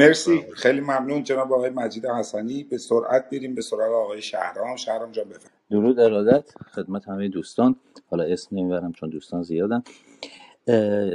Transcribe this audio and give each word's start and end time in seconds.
مرسی. 0.00 0.44
خیلی 0.54 0.80
ممنون 0.80 1.22
جناب 1.22 1.52
آقای 1.52 1.70
مجید 1.70 2.06
حسنی. 2.06 2.64
به 2.64 2.78
سرعت 2.78 3.30
بریم 3.30 3.54
به 3.54 3.62
سراغ 3.62 3.92
آقای 3.92 4.22
شهرام. 4.22 4.76
شهرام 4.76 5.12
جان 5.12 5.24
بفرمایید 5.24 5.50
درود 5.70 6.00
ارادت. 6.00 6.50
خدمت 6.74 7.08
همه 7.08 7.28
دوستان. 7.28 7.76
حالا 8.10 8.24
اسم 8.24 8.56
نمی‌برم 8.56 8.92
چون 8.92 9.10
دوستان 9.10 9.42
زیادن. 9.42 9.82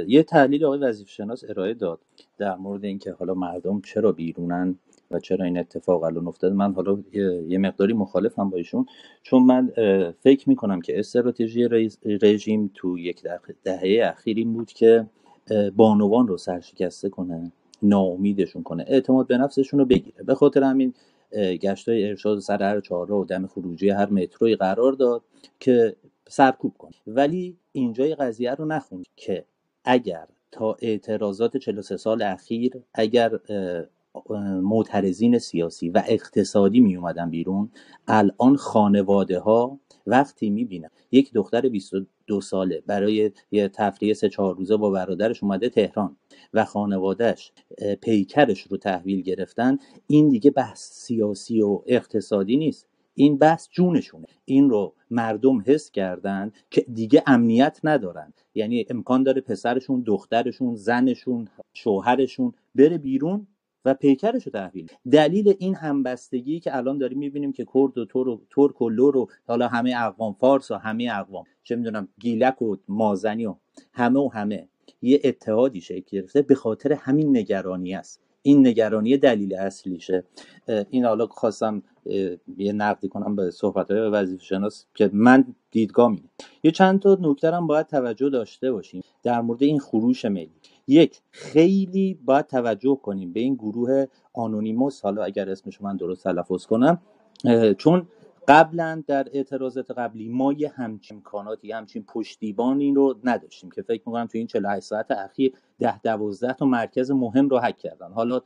یه 0.08 0.22
تحلیل 0.22 0.64
آقای 0.64 0.78
وظیفه 0.78 1.10
شناس 1.10 1.44
ارائه 1.48 1.74
داد 1.74 2.00
در 2.38 2.56
مورد 2.56 2.84
اینکه 2.84 3.12
حالا 3.12 3.34
مردم 3.34 3.80
چرا 3.80 4.12
بیرونن 4.12 4.78
و 5.10 5.20
چرا 5.20 5.44
این 5.44 5.58
اتفاق 5.58 6.02
الان 6.02 6.26
افتاده. 6.28 6.54
من 6.54 6.74
حالا 6.74 6.98
یه 7.48 7.58
مقداری 7.58 7.92
مخالفم 7.92 8.50
با 8.50 8.56
ایشون 8.56 8.86
چون 9.22 9.42
من 9.42 9.72
فکر 10.20 10.48
می‌کنم 10.48 10.80
که 10.80 10.98
استراتژی 10.98 11.68
رژیم 12.22 12.70
تو 12.74 12.98
یک 12.98 13.22
دهه 13.64 14.00
اخیر 14.04 14.36
این 14.36 14.52
بود 14.52 14.72
که 14.72 15.06
بانوان 15.76 16.28
رو 16.28 16.36
سرشکسته 16.36 17.08
کنه. 17.08 17.52
ناامیدشون 17.82 18.62
کنه. 18.62 18.84
اعتماد 18.88 19.26
به 19.26 19.38
نفسشون 19.38 19.80
رو 19.80 19.86
بگیره. 19.86 20.24
به 20.24 20.34
خاطر 20.34 20.62
همین 20.62 20.94
گشت 21.36 21.88
های 21.88 22.08
ارشاد 22.08 22.38
سر 22.38 22.62
هر 22.62 22.80
چهار 22.80 23.12
و 23.12 23.24
دم 23.24 23.46
خروجی 23.46 23.88
هر 23.88 24.10
متروی 24.10 24.56
قرار 24.56 24.92
داد 24.92 25.22
که 25.60 25.96
سرکوب 26.28 26.74
کنه. 26.78 26.94
ولی 27.06 27.56
اینجای 27.72 28.14
قضیه 28.14 28.54
رو 28.54 28.64
نخوند 28.64 29.04
که 29.16 29.44
اگر 29.84 30.26
تا 30.52 30.76
اعتراضات 30.82 31.56
43 31.56 31.96
سال 31.96 32.22
اخیر 32.22 32.72
اگر 32.94 33.38
معترضین 34.62 35.38
سیاسی 35.38 35.88
و 35.88 36.02
اقتصادی 36.06 36.80
می 36.80 36.96
اومدن 36.96 37.30
بیرون 37.30 37.70
الان 38.08 38.56
خانواده 38.56 39.38
ها 39.38 39.80
وقتی 40.06 40.50
می‌بینن 40.50 40.90
یک 41.12 41.32
دختر 41.32 41.68
22 42.26 42.40
ساله. 42.40 42.82
برای 42.86 43.32
یه 43.50 43.68
تفریح 43.68 44.14
سه 44.14 44.28
چهار 44.28 44.56
روزه 44.56 44.76
با 44.76 44.90
برادرش 44.90 45.42
اومده 45.42 45.68
تهران 45.68 46.16
و 46.54 46.64
خانوادهش 46.64 47.52
پیکرش 48.02 48.60
رو 48.60 48.76
تحویل 48.76 49.22
گرفتن. 49.22 49.78
این 50.06 50.28
دیگه 50.28 50.50
بحث 50.50 50.92
سیاسی 50.92 51.62
و 51.62 51.82
اقتصادی 51.86 52.56
نیست. 52.56 52.86
این 53.14 53.38
بحث 53.38 53.68
جونشونه. 53.70 54.26
این 54.44 54.70
رو 54.70 54.94
مردم 55.10 55.62
حس 55.66 55.90
کردن 55.90 56.52
که 56.70 56.86
دیگه 56.94 57.22
امنیت 57.26 57.80
ندارن. 57.84 58.32
یعنی 58.54 58.86
امکان 58.90 59.22
داره 59.22 59.40
پسرشون 59.40 60.02
دخترشون 60.06 60.74
زنشون 60.76 61.48
شوهرشون 61.72 62.52
بره 62.74 62.98
بیرون 62.98 63.46
و 63.86 63.94
پیکرش 63.94 64.46
رو 64.46 64.52
تحویل 64.52 64.86
دلیل 65.12 65.54
این 65.58 65.74
همبستگی 65.74 66.60
که 66.60 66.76
الان 66.76 66.98
داریم 66.98 67.18
می‌بینیم 67.18 67.52
که 67.52 67.66
کرد 67.74 67.98
و 67.98 68.06
ترک 68.50 68.82
و 68.82 68.90
لور 68.90 69.16
و 69.16 69.28
حالا 69.46 69.68
همه 69.68 69.94
اقوام 69.96 70.36
فارس 70.40 70.70
و 70.70 70.74
همه 70.74 71.10
اقوام 71.12 71.44
چه 71.62 71.76
می‌دونم 71.76 72.08
گیلک 72.20 72.62
و 72.62 72.76
مازنی 72.88 73.46
و 73.46 73.54
همه 73.92 74.20
و 74.20 74.28
همه 74.28 74.68
یه 75.02 75.20
اتحادی 75.24 75.80
شکل 75.80 76.04
گرفته 76.10 76.42
به 76.42 76.54
خاطر 76.54 76.92
همین 76.92 77.36
نگرانی 77.36 77.94
است. 77.94 78.22
این 78.42 78.66
نگرانی 78.66 79.16
دلیل 79.16 79.54
اصلیشه. 79.54 80.24
این 80.90 81.04
حالا 81.04 81.26
خواستم 81.26 81.82
یه 82.58 82.72
نقدی 82.72 83.08
کنم 83.08 83.36
به 83.36 83.50
صحبت 83.50 83.90
های 83.90 84.00
وظیفه 84.00 84.44
شناس 84.44 84.86
که 84.94 85.10
من 85.12 85.44
دیدگاه 85.70 86.10
می 86.10 86.22
یه 86.62 86.70
چند 86.70 87.00
تا 87.00 87.18
نکته 87.20 87.50
باید 87.68 87.86
توجه 87.86 88.30
داشته 88.30 88.72
باشیم 88.72 89.02
در 89.22 89.40
مورد 89.40 89.62
این 89.62 89.80
خروش 89.80 90.24
ملی. 90.24 90.50
یک 90.88 91.20
خیلی 91.30 92.18
باید 92.24 92.46
توجه 92.46 92.98
کنیم 93.02 93.32
به 93.32 93.40
این 93.40 93.54
گروه 93.54 94.04
آنونیموس. 94.32 95.00
حالا 95.00 95.24
اگر 95.24 95.50
اسمش 95.50 95.82
من 95.82 95.96
درست 95.96 96.24
تلفظ 96.24 96.66
کنم 96.66 97.00
چون 97.78 98.06
قبلا 98.48 99.02
در 99.06 99.26
اعتراضات 99.32 99.90
قبلی 99.90 100.28
ما 100.28 100.52
یه 100.52 100.68
همچین 100.68 101.16
امکاناتی 101.16 101.72
همچین 101.72 102.04
پشتیبانی 102.04 102.94
رو 102.94 103.18
نداشتیم 103.24 103.70
که 103.70 103.82
فکر 103.82 104.02
می‌کنم 104.06 104.26
تو 104.26 104.38
این 104.38 104.46
48 104.46 104.86
ساعت 104.86 105.10
اخیر 105.10 105.52
ده 105.78 106.00
دوازده 106.00 106.52
تا 106.52 106.66
مرکز 106.66 107.10
مهم 107.10 107.48
رو 107.48 107.58
حک 107.58 107.78
کردن. 107.78 108.12
حالا 108.12 108.40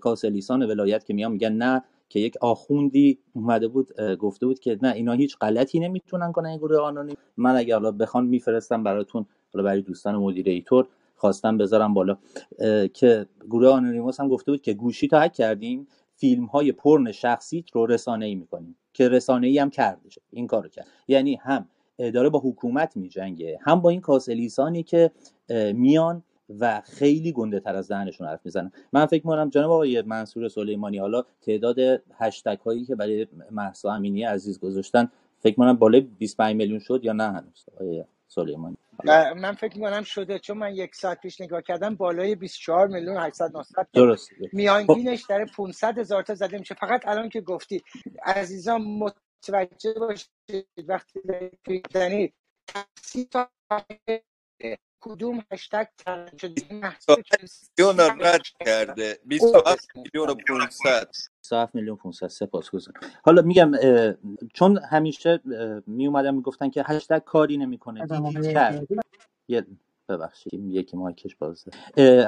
کاسلیسان 0.00 0.62
ولایت 0.62 1.04
که 1.04 1.14
میان 1.14 1.32
میگن 1.32 1.52
نه 1.52 1.82
که 2.08 2.20
یک 2.20 2.36
آخوندی 2.40 3.18
اومده 3.32 3.68
بود 3.68 4.00
گفته 4.00 4.46
بود 4.46 4.58
که 4.58 4.78
نه 4.82 4.92
اینا 4.92 5.12
هیچ 5.12 5.38
غلطی 5.38 5.80
نمی‌تونن 5.80 6.32
کنن 6.32 6.46
این 6.48 6.58
گروه 6.58 6.78
آنونیم. 6.78 7.16
من 7.36 7.56
اگر 7.56 7.74
حالا 7.74 7.90
بخوان 7.90 8.26
میفرستم 8.26 8.82
براتون 8.82 9.26
حالا 9.54 9.64
برای 9.64 9.82
دوستان 9.82 10.16
مدیریتور 10.16 10.88
خواستم 11.14 11.58
بذارم 11.58 11.94
بالا. 11.94 12.16
که 12.92 13.26
گروه 13.50 13.68
آنونیموس 13.68 14.20
هم 14.20 14.28
گفته 14.28 14.52
بود 14.52 14.62
که 14.62 14.74
گوشی 14.74 15.08
تا 15.08 15.20
حک 15.20 15.32
کردیم 15.32 15.86
فیلم 16.16 16.44
های 16.44 16.72
پرن 16.72 17.12
شخصیت 17.12 17.70
رو 17.70 17.86
رسانه 17.86 18.26
ای 18.26 18.34
می‌کنیم 18.34 18.76
که 18.92 19.08
رسانه 19.08 19.46
ای 19.46 19.58
هم 19.58 19.70
کرده 19.70 20.00
این 20.30 20.46
کارو 20.46 20.68
کرد. 20.68 20.86
یعنی 21.08 21.34
هم 21.42 21.68
داره 21.98 22.28
با 22.28 22.38
حکومت 22.38 22.96
میجنگه 22.96 23.58
هم 23.62 23.80
با 23.80 23.90
این 23.90 24.00
کاسلیسانی 24.00 24.82
که 24.82 25.10
میان 25.74 26.22
و 26.58 26.80
خیلی 26.84 27.32
گنده 27.32 27.60
تر 27.60 27.76
از 27.76 27.86
ذهنشون 27.86 28.26
حرف 28.26 28.40
می‌زنن. 28.44 28.72
من 28.92 29.06
فکر 29.06 29.26
می‌کنم 29.26 29.50
جناب 29.50 29.70
آقای 29.70 30.02
منصور 30.02 30.48
سلیمانی 30.48 30.98
حالا 30.98 31.22
تعداد 31.42 31.76
هشتگ 32.18 32.58
هایی 32.58 32.84
که 32.84 32.94
برای 32.94 33.26
محسا 33.50 33.92
امینی 33.92 34.22
عزیز 34.22 34.60
گذاشتن 34.60 35.10
فکر 35.40 35.60
می‌کنم 35.60 35.76
بالای 35.76 36.00
25 36.00 36.56
میلیون 36.56 36.78
شد 36.78 37.00
یا 37.04 37.12
نه 37.12 37.24
هنوز 37.24 37.64
آقای 37.74 38.04
سلیمانی؟ 38.28 38.76
من 39.36 39.52
فکر 39.52 39.76
می‌کنم 39.78 40.02
شده 40.02 40.38
چون 40.38 40.58
من 40.58 40.74
یک 40.76 40.94
ساعت 40.94 41.20
پیش 41.20 41.40
نگاه 41.40 41.62
کردم 41.62 41.94
بالای 41.96 42.34
24 42.34 42.88
میلیون 42.88 43.16
800 43.16 43.56
900 43.56 43.88
درست 43.94 44.30
میانگینش 44.52 45.24
در 45.28 45.44
500 45.44 45.98
هزار 45.98 46.22
تا 46.22 46.34
زده 46.34 46.58
میشه. 46.58 46.74
فقط 46.74 47.08
الان 47.08 47.28
که 47.28 47.40
گفتی 47.40 47.82
عزیزان 48.24 48.82
متوجه 48.82 49.94
باشید 49.94 50.66
وقتی 50.88 51.20
می‌زنید 51.68 52.34
تا 53.32 53.50
کدوم 55.04 55.44
هشتگ 55.52 55.86
میلیون 57.78 58.00
رد 58.20 58.42
کرده. 58.60 59.18
27 59.26 59.96
میلیون 59.96 60.30
و 60.30 60.34
500 60.34 61.08
27 61.40 61.74
میلیون 61.74 61.96
500 61.96 62.26
سپاسگزارم 62.28 63.00
حالا 63.24 63.42
میگم 63.42 63.72
چون 64.54 64.78
همیشه 64.78 65.40
می 65.86 66.06
اومدن 66.06 66.34
می‌گفتن 66.34 66.70
که 66.70 66.82
هشتگ 66.86 67.18
کاری 67.18 67.56
نمی‌کنه. 67.56 68.06
یه 69.48 69.66
ببخشید 70.08 70.54
یکی 70.54 70.96
مایکش 70.96 71.36
بازه 71.36 71.70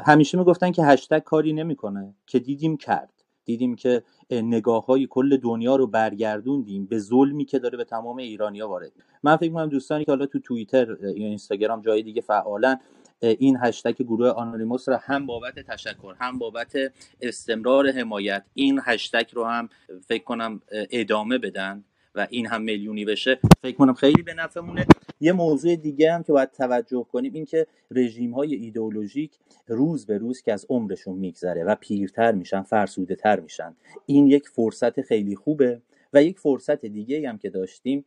همیشه 0.06 0.38
می‌گفتن 0.38 0.72
که 0.72 0.84
هشتگ 0.84 1.18
کاری 1.18 1.52
نمی‌کنه. 1.52 2.14
که 2.26 2.38
دیدیم 2.38 2.76
کرد. 2.76 3.15
دیدیم 3.46 3.76
که 3.76 4.02
نگاه 4.30 4.86
های 4.86 5.06
کل 5.06 5.36
دنیا 5.36 5.76
رو 5.76 5.86
برگردوندیم 5.86 6.86
به 6.86 6.98
ظلمی 6.98 7.44
که 7.44 7.58
داره 7.58 7.76
به 7.76 7.84
تمام 7.84 8.16
ایرانیا 8.16 8.68
وارد. 8.68 8.92
من 9.22 9.36
فکر 9.36 9.48
می‌کنم 9.48 9.68
دوستانی 9.68 10.04
که 10.04 10.12
حالا 10.12 10.26
تو 10.26 10.38
توییتر 10.38 10.96
یا 11.02 11.08
اینستاگرام 11.08 11.80
جای 11.80 12.02
دیگه 12.02 12.20
فعالن 12.20 12.80
این 13.20 13.56
هشتگ 13.60 14.02
گروه 14.02 14.28
آنونیموس 14.28 14.88
رو 14.88 14.96
هم 15.02 15.26
بابت 15.26 15.58
تشکر 15.58 16.14
هم 16.18 16.38
بابت 16.38 16.76
استمرار 17.20 17.90
حمایت 17.90 18.44
این 18.54 18.80
هشتگ 18.84 19.26
رو 19.32 19.44
هم 19.44 19.68
فکر 20.06 20.24
کنم 20.24 20.62
ادامه 20.90 21.38
بدن. 21.38 21.84
و 22.16 22.26
این 22.30 22.46
هم 22.46 22.62
میلیونی 22.62 23.04
بشه 23.04 23.38
فکر 23.62 23.76
کنم 23.76 23.94
خیلی 23.94 24.22
به 24.22 24.34
نفعمونه. 24.34 24.86
یه 25.20 25.32
موضوع 25.32 25.76
دیگه 25.76 26.12
هم 26.12 26.22
که 26.22 26.32
باید 26.32 26.50
توجه 26.50 27.06
کنیم 27.12 27.32
این 27.32 27.44
که 27.44 27.66
رژیم 27.90 28.34
های 28.34 28.54
ایدئولوژیک 28.54 29.32
روز 29.68 30.06
به 30.06 30.18
روز 30.18 30.42
که 30.42 30.52
از 30.52 30.66
عمرشون 30.68 31.18
میگذره 31.18 31.64
و 31.64 31.74
پیرتر 31.74 32.32
میشن 32.32 32.62
فرسوده 32.62 33.14
تر 33.14 33.40
میشن. 33.40 33.76
این 34.06 34.26
یک 34.26 34.48
فرصت 34.48 35.00
خیلی 35.00 35.36
خوبه 35.36 35.82
و 36.12 36.22
یک 36.22 36.38
فرصت 36.38 36.86
دیگه 36.86 37.28
هم 37.28 37.38
که 37.38 37.50
داشتیم 37.50 38.04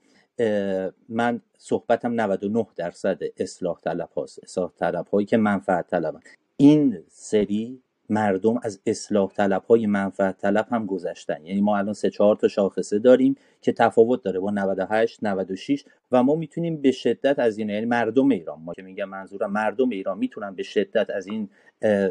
من 1.09 1.41
صحبتم 1.57 2.21
99 2.21 2.67
درصد 2.75 3.19
اصلاح 3.37 3.79
طلب 3.79 4.09
هاست 4.09 4.39
اصلاح 4.43 4.71
طلب 4.77 5.07
هایی 5.07 5.25
که 5.25 5.37
منفعت 5.37 5.87
طلبن. 5.87 6.19
این 6.57 7.03
سری 7.07 7.81
مردم 8.09 8.59
از 8.63 8.79
اصلاح 8.85 9.31
طلب 9.31 9.63
های 9.63 9.87
منفعت 9.87 10.37
طلب 10.37 10.67
هم 10.71 10.85
گذشتن. 10.85 11.45
یعنی 11.45 11.61
ما 11.61 11.77
الان 11.77 11.93
سه 11.93 12.09
چهار 12.09 12.35
تا 12.35 12.47
شاخصه 12.47 12.99
داریم 12.99 13.35
که 13.61 13.71
تفاوت 13.71 14.23
داره 14.23 14.39
با 14.39 14.51
98 14.51 15.23
96 15.23 15.83
و 16.11 16.23
ما 16.23 16.35
می‌تونیم 16.35 16.81
به 16.81 16.91
شدت 16.91 17.39
از 17.39 17.57
این 17.57 17.69
یعنی 17.69 17.85
مردم 17.85 18.29
ایران 18.29 18.59
ما 18.61 18.73
که 18.73 18.81
میگم 18.81 19.09
منظورم 19.09 19.51
مردم 19.51 19.89
ایران 19.89 20.17
می‌تونن 20.17 20.55
به 20.55 20.63
شدت 20.63 21.09
از 21.09 21.27
این 21.27 21.49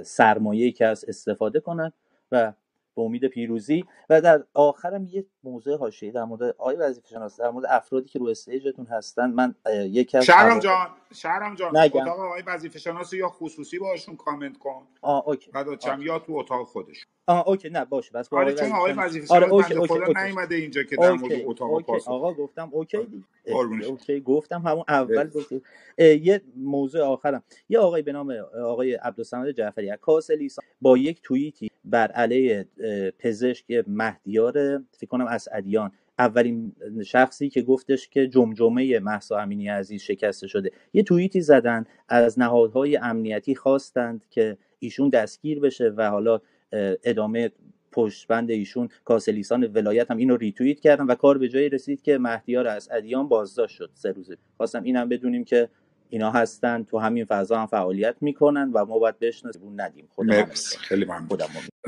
سرمایه 0.02 0.72
که 0.72 0.86
از 0.86 1.04
استفاده 1.08 1.60
کنن 1.60 1.92
و 2.32 2.52
به 2.96 3.02
امید 3.02 3.26
پیروزی 3.26 3.84
و 4.10 4.20
در 4.20 4.44
آخرم 4.54 5.04
یه 5.04 5.24
موضوع 5.44 5.78
حاشیه‌ای 5.78 6.12
در 6.12 6.24
مورد 6.24 6.42
آقای 6.42 6.76
وظیفه 6.76 7.08
شناس 7.08 7.40
در 7.40 7.50
مورد 7.50 7.66
افرادی 7.68 8.08
که 8.08 8.18
رو 8.18 8.26
استیجتون 8.26 8.86
هستن. 8.86 9.30
من 9.30 9.54
یکی 9.74 10.18
از 10.18 10.24
شهرام 10.24 10.58
جان. 10.58 10.86
شهرام 11.14 11.54
جان 11.54 11.76
نگم. 11.76 12.00
اتاق 12.00 12.20
آقای 12.20 12.42
وظیفه 12.46 12.78
شناس 12.78 13.12
یا 13.12 13.28
خصوصی 13.28 13.78
باشون 13.78 14.16
کامنت 14.16 14.58
کن. 14.58 14.86
آ 15.02 15.18
اوکی. 15.18 15.50
بعد 15.50 15.66
یا 16.00 16.18
تو 16.18 16.36
اتاق 16.36 16.66
خودش. 16.66 17.06
آه 17.26 17.48
اوکی. 17.48 17.70
نه 17.70 17.84
باشه. 17.84 18.12
بس 18.12 18.32
آره 18.32 18.54
چون 18.54 18.72
آقای 18.72 18.92
وظیفه 18.92 19.26
شناس 19.26 19.42
آره 19.42 19.52
اوکی 19.52 19.74
اوکی 19.74 19.94
اوکی. 19.94 20.12
نیومده 20.24 20.54
اینجا 20.54 20.82
که 20.82 20.96
در 20.96 21.12
مورد 21.12 21.32
اتاق 21.44 21.72
اوکی. 21.72 21.92
آقا 22.06 22.32
گفتم 22.32 22.68
اوکی 22.72 23.04
دیگه. 23.04 23.24
اوکی. 23.88 24.20
گفتم 24.20 24.60
همون 24.60 24.84
اول 24.88 25.28
گفتم 25.28 25.60
یه 25.98 26.42
موضوع 26.56 27.02
آخرم. 27.02 27.42
یه 27.68 27.78
آقای 27.78 28.02
به 28.02 28.12
نام 28.12 28.30
آقای 28.64 28.94
عبدالصمد 28.94 29.50
جعفری 29.50 29.96
کاس 29.96 30.30
لیسان 30.30 30.64
با 30.80 30.98
یک 30.98 31.22
توییتی 31.22 31.70
بر 31.84 32.12
علیه 32.12 32.68
پزشک 33.18 33.84
مهدیار 33.86 34.78
فکر 34.92 35.06
کنم 35.10 35.26
اسعدیان 35.26 35.92
اولین 36.18 36.72
شخصی 37.06 37.48
که 37.48 37.62
گفتش 37.62 38.08
که 38.08 38.26
جمجمه 38.26 38.98
محسا 38.98 39.38
امینی 39.38 39.68
عزیز 39.68 40.02
شکسته 40.02 40.46
شده. 40.46 40.70
یه 40.92 41.02
توییتی 41.02 41.40
زدن 41.40 41.84
از 42.08 42.38
نهادهای 42.38 42.96
امنیتی 42.96 43.54
خواستند 43.54 44.24
که 44.30 44.58
ایشون 44.78 45.08
دستگیر 45.08 45.60
بشه 45.60 45.92
و 45.96 46.10
حالا 46.10 46.40
ادامه 47.04 47.50
پشتبند 47.92 48.50
ایشون 48.50 48.88
کاسلیسان 49.04 49.64
ولایت 49.64 50.10
هم 50.10 50.16
اینو 50.16 50.36
ریتوییت 50.36 50.80
کردن 50.80 51.04
و 51.04 51.14
کار 51.14 51.38
به 51.38 51.48
جایی 51.48 51.68
رسید 51.68 52.02
که 52.02 52.18
مهدیار 52.18 52.66
از 52.66 52.88
ادیان 52.92 53.28
بازداشت 53.28 53.76
شد 53.76 53.90
سه 53.94 54.12
روزه. 54.12 54.36
خواستم 54.56 54.82
اینم 54.82 55.08
بدونیم 55.08 55.44
که 55.44 55.68
اینا 56.08 56.30
هستن 56.30 56.82
تو 56.82 56.98
همین 56.98 57.24
فضا 57.24 57.58
هم 57.58 57.66
فعالیت 57.66 58.16
می‌کنن 58.20 58.70
و 58.74 58.84
ما 58.84 58.98
باید 58.98 59.18
بشناسیم 59.18 59.80
ندیم. 59.80 60.08
خود 60.10 60.26
خیلی 60.80 61.04
ممنون. 61.04 61.38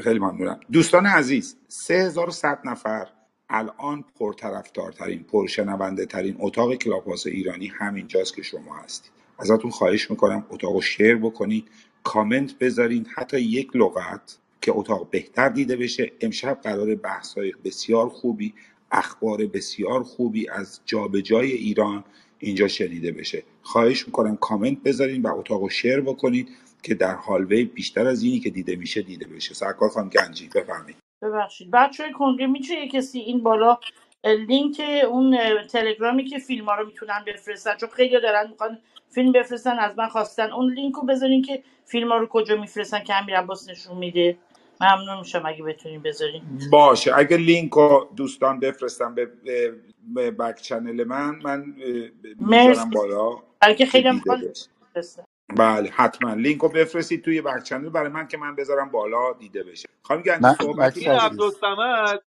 خیلی 0.03 0.19
ممنونم. 0.19 0.61
دوستان 0.73 1.07
عزیز 1.07 1.57
3100 1.69 2.59
نفر 2.65 3.07
الان 3.51 4.05
پرطرفدارترین 4.19 5.23
پرشنونده 5.23 6.07
ترین 6.07 6.37
اتاق 6.39 6.75
کلاپاس 6.75 7.27
ایرانی 7.27 7.67
همینجاست 7.67 8.35
که 8.35 8.43
شما 8.43 8.77
هستید. 8.77 9.11
ازتون 9.39 9.71
خواهش 9.71 10.11
می‌کنم 10.11 10.47
اتاق 10.51 10.75
رو 10.75 10.81
شیر 10.81 11.17
بکنید 11.17 11.69
کامنت 12.05 12.59
بذارین 12.59 13.07
حتی 13.15 13.41
یک 13.41 13.77
لغت 13.77 14.39
که 14.61 14.73
اتاق 14.73 15.11
بهتر 15.11 15.49
دیده 15.49 15.77
بشه. 15.77 16.13
امشب 16.21 16.59
قرار 16.63 16.95
بحث 16.95 17.35
های 17.35 17.53
بسیار 17.65 18.09
خوبی 18.09 18.55
اخبار 18.93 19.47
بسیار 19.47 20.03
خوبی 20.03 20.49
از 20.49 20.81
جابجای 20.87 21.53
ایران 21.53 22.05
اینجا 22.39 22.69
شنیده 22.69 23.13
بشه. 23.13 23.43
خواهش 23.63 24.07
می‌کنم 24.07 24.37
کامنت 24.37 24.83
بذارین 24.83 25.23
و 25.23 25.35
اتاق 25.39 25.63
رو 25.63 25.69
شیر 25.69 26.01
بکنید 26.01 26.49
که 26.83 26.95
در 26.95 27.15
هالوی 27.15 27.65
بیشتر 27.65 28.07
از 28.07 28.23
اینی 28.23 28.41
که 28.41 28.51
دیده 28.51 28.77
میشه 28.77 29.03
دیده 29.03 29.27
بشه. 29.27 29.55
سرکار 29.55 29.89
خانم 29.89 30.09
گنجی 30.09 30.49
بفرمایید. 30.55 31.00
ببخشید. 31.23 31.71
بچه 31.71 32.03
های 32.03 32.13
کنگره 32.13 32.47
میشه 32.47 32.89
کسی 32.89 33.19
این 33.19 33.43
بالا 33.43 33.79
لینک 34.25 34.83
اون 35.09 35.39
تلگرامی 35.63 36.25
که 36.25 36.39
فیلم 36.39 36.65
ها 36.65 36.75
رو 36.75 36.87
می‌تونن 36.87 37.25
بفرستن؟ 37.27 37.77
چون 37.77 37.89
خیلی 37.89 38.21
دارن 38.21 38.51
می‌خوان 38.51 38.79
فیلم 39.09 39.33
بفرستن 39.33 39.79
از 39.79 39.99
من 39.99 40.09
خواستن. 40.09 40.53
اون 40.53 40.73
لینک 40.73 40.95
رو 40.95 41.03
بذارین 41.03 41.43
که 41.43 41.63
فیلم 41.85 42.13
ها 42.13 42.19
رو 42.19 42.27
کجا 42.27 42.57
میفرستن 42.57 43.05
که 43.05 43.15
امیر 43.15 43.39
عباس 43.39 43.69
نشون 43.71 43.99
میده. 43.99 44.37
ممنون 44.81 45.19
میشم 45.19 45.43
اگه 45.47 45.63
بتونین 45.63 46.03
بذارین. 46.03 46.43
باشه. 46.73 47.19
اگه 47.19 47.37
لینک 47.37 47.73
رو 47.73 48.09
دوستان 48.17 48.61
بفرستن 48.61 49.15
به, 49.15 49.31
به 50.15 50.31
back 50.31 50.61
channel 50.61 51.05
من 51.05 51.39
من 51.43 51.75
می‌ذارم 52.41 52.91
بالا. 52.91 53.31
بلکه 53.61 53.87
خیلی 53.87 54.09
بله 55.57 55.91
حتما. 55.91 56.35
لینک 56.35 56.61
رو 56.61 56.69
بفرستید 56.69 57.25
توی 57.25 57.43
بک 57.43 57.63
چنل 57.63 57.89
برای 57.89 58.09
من 58.09 58.29
که 58.29 58.39
من 58.39 58.57
بذارم 58.57 58.91
بالا 58.91 59.33
دیده 59.33 59.63
بشه. 59.63 59.89
خانم 60.03 60.23
صحبت 60.61 60.97
این 60.97 61.11
عبدالصمد 61.11 62.23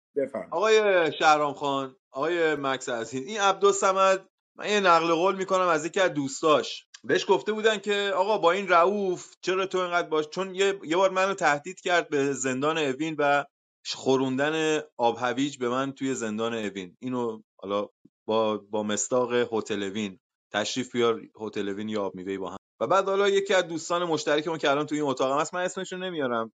آقای 0.52 1.12
شهرام 1.12 1.54
خان 1.54 1.96
آقای 2.12 2.56
مکس 2.56 2.90
عزیز. 2.90 3.28
این 3.28 3.40
عبدالصمد 3.40 4.30
من 4.56 4.70
یه 4.70 4.80
نقل 4.80 5.14
قول 5.14 5.36
می‌کنم 5.36 5.68
از 5.68 5.86
یکی 5.86 6.00
از 6.00 6.14
دوستاش. 6.14 6.88
بهش 7.04 7.26
گفته 7.30 7.52
بودن 7.54 7.78
که 7.78 8.12
آقا 8.16 8.38
با 8.38 8.52
این 8.52 8.68
رعوف 8.70 9.36
چرا 9.42 9.66
تو 9.66 9.78
اینقدر 9.78 10.10
باش؟ 10.10 10.28
چون 10.30 10.56
یه, 10.56 10.80
یه 10.84 10.98
بار 10.98 11.10
منو 11.12 11.34
تهدید 11.34 11.82
کرد 11.82 12.10
به 12.10 12.34
زندان 12.34 12.78
اوین 12.78 13.16
و 13.20 13.46
خوروندن 13.94 14.80
آب 14.98 15.18
هویج 15.20 15.58
به 15.58 15.70
من 15.70 15.92
توی 15.92 16.14
زندان 16.14 16.54
اوین. 16.54 16.98
اینو 17.00 17.42
حالا 17.58 17.90
با 18.26 18.58
با 18.58 18.84
مستاق 18.84 19.34
هتل 19.34 19.84
اوین. 19.84 20.20
تشریف 20.54 20.92
بیار 20.92 21.22
هتل 21.42 21.70
اوین 21.70 21.90
یا 21.90 22.04
آب 22.04 22.16
میوه 22.16 22.38
با 22.38 22.50
هم. 22.50 22.58
و 22.84 22.88
بعد 22.88 23.06
حالا 23.10 23.30
یکی 23.30 23.54
از 23.54 23.68
دوستان 23.68 24.04
مشترکمون 24.04 24.58
که 24.58 24.72
الان 24.72 24.86
توی 24.86 25.00
این 25.00 25.10
اتاق 25.10 25.40
هست 25.40 25.54
من 25.54 25.62
اسمش 25.62 25.94
رو 25.94 25.98
نمیارم. 25.98 26.52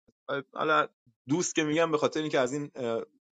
حالا 0.55 0.89
دوست 1.29 1.55
که 1.55 1.65
میگم 1.65 1.91
به 1.91 1.99
خاطر 1.99 2.21
اینکه 2.21 2.39
از 2.39 2.53
این 2.53 2.71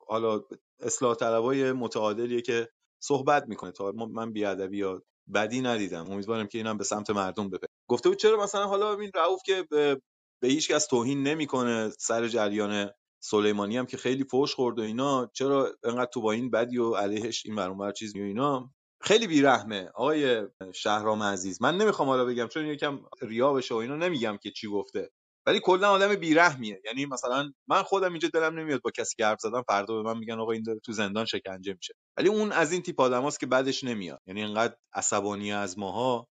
حالا 0.09 0.41
اصلاح 0.81 1.15
طلبای 1.15 1.73
متعادلیه 1.73 2.41
که 2.41 2.69
صحبت 3.03 3.49
می‌کنه. 3.49 3.73
تا 3.73 3.93
من 3.93 4.33
بیادبی 4.33 4.79
یا 4.79 5.03
بدی 5.35 5.61
ندیدم. 5.61 6.11
امیدوارم 6.11 6.47
که 6.47 6.59
اینم 6.59 6.79
به 6.79 6.85
سمت 6.85 7.11
مردم 7.11 7.51
بپره 7.51 7.69
گفته 7.89 8.09
بود 8.09 8.19
چرا 8.19 8.43
مثلا 8.43 8.67
حالا 8.67 8.95
این 8.95 9.11
رؤوف 9.15 9.41
که 9.47 9.67
به, 9.71 10.01
به 10.43 10.49
هیچ 10.49 10.71
کس 10.71 10.87
توهین 10.87 11.23
نمی‌کنه 11.23 11.91
سر 11.99 12.29
جریان 12.29 12.91
سلیمانی 13.23 13.77
هم 13.77 13.87
که 13.87 13.97
خیلی 13.97 14.25
فوش 14.25 14.55
خورد 14.55 14.79
و 14.79 14.83
اینا 14.83 15.31
چرا 15.35 15.73
انقدر 15.85 16.11
تو 16.15 16.21
با 16.21 16.33
این 16.33 16.51
بدی 16.51 16.79
و 16.79 16.95
علیهش 16.95 17.43
این 17.47 17.55
ور 17.55 17.93
چیز 17.93 18.17
و 18.17 18.19
اینا؟ 18.19 18.75
خیلی 19.03 19.27
بیرحمه. 19.27 19.91
آقای 19.95 20.43
شهرام 20.75 21.23
عزیز 21.23 21.63
من 21.63 21.77
نمی‌خوام 21.77 22.09
حالا 22.09 22.25
بگم 22.25 22.47
چون 22.47 22.67
یکم 22.67 23.01
ریا 23.23 23.53
بشه 23.53 23.75
و 23.75 23.77
اینا 23.79 23.97
نمیگم 23.97 24.39
که 24.43 24.51
چی 24.51 24.69
گفته. 24.69 25.11
ولی 25.47 25.61
کلا 25.61 25.91
آدم 25.91 26.15
بیرحمیه. 26.15 26.83
یعنی 26.85 27.07
مثلا 27.07 27.53
من 27.69 27.83
خودم 27.83 28.11
اینجا 28.13 28.29
دلم 28.35 28.59
نمیاد 28.59 28.83
با 28.83 28.91
کسی 28.91 29.15
که 29.17 29.27
حرف 29.27 29.41
زدم 29.41 29.63
فردا 29.69 29.95
به 29.95 30.03
من 30.03 30.19
میگن 30.19 30.41
آقا 30.41 30.53
این 30.53 30.63
داره 30.63 30.81
تو 30.81 30.93
زندان 30.93 31.25
شکنجه 31.25 31.75
میشه. 31.75 31.95
ولی 32.17 32.29
اون 32.29 32.53
از 32.53 32.73
این 32.73 32.83
تیپ 32.83 33.01
آدماست 33.01 33.41
که 33.41 33.47
بعدش 33.47 33.85
نمیاد. 33.85 34.21
یعنی 34.27 34.43
انقدر 34.43 34.77
عصبانی 34.95 35.53
از 35.53 35.79
ماها 35.79 36.29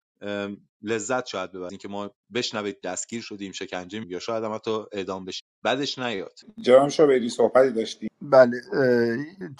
لذت 0.83 1.27
شاید 1.27 1.53
ببرید 1.53 1.73
اینکه 1.73 1.89
ما 1.89 2.11
بشنوید 2.35 2.81
دستگیر 2.81 3.23
شدیم 3.23 3.53
شکنجه 3.53 4.05
یا 4.09 4.19
شاید 4.19 4.45
هم 4.45 4.55
حتی 4.55 4.79
اعدام 4.93 5.25
بشیم 5.25 5.47
بعدش 5.63 5.99
نیاد. 5.99 6.39
جناب 6.61 6.89
شابری 6.89 7.29
صحبتی 7.29 7.73
داشتی؟ 7.73 8.09
بله 8.23 8.61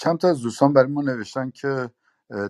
چند 0.01 0.19
تا 0.19 0.29
از 0.29 0.43
دوستان 0.43 0.73
برای 0.73 0.89
ما 0.89 1.03
نوشتن 1.03 1.51
که 1.51 1.91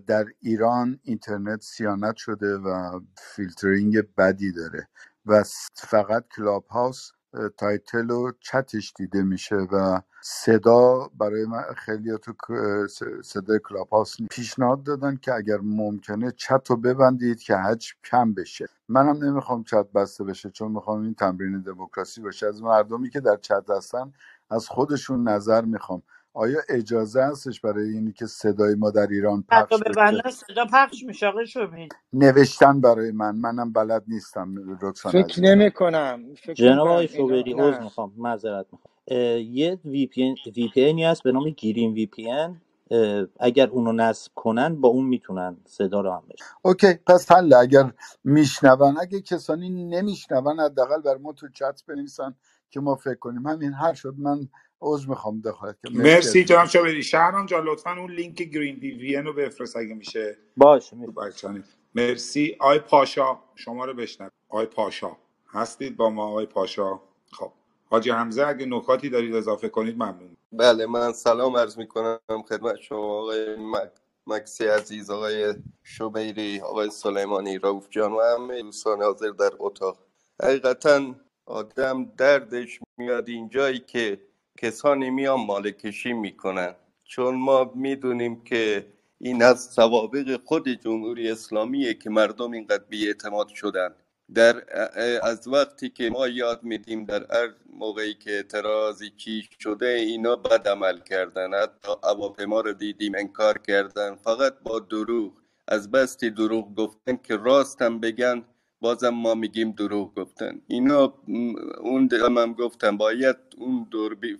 در 0.06 0.24
ایران 0.40 1.00
اینترنت 1.02 1.62
صیانت 1.62 2.16
شده 2.16 2.56
و 2.58 3.00
فیلترینگ 3.18 3.98
بدی 4.18 4.52
داره 4.52 4.88
و 5.26 5.44
فقط 5.74 6.24
کلاب 6.36 6.66
هاوس 6.66 7.10
title 7.58 8.10
و 8.10 8.32
چتش 8.40 8.92
دیده 8.96 9.22
میشه 9.22 9.56
و 9.56 10.00
صدا 10.22 11.10
برای 11.18 11.44
من 11.44 11.62
خیلی 11.76 12.18
تو 12.18 12.32
صدای 13.24 13.60
کلاب 13.68 13.88
هاوس 13.88 14.16
پیشنهاد 14.30 14.82
دادن 14.82 15.16
که 15.16 15.34
اگر 15.34 15.58
ممکنه 15.62 16.30
چت 16.30 16.70
رو 16.70 16.76
ببندید 16.76 17.40
که 17.40 17.56
حجم 17.56 17.94
کم 18.04 18.34
بشه. 18.34 18.68
منم 18.88 19.24
نمی‌خوام 19.24 19.64
چت 19.64 19.92
بسته 19.92 20.24
بشه 20.24 20.50
چون 20.50 20.72
می‌خوام 20.72 21.02
این 21.02 21.14
تمرین 21.14 21.60
دموکراسی 21.62 22.20
باشه. 22.20 22.46
از 22.46 22.62
مردمی 22.62 23.10
که 23.10 23.20
در 23.20 23.36
چت 23.36 23.70
هستن 23.70 24.12
از 24.50 24.68
خودشون 24.68 25.28
نظر 25.28 25.64
می‌خوام. 25.64 26.02
آیا 26.34 26.58
اجازه 26.68 27.22
هستش 27.22 27.60
برای 27.60 27.90
اینی 27.90 28.12
که 28.12 28.26
صدای 28.26 28.74
ما 28.74 28.90
در 28.90 29.06
ایران 29.06 29.44
پخش 29.48 29.82
بشه؟ 29.86 30.30
صدا 30.30 30.64
پخش 30.72 31.04
میشه 31.04 31.32
نوشتن 32.12 32.80
برای 32.80 33.10
من. 33.10 33.36
منم 33.36 33.72
بلد 33.72 34.04
نیستم 34.08 34.54
رکسان 34.82 35.12
فکر 35.12 35.40
نمی 35.42 35.70
کنم. 35.70 36.34
جناب 36.54 36.88
آقای 36.88 37.08
شوبری 37.08 37.52
عذر 37.52 37.80
می‌خوام 37.82 38.12
معذرت 38.16 38.66
می‌خوام. 38.72 38.94
یه 39.38 39.78
VPN 39.84 40.34
ی 40.74 41.04
هست 41.04 41.22
به 41.22 41.32
نام 41.32 41.50
Green 41.50 41.92
VPN 41.92 42.60
اگر 43.40 43.68
اونو 43.68 43.92
نصب 43.92 44.32
کنن 44.34 44.80
با 44.80 44.88
اون 44.88 45.06
می‌تونن 45.06 45.56
صدا 45.66 46.00
رو 46.00 46.12
هم 46.12 46.22
بشنون 46.30 46.44
okay 46.62 46.94
پس 47.06 47.32
حل. 47.32 47.54
اگر 47.54 47.92
میشنون 48.24 48.96
اگه 49.00 49.20
کسانی 49.20 49.70
نمیشنون 49.70 50.60
حداقل 50.60 51.02
بر 51.02 51.16
ما 51.16 51.32
تو 51.32 51.48
چت 51.48 51.82
بنویسن 51.88 52.34
که 52.70 52.80
ما 52.80 52.94
فکر 52.94 53.14
کنیم. 53.18 53.46
همین 53.46 53.72
هر 53.72 53.94
شد. 53.94 54.14
من 54.18 54.48
عذر 54.84 55.08
می‌خوام 55.08 55.40
دخالت 55.40 55.76
کنم. 55.88 56.02
مرسی 56.02 56.44
جناب 56.44 56.66
شابری 56.66 57.02
شهرام 57.02 57.46
جان 57.46 57.64
لطفا 57.64 57.90
اون 57.92 58.12
لینک 58.12 58.42
Green 58.42 58.76
VPN 58.76 59.16
رو 59.16 59.32
بفرست 59.32 59.76
اگه 59.76 59.94
میشه. 59.94 60.38
باشه 60.56 60.96
مرسی. 61.94 62.56
آی 62.60 62.78
پاشا 62.78 63.38
شما 63.54 63.84
رو 63.84 63.94
بشنوم 63.94 64.30
آی 64.48 64.66
پاشا. 64.66 65.16
هستید 65.52 65.96
با 65.96 66.10
ما 66.10 66.26
آی 66.32 66.46
پاشا؟ 66.46 67.00
خب. 67.32 67.52
حاجی 67.90 68.10
حمزه 68.10 68.46
اگه 68.46 68.66
نکاتی 68.66 69.08
دارید 69.08 69.34
اضافه 69.34 69.68
کنید 69.68 69.94
ممنون. 69.94 70.36
بله 70.52 70.86
من 70.86 71.12
سلام 71.12 71.56
عرض 71.56 71.78
می‌کنم 71.78 72.18
خدمت 72.48 72.76
شما 72.80 73.20
آقای 73.20 73.56
مکسی 74.26 74.64
عزیز 74.66 75.10
آقای 75.10 75.54
شبیری 75.82 76.60
آقای 76.60 76.90
سلیمانی 76.90 77.58
روف 77.58 77.88
جان 77.90 78.12
و 78.12 78.20
همه 78.20 78.62
دوستان 78.62 79.02
حاضر 79.02 79.30
در 79.30 79.50
اتاق. 79.58 79.98
حقیقتا 80.42 81.14
آدم 81.46 82.04
دردش 82.04 82.80
میاد 82.98 83.28
اینجایی 83.28 83.78
که 83.78 84.20
کسانی 84.58 85.10
میان 85.10 85.40
مالکشی 85.46 86.12
می‌کنن. 86.12 86.74
چون 87.04 87.34
ما 87.34 87.72
می‌دونیم 87.74 88.44
که 88.44 88.86
این 89.20 89.42
از 89.42 89.64
سوابق 89.64 90.40
خود 90.44 90.68
جمهوری 90.68 91.30
اسلامیه 91.30 91.94
که 91.94 92.10
مردم 92.10 92.50
اینقدر 92.50 92.84
بیاعتماد 92.88 93.48
شدن. 93.48 93.94
در 94.34 94.64
از 95.22 95.48
وقتی 95.48 95.88
که 95.90 96.10
ما 96.10 96.28
یاد 96.28 96.62
میدیم 96.62 97.04
در 97.04 97.26
هر 97.30 97.48
موقعی 97.72 98.14
که 98.14 98.30
اعتراضی 98.30 99.10
چی 99.10 99.48
شده 99.58 99.86
اینا 99.86 100.36
بد 100.36 100.68
عمل 100.68 100.98
کردن. 101.00 101.54
حتی 101.54 101.92
هواپیما 102.04 102.60
رو 102.60 102.72
دیدیم 102.72 103.12
انکار 103.18 103.58
کردن. 103.58 104.14
فقط 104.14 104.54
با 104.62 104.78
دروغ. 104.78 105.32
از 105.68 105.90
بستی 105.90 106.30
دروغ 106.30 106.74
گفتن 106.74 107.16
که 107.16 107.36
راستم 107.36 108.00
بگن 108.00 108.44
بازم 108.84 109.08
ما 109.08 109.34
میگیم 109.34 109.70
دروغ 109.70 110.14
گفتن. 110.14 110.60
اینا 110.68 111.14
اون 111.80 112.08
هم 112.12 112.52
گفتن 112.52 112.96
باید 112.96 113.36
اون 113.58 113.86
دوربی 113.90 114.36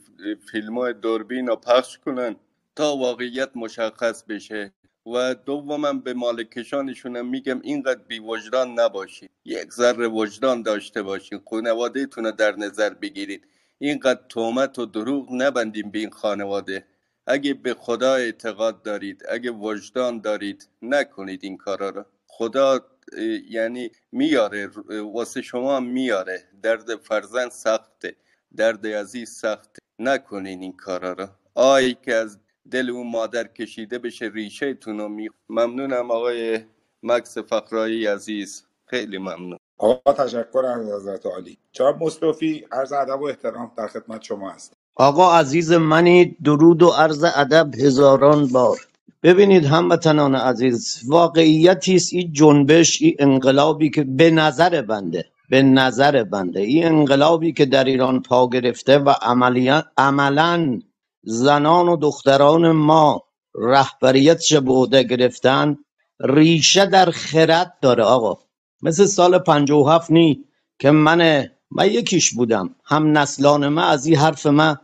فیلم 0.50 0.78
های 0.78 0.92
دوربین 0.92 1.46
رو 1.46 1.56
پخش 1.56 1.98
کنن 1.98 2.36
تا 2.76 2.96
واقعیت 2.96 3.50
مشخص 3.54 4.24
بشه. 4.24 4.72
و 5.06 5.34
دومم 5.34 6.00
به 6.00 6.14
مالکشانشونم 6.14 7.26
میگم 7.28 7.60
اینقدر 7.62 8.00
بی 8.08 8.18
وجدان 8.18 8.80
نباشید. 8.80 9.30
یک 9.44 9.70
ذره 9.70 10.08
وجدان 10.08 10.62
داشته 10.62 11.02
باشین. 11.02 11.40
خانواده 11.50 12.06
تونه 12.06 12.32
در 12.32 12.56
نظر 12.56 12.90
بگیرید. 12.90 13.42
اینقدر 13.78 14.20
تومت 14.28 14.78
و 14.78 14.86
دروغ 14.86 15.32
نبندیم 15.32 15.90
به 15.90 15.98
این 15.98 16.10
خانواده. 16.10 16.84
اگه 17.26 17.54
به 17.54 17.74
خدا 17.74 18.14
اعتقاد 18.14 18.82
دارید 18.82 19.22
اگه 19.28 19.50
وجدان 19.50 20.20
دارید 20.20 20.68
نکنید 20.82 21.40
این 21.42 21.56
کارا 21.56 21.88
رو. 21.88 22.04
خدا 22.26 22.80
یعنی 23.50 23.90
میاره 24.12 24.70
واسه 25.14 25.42
شما 25.42 25.80
میاره. 25.80 26.42
درد 26.62 26.96
فرزن 26.96 27.48
سخته. 27.48 28.16
درد 28.56 28.86
عزیز 28.86 29.30
سخت 29.30 29.78
نکنین 29.98 30.60
این 30.60 30.76
کارا 30.76 31.12
رو. 31.12 31.26
آی 31.54 31.94
که 31.94 32.14
از 32.14 32.38
دل 32.70 32.90
اون 32.90 33.10
مادر 33.10 33.46
کشیده 33.46 33.98
بشه 33.98 34.30
ریشه 34.34 34.74
تونو 34.74 35.08
می 35.08 35.28
ممنونم 35.48 36.10
آقای 36.10 36.60
مکس 37.02 37.38
فقرایی 37.38 38.06
عزیز. 38.06 38.64
خیلی 38.86 39.18
ممنون. 39.18 39.58
آقا 39.78 40.12
تشکر 40.12 40.64
از 40.66 40.86
حضرت 40.86 41.26
عالی. 41.26 41.58
جناب 41.72 42.02
مصطفی 42.02 42.66
عرض 42.72 42.92
ادب 42.92 43.20
و 43.20 43.24
احترام 43.24 43.72
در 43.76 43.86
خدمت 43.86 44.22
شما 44.22 44.50
است 44.50 44.72
آقا 44.96 45.38
عزیز 45.38 45.72
منی 45.72 46.36
درود 46.44 46.82
و 46.82 46.88
عرض 46.88 47.24
ادب 47.36 47.74
هزاران 47.74 48.46
بار. 48.46 48.76
ببینید 49.24 49.64
هموطنان 49.64 50.34
عزیز 50.34 51.00
واقعیتی 51.06 51.94
است 51.94 52.12
این 52.12 52.32
جنبش 52.32 53.02
این 53.02 53.14
انقلابی 53.18 53.90
که 53.90 54.04
به 54.04 54.30
نظر 54.30 54.82
بنده 54.82 55.24
به 55.50 55.62
نظر 55.62 56.24
بنده 56.24 56.60
این 56.60 56.86
انقلابی 56.86 57.52
که 57.52 57.66
در 57.66 57.84
ایران 57.84 58.22
پا 58.22 58.48
گرفته 58.48 58.98
و 58.98 59.14
عملا 59.96 60.80
زنان 61.22 61.88
و 61.88 61.96
دختران 61.96 62.70
ما 62.70 63.22
رهبریتش 63.54 64.52
به 64.52 64.72
عهده 64.72 65.02
گرفتن 65.02 65.76
ریشه 66.20 66.86
در 66.86 67.10
خرد 67.10 67.78
داره 67.82 68.04
آقا. 68.04 68.38
مثل 68.82 69.06
سال 69.06 69.38
57 69.38 70.10
نی 70.10 70.44
که 70.78 70.90
من 70.90 71.48
من 71.70 71.86
یکیش 71.86 72.34
بودم 72.34 72.74
هم 72.84 73.18
نسلان 73.18 73.68
ما 73.68 73.82
از 73.82 74.06
این 74.06 74.16
حرف 74.16 74.46
من. 74.46 74.76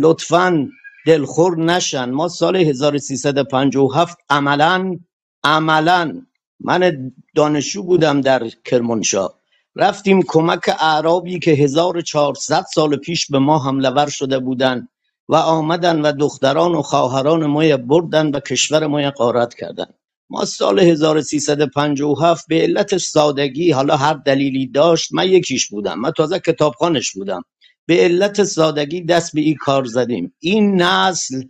لطفا 0.00 0.68
دلخور 1.06 1.58
نشن. 1.64 2.10
ما 2.10 2.28
سال 2.28 2.56
1357 2.56 4.18
عملا 4.30 4.98
عملا. 5.44 6.22
من 6.60 7.12
دانشجو 7.34 7.82
بودم 7.82 8.20
در 8.20 8.48
کرمانشاه. 8.64 9.38
رفتیم 9.76 10.22
کمک 10.22 10.68
اعرابی 10.80 11.38
که 11.38 11.50
1400 11.50 12.64
سال 12.74 12.96
پیش 12.96 13.26
به 13.30 13.38
ما 13.38 13.58
حمله 13.58 13.90
ور 13.90 14.08
شده 14.08 14.38
بودن 14.38 14.88
و 15.28 15.34
آمدن 15.34 16.00
و 16.00 16.12
دختران 16.12 16.74
و 16.74 16.82
خواهران 16.82 17.46
ما 17.46 17.76
بردن 17.76 18.30
و 18.30 18.40
کشور 18.40 18.86
ما 18.86 19.10
قارت 19.10 19.54
کردن. 19.54 19.86
ما 20.30 20.44
سال 20.44 20.80
1357 20.80 22.44
به 22.48 22.62
علت 22.62 22.96
سادگی 22.96 23.70
حالا 23.70 23.96
هر 23.96 24.14
دلیلی 24.14 24.66
داشت 24.66 25.12
من 25.12 25.28
یکیش 25.28 25.68
بودم. 25.68 26.00
من 26.00 26.10
تازه 26.10 26.38
کتابخانش 26.38 27.12
بودم. 27.12 27.42
به 27.86 27.96
علت 27.96 28.44
سادگی 28.44 29.00
دست 29.00 29.34
به 29.34 29.40
این 29.40 29.56
کار 29.56 29.84
زدیم. 29.84 30.34
این 30.38 30.82
نسل 30.82 31.42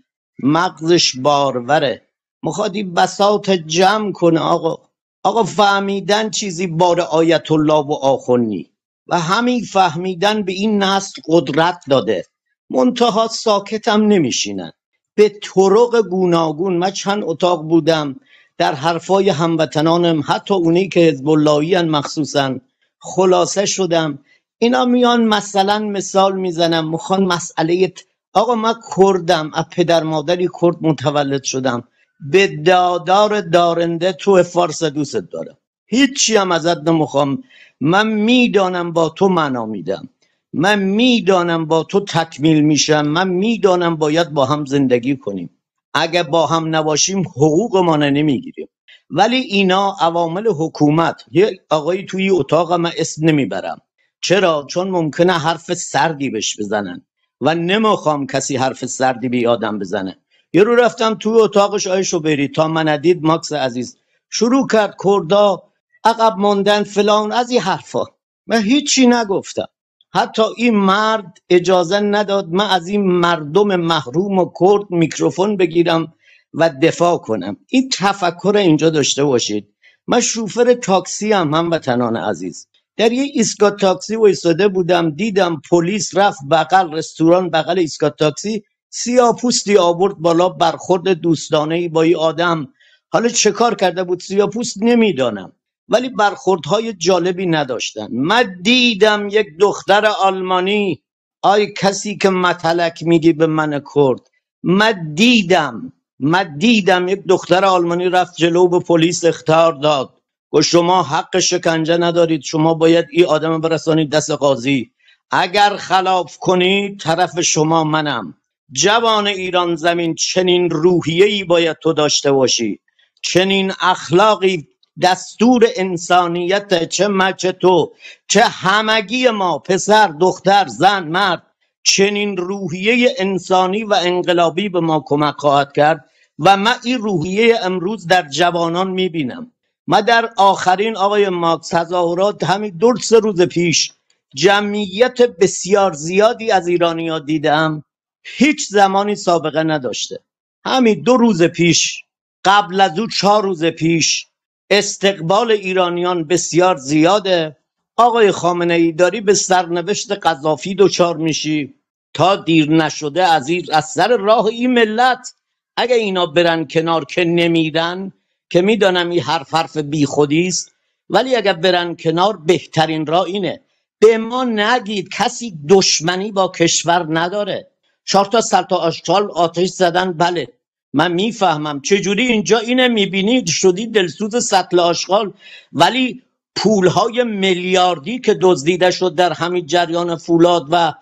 مغزش 0.43 1.17
باروره. 1.17 2.03
مخوادی 2.43 2.83
بساط 2.83 3.51
جمع 3.51 4.13
کنه 4.13 4.41
آقا. 4.41 4.77
آقا 5.25 5.45
فهمیدن 5.45 6.31
چیزی 6.31 6.67
بار 6.67 7.01
آیت 7.01 7.53
الله 7.53 7.75
و 7.87 7.93
آخونی. 7.93 8.71
و 9.07 9.21
همین 9.21 9.65
فهمیدن 9.65 10.43
به 10.43 10.53
این 10.53 10.83
نسل 10.83 11.23
قدرت 11.29 11.81
داده. 11.89 12.25
منتها 12.71 13.29
ساکتم 13.29 14.07
نمیشینن. 14.07 14.73
به 15.15 15.29
طرق 15.29 16.03
گوناگون 16.11 16.77
من 16.77 16.91
چند 16.91 17.23
اتاق 17.25 17.63
بودم. 17.63 18.17
در 18.59 18.75
حرفای 18.75 19.29
هموطنانم 19.29 20.23
حتی 20.27 20.55
اونی 20.55 20.89
که 20.89 21.01
حزب 21.01 21.29
مخصوصا 21.29 22.59
خلاصه 22.99 23.67
شدم. 23.67 24.19
اینا 24.63 24.85
میان 24.85 25.25
مثلا 25.25 25.79
مثال 25.79 26.37
می‌زنم 26.41 26.91
می‌خوان 26.91 27.25
مسئله 27.25 27.93
آقا 28.33 28.55
من 28.55 28.75
کردم 28.97 29.51
از 29.55 29.65
پدر 29.73 30.03
مادری 30.03 30.49
کرد 30.61 30.77
متولد 30.81 31.43
شدم. 31.43 31.85
به 32.21 32.47
دادار 32.47 33.41
دارنده 33.41 34.13
تو 34.13 34.43
فارس 34.43 34.83
دوست 34.85 35.17
دارم. 35.17 35.57
هیچی 35.87 36.37
هم 36.37 36.53
ازت 36.53 36.89
نمی‌خوام. 36.89 37.43
من 37.81 38.07
می‌دانم 38.07 38.93
با 38.93 39.09
تو 39.09 39.29
معنا 39.29 39.67
میدم. 39.67 40.09
من 40.53 40.79
می‌دانم 40.79 41.67
با 41.67 41.85
تو 41.85 42.01
تکمیل 42.01 42.61
میشم. 42.61 43.07
من 43.07 43.29
می‌دانم 43.29 43.97
باید 43.97 44.31
با 44.31 44.45
هم 44.47 44.65
زندگی 44.65 45.17
کنیم. 45.17 45.51
اگه 45.95 46.23
با 46.23 46.47
هم 46.47 46.77
نباشیم 46.77 47.21
حقوق 47.21 47.77
ما 47.77 47.97
نمی‌گیریم. 47.97 48.69
ولی 49.11 49.37
اینا 49.37 49.97
عوامل 50.01 50.47
حکومت. 50.49 51.25
یه 51.33 51.61
آقایی 51.71 52.05
توی 52.05 52.31
اتاق 52.31 52.73
من 52.73 52.93
اسم 52.99 53.27
نمی‌برم. 53.27 53.81
چرا؟ 54.23 54.67
چون 54.71 54.89
ممکنه 54.91 55.33
حرف 55.33 55.75
سردی 55.75 56.31
بهش 56.31 56.57
بزنن. 56.59 57.07
و 57.41 57.55
نمی‌خوام 57.55 58.27
کسی 58.27 58.57
حرف 58.57 58.87
سردی 58.87 59.29
به 59.29 59.49
آدم 59.49 59.79
بزنه. 59.79 60.19
یه 60.53 60.63
رو 60.63 60.77
رفتم 60.77 61.15
توی 61.15 61.41
اتاقش 61.41 61.87
آیشو 61.87 62.21
بری. 62.21 62.49
تا 62.49 62.69
من 62.69 62.89
ندید 62.89 63.23
ماکس 63.23 63.53
عزیز. 63.53 63.97
شروع 64.31 64.67
کرد 64.69 64.97
کردا 65.05 65.63
عقب 66.05 66.35
ماندن 66.39 66.83
فلان 66.83 67.33
از 67.33 67.51
این 67.51 67.61
حرفا. 67.61 68.05
من 68.47 68.63
هیچی 68.63 69.07
نگفتم. 69.07 69.67
حتی 70.15 70.43
این 70.57 70.77
مرد 70.77 71.39
اجازه 71.51 72.01
نداد 72.01 72.49
من 72.49 72.71
از 72.71 72.89
این 72.89 73.03
مردم 73.07 73.77
محروم 73.77 74.39
و 74.39 74.51
کرد 74.61 74.91
میکروفون 74.91 75.57
بگیرم 75.57 76.15
و 76.55 76.71
دفاع 76.83 77.19
کنم. 77.19 77.57
این 77.69 77.89
تفکر 77.93 78.57
اینجا 78.57 78.91
داشته 78.91 79.25
باشید. 79.25 79.69
من 80.07 80.21
شوفر 80.21 80.75
تاکسی 80.75 81.33
هم 81.33 81.55
هموطنان 81.55 82.17
عزیز. 82.17 82.69
در 82.97 83.13
یه 83.13 83.23
ایستگاه 83.23 83.71
تاکسی 83.71 84.17
ایستاده 84.17 84.69
بودم 84.69 85.11
دیدم 85.11 85.63
پلیس 85.71 86.17
رفت 86.17 86.39
بغل 86.51 86.95
رستوران 86.95 87.51
بغل 87.51 87.79
ایستگاه 87.79 88.11
تاکسی 88.11 88.63
سیاپوستی 88.91 89.77
آورد 89.77 90.15
بالا 90.15 90.49
برخورد 90.49 91.09
دوستانه 91.09 91.89
با 91.89 92.03
این 92.03 92.17
آدم. 92.17 92.69
حالا 93.13 93.29
چه 93.29 93.51
کار 93.51 93.75
کرده 93.75 94.05
بود؟ 94.05 94.21
سیاپوست 94.21 94.83
نمی‌دانم. 94.83 95.53
ولی 95.89 96.09
برخوردهای 96.09 96.93
جالبی 96.93 97.47
نداشتن. 97.47 98.09
من 98.13 98.57
دیدم 98.63 99.29
یک 99.31 99.47
دختر 99.61 100.07
آلمانی. 100.07 101.03
آی 101.43 101.73
کسی 101.77 102.17
که 102.17 102.31
متلک 102.31 103.03
میگی 103.03 103.33
به 103.33 103.47
من 103.47 103.83
کرد. 103.95 104.21
من 104.63 105.15
دیدم. 105.15 105.93
من 106.21 106.59
دیدم 106.59 107.09
یک 107.09 107.23
دختر 107.29 107.65
آلمانی 107.65 108.09
رفت 108.09 108.37
جلو 108.37 108.69
به 108.69 108.79
پلیس 108.81 109.25
اختار 109.25 109.73
داد. 109.73 110.22
و 110.53 110.63
شما 110.63 111.03
حق 111.03 111.39
شکنجه 111.39 111.97
ندارید. 111.97 112.43
شما 112.43 112.75
باید 112.75 113.07
این 113.11 113.25
آدم 113.25 113.61
برسانید 113.61 114.11
دست 114.11 114.31
قاضی. 114.31 114.91
اگر 115.31 115.77
خلاف 115.77 116.39
کنید 116.39 117.01
طرف 117.01 117.41
شما 117.41 117.85
منم. 117.85 118.35
جوان 118.73 119.27
ایران 119.27 119.77
زمین 119.77 120.15
چنین 120.15 120.71
روحیه‌ای 120.71 121.45
باید 121.45 121.77
تو 121.83 121.93
داشته 121.93 122.33
باشی. 122.33 122.81
چنین 123.23 123.73
اخلاقی 123.81 124.69
دستور 125.03 125.69
انسانیت 125.77 126.89
چه 126.89 127.09
مچه 127.09 127.53
تو 127.53 127.93
چه 128.29 128.41
همگی 128.41 129.31
ما 129.31 129.59
پسر 129.59 130.09
دختر 130.09 130.67
زن 130.67 131.09
مرد 131.09 131.43
چنین 131.85 132.37
روحیه 132.37 133.15
انسانی 133.19 133.85
و 133.85 133.95
انقلابی 134.03 134.69
به 134.69 134.81
ما 134.81 135.05
کمک 135.07 135.35
خواهد 135.39 135.73
کرد 135.73 136.05
و 136.39 136.57
من 136.57 136.75
این 136.85 136.99
روحیه 136.99 137.59
امروز 137.63 138.07
در 138.07 138.29
جوانان 138.29 138.91
می‌بینم. 138.91 139.52
من 139.87 140.01
در 140.01 140.31
آخرین 140.37 140.97
آقای 140.97 141.29
ماکس 141.29 141.69
تظاهرات 141.69 142.45
همین 142.45 142.77
دو 142.77 142.97
سه 142.97 143.19
روز 143.19 143.43
پیش 143.43 143.93
جمعیت 144.35 145.23
بسیار 145.23 145.93
زیادی 145.93 146.51
از 146.51 146.69
ایرانی 146.69 147.09
ها 147.09 147.19
دیدم. 147.19 147.85
هیچ 148.25 148.69
زمانی 148.69 149.15
سابقه 149.15 149.63
نداشته. 149.63 150.19
همین 150.65 151.03
دو 151.03 151.17
روز 151.17 151.43
پیش 151.43 152.05
قبل 152.45 152.81
از 152.81 152.99
او 152.99 153.07
چهار 153.07 153.43
روز 153.43 153.65
پیش 153.65 154.27
استقبال 154.71 155.51
ایرانیان 155.51 156.25
بسیار 156.25 156.77
زیاده. 156.77 157.57
آقای 157.97 158.33
خامنه 158.33 158.75
ای 158.75 158.93
داری 158.93 159.21
به 159.21 159.35
سرنوشت 159.35 160.13
قذافی 160.13 160.75
دچار 160.75 161.17
میشی؟ 161.17 161.75
تا 162.15 162.37
دیر 162.37 162.71
نشده 162.71 163.25
از, 163.25 163.51
از 163.73 163.85
سر 163.85 164.17
راه 164.17 164.47
این 164.47 164.73
ملت 164.73 165.35
اگه 165.77 165.95
اینا 165.95 166.27
برن 166.27 166.67
کنار 166.69 167.05
که 167.05 167.25
نمیرن 167.25 168.13
که 168.53 168.63
می‌دانم 168.63 169.11
این 169.11 169.21
حرف 169.21 169.55
حرف 169.55 169.77
بی 169.77 170.07
خودی 170.07 170.47
است. 170.47 170.73
ولی 171.11 171.37
اگر 171.37 171.53
برن 171.53 171.97
کنار 171.97 172.37
بهترین 172.37 173.07
راه 173.07 173.25
اینه. 173.25 173.61
به 173.99 174.19
ما 174.19 174.45
نگید 174.45 175.09
کسی 175.13 175.59
دشمنی 175.69 176.33
با 176.33 176.49
کشور 176.49 177.07
نداره. 177.11 177.69
چهار 178.05 178.25
تا 178.25 178.41
سلطا 178.41 178.77
آشغال 178.77 179.31
آتش 179.31 179.69
زدن 179.69 180.13
بله. 180.13 180.49
من 180.93 181.13
می‌فهمم. 181.13 181.81
چجوری 181.81 182.27
اینجا 182.27 182.59
اینه 182.59 182.89
می‌بینید؟ 182.89 183.47
شدی 183.49 183.87
دلسوز 183.87 184.47
سطل 184.47 184.81
آشغال. 184.81 185.33
ولی 185.73 186.23
پولهای 186.57 187.25
میلیاردی 187.25 188.19
که 188.19 188.39
دزدیده 188.41 188.91
شد 188.91 189.15
در 189.15 189.33
همین 189.33 189.67
جریان 189.67 190.17
فولاد 190.17 190.67
و 190.71 190.93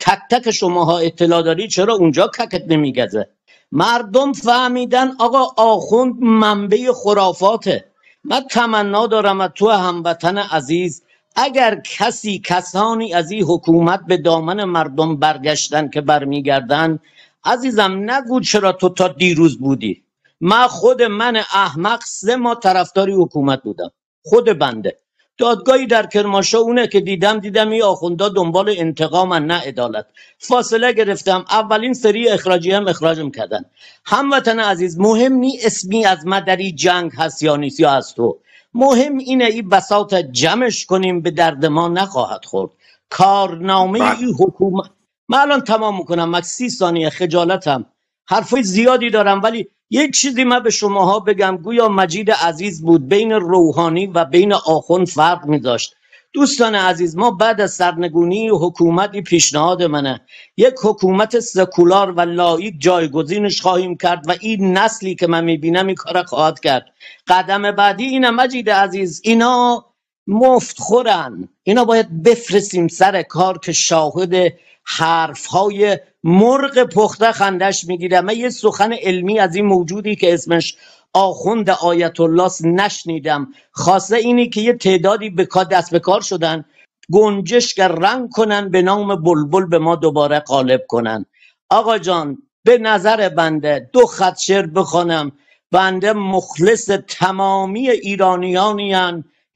تک 0.00 0.18
تک 0.30 0.50
شماها 0.50 0.98
اطلاع 0.98 1.42
داری 1.42 1.68
چرا 1.68 1.94
اونجا 1.94 2.26
ککت 2.26 2.64
نمیگزه؟ 2.66 3.37
مردم 3.72 4.32
فهمیدن 4.32 5.12
آقا 5.18 5.46
آخوند 5.56 6.14
منبع 6.20 6.92
خرافاته. 6.92 7.84
من 8.24 8.40
تمنا 8.50 9.06
دارم 9.06 9.40
از 9.40 9.50
تو 9.54 9.70
هموطن 9.70 10.38
عزیز. 10.38 11.02
اگر 11.36 11.82
کسی 11.98 12.42
کسانی 12.44 13.14
از 13.14 13.30
این 13.30 13.44
حکومت 13.44 14.00
به 14.08 14.16
دامن 14.16 14.64
مردم 14.64 15.16
برگشتن 15.16 15.88
که 15.88 16.00
برمیگردن 16.00 16.98
عزیزم 17.44 18.10
نگو 18.10 18.40
چرا 18.40 18.72
تو 18.72 18.88
تا 18.88 19.08
دیروز 19.08 19.58
بودی. 19.58 20.04
من 20.40 20.66
خود 20.66 21.02
من 21.02 21.36
احمق 21.36 22.00
سه 22.04 22.36
ما 22.36 22.54
طرفداری 22.54 23.12
حکومت 23.12 23.62
بودم. 23.62 23.90
خود 24.24 24.58
بنده. 24.58 24.98
دادگاهی 25.38 25.86
در 25.86 26.06
کرمانشاه 26.06 26.60
اونه 26.60 26.86
که 26.86 27.00
دیدم 27.00 27.38
دیدم 27.40 27.70
این 27.70 27.82
آخوندا 27.82 28.28
دنبال 28.28 28.74
انتقامن 28.78 29.46
نه 29.46 29.60
عدالت. 29.60 30.06
فاصله 30.38 30.92
گرفتم. 30.92 31.44
اولین 31.50 31.94
سری 31.94 32.28
اخراجی 32.28 32.70
هم 32.70 32.88
اخراجم 32.88 33.30
کردن. 33.30 33.64
هموطن 34.04 34.60
عزیز 34.60 34.98
مهم 34.98 35.32
نی 35.32 35.58
اسمی 35.64 36.04
از 36.04 36.26
مدری 36.26 36.72
جنگ 36.72 37.12
هست 37.18 37.42
یا 37.42 37.56
نیست 37.56 37.80
یا 37.80 37.90
از 37.90 38.14
تو 38.14 38.38
مهم 38.74 39.18
اینه 39.18 39.44
این 39.44 39.68
بساط 39.68 40.14
جمعش 40.14 40.86
کنیم 40.86 41.20
به 41.20 41.30
درد 41.30 41.66
ما 41.66 41.88
نخواهد 41.88 42.44
خورد. 42.44 42.70
کارنامه 43.10 43.98
بله. 43.98 44.18
این 44.18 44.34
حکومت 44.34 44.90
من 45.28 45.38
الان 45.38 45.60
تمام 45.60 45.98
می‌کنم 45.98 46.36
مکس 46.36 46.48
سی 46.48 46.70
ثانیه 46.70 47.10
خجالتم. 47.10 47.86
حرفای 48.28 48.62
زیادی 48.62 49.10
دارم 49.10 49.42
ولی 49.42 49.68
یک 49.90 50.14
چیزی 50.14 50.44
من 50.44 50.60
به 50.60 50.70
شماها 50.70 51.20
بگم 51.20 51.56
گویا 51.56 51.88
مجید 51.88 52.30
عزیز 52.30 52.82
بود 52.82 53.08
بین 53.08 53.32
روحانی 53.32 54.06
و 54.06 54.24
بین 54.24 54.52
آخون 54.52 55.04
فرق 55.04 55.46
میذاشت 55.46 55.94
دوستان 56.32 56.74
عزیز 56.74 57.16
ما 57.16 57.30
بعد 57.30 57.60
از 57.60 57.72
سرنگونی 57.72 58.48
حکومتی 58.48 59.22
پیشنهاد 59.22 59.82
منه. 59.82 60.20
یک 60.56 60.74
حکومت 60.84 61.40
سکولار 61.40 62.10
و 62.10 62.20
لایک 62.20 62.74
جایگزینش 62.78 63.60
خواهیم 63.60 63.96
کرد 63.96 64.24
و 64.28 64.34
این 64.40 64.78
نسلی 64.78 65.14
که 65.14 65.26
من 65.26 65.44
می‌بینم 65.44 65.86
این 65.86 65.96
کار 65.96 66.22
خواهد 66.22 66.60
کرد. 66.60 66.84
قدم 67.28 67.72
بعدی 67.72 68.04
اینه 68.04 68.30
مجید 68.30 68.70
عزیز 68.70 69.20
اینا 69.24 69.84
مفت 70.28 70.78
خورن. 70.78 71.48
اینا 71.62 71.84
باید 71.84 72.22
بفرستیم 72.22 72.88
سر 72.88 73.22
کار 73.22 73.58
که 73.58 73.72
شاهد 73.72 74.52
حرف 74.84 75.46
های 75.46 75.98
مرغ 76.24 76.84
پخته 76.84 77.32
خندش 77.32 77.84
می‌گیره 77.84 78.20
من 78.20 78.36
یه 78.36 78.50
سخن 78.50 78.92
علمی 78.92 79.38
از 79.38 79.54
این 79.54 79.64
موجودی 79.64 80.16
که 80.16 80.34
اسمش 80.34 80.76
آخوند 81.14 81.70
آیت 81.70 82.20
الله 82.20 82.50
نشنیدم. 82.64 83.48
خاصه 83.72 84.16
اینی 84.16 84.48
که 84.48 84.60
یه 84.60 84.72
تعدادی 84.72 85.30
به 85.30 85.46
کار 85.46 85.64
دست 85.64 85.90
به 85.90 85.98
کار 85.98 86.20
شدن 86.20 86.64
گنجشک 87.12 87.80
رنگ 87.80 88.30
کنن 88.30 88.70
به 88.70 88.82
نام 88.82 89.22
بلبل 89.22 89.66
به 89.66 89.78
ما 89.78 89.96
دوباره 89.96 90.40
غالب 90.40 90.84
کنن. 90.88 91.26
آقا 91.70 91.98
جان 91.98 92.38
به 92.64 92.78
نظر 92.78 93.28
بنده 93.28 93.90
دو 93.92 94.06
خط 94.06 94.38
شعر 94.38 94.66
بخوانم 94.66 95.32
بنده 95.72 96.12
مخلص 96.12 96.90
تمامی 97.08 97.90
ایرانیانی 97.90 98.94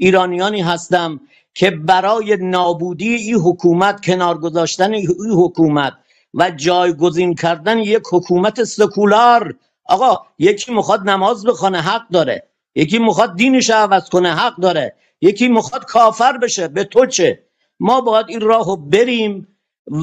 ایرانیانی 0.02 0.60
هستم 0.62 1.20
که 1.54 1.70
برای 1.70 2.36
نابودی 2.40 3.14
این 3.14 3.34
حکومت 3.34 4.04
کنار 4.04 4.38
گذاشتن 4.38 4.92
این 4.92 5.08
حکومت 5.36 5.92
و 6.34 6.50
جایگزین 6.50 7.34
کردن 7.34 7.78
یک 7.78 8.02
حکومت 8.12 8.64
سکولار 8.64 9.54
آقا 9.84 10.18
یکی 10.38 10.74
می‌خواد 10.74 11.10
نماز 11.10 11.46
بخونه 11.46 11.80
حق 11.80 12.08
داره. 12.08 12.48
یکی 12.74 12.98
می‌خواد 12.98 13.36
دینش 13.36 13.70
عوض 13.70 14.08
کنه 14.08 14.34
حق 14.34 14.56
داره. 14.56 14.94
یکی 15.20 15.48
می‌خواد 15.48 15.84
کافر 15.84 16.38
بشه 16.38 16.68
به 16.68 16.84
تو 16.84 17.06
چه؟ 17.06 17.42
ما 17.80 18.00
باید 18.00 18.26
این 18.28 18.40
راهو 18.40 18.76
بریم 18.76 19.48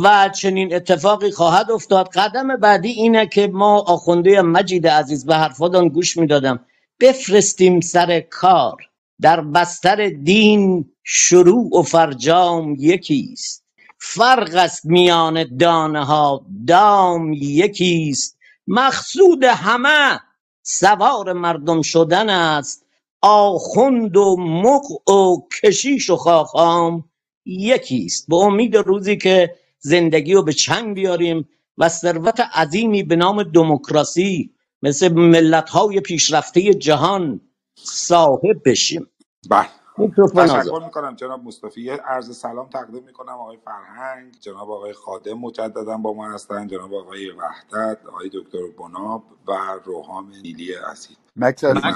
و 0.04 0.30
چنین 0.30 0.76
اتفاقی 0.76 1.32
خواهد 1.32 1.72
افتاد. 1.72 2.10
قدم 2.10 2.58
بعدی 2.58 2.90
اینه 2.90 3.28
که 3.28 3.48
ما 3.48 3.80
آخونده 3.80 4.42
مجید 4.42 4.88
عزیز 4.88 5.26
به 5.26 5.36
حرفادان 5.36 5.90
گوش 5.90 6.18
می‌دادم. 6.18 6.60
بفرستیم 7.00 7.80
سر 7.80 8.20
کار. 8.20 8.89
در 9.22 9.42
بستر 9.42 10.10
دین 10.10 10.92
شروع 11.04 11.80
و 11.80 11.82
فرجام 11.82 12.76
یکیست. 12.80 13.66
فرق 13.98 14.56
است 14.56 14.86
میان 14.86 15.58
دانه 15.58 16.06
ها 16.06 16.46
دام 16.68 17.34
یکیست. 17.34 18.38
مقصود 18.68 19.44
همه 19.44 20.20
سوار 20.64 21.34
مردم 21.34 21.82
شدن 21.82 22.30
است. 22.30 22.86
آخوند 23.22 24.18
و 24.18 24.36
مغ 24.40 25.10
و 25.10 25.48
کشیش 25.62 26.10
و 26.10 26.16
خاخام 26.16 27.04
یکیست. 27.46 28.28
به 28.28 28.36
امید 28.36 28.78
روزی 28.78 29.18
که 29.18 29.56
زندگی 29.80 30.34
رو 30.34 30.44
به 30.44 30.54
چنگ 30.54 30.96
بیاریم 30.96 31.50
و 31.78 31.90
ثروت 31.90 32.40
عظیمی 32.40 33.04
به 33.04 33.16
نام 33.16 33.44
دموکراسی 33.44 34.54
مثل 34.84 35.14
ملت 35.14 35.70
های 35.70 36.00
پیشرفته 36.00 36.74
جهان 36.74 37.42
صاحب 37.84 38.62
بشیم. 38.66 39.08
بله. 39.50 39.70
میکروفون 39.98 40.42
آزاد 40.42 40.62
تشکر 40.62 40.82
می‌کنم 40.86 41.16
جناب 41.16 41.44
مصطفی. 41.44 41.90
عرض 41.90 42.38
سلام 42.38 42.70
تقدیم 42.70 43.04
می‌کنم 43.04 43.34
آقای 43.34 43.58
فرهنگ 43.58 44.34
جناب 44.40 44.72
آقای 44.72 44.94
خادم 44.94 45.34
مجددا 45.34 45.98
با 45.98 46.14
ما 46.14 46.32
هستن 46.32 46.68
جناب 46.68 46.94
آقای 46.94 47.32
وحدت 47.32 48.06
آقای 48.06 48.30
دکتر 48.34 48.68
بناب 48.80 49.24
و 49.48 49.54
روحام 49.86 50.30
نیلی 50.30 50.74
عزیز. 50.74 51.18
مکس 51.36 51.64
من 51.64 51.96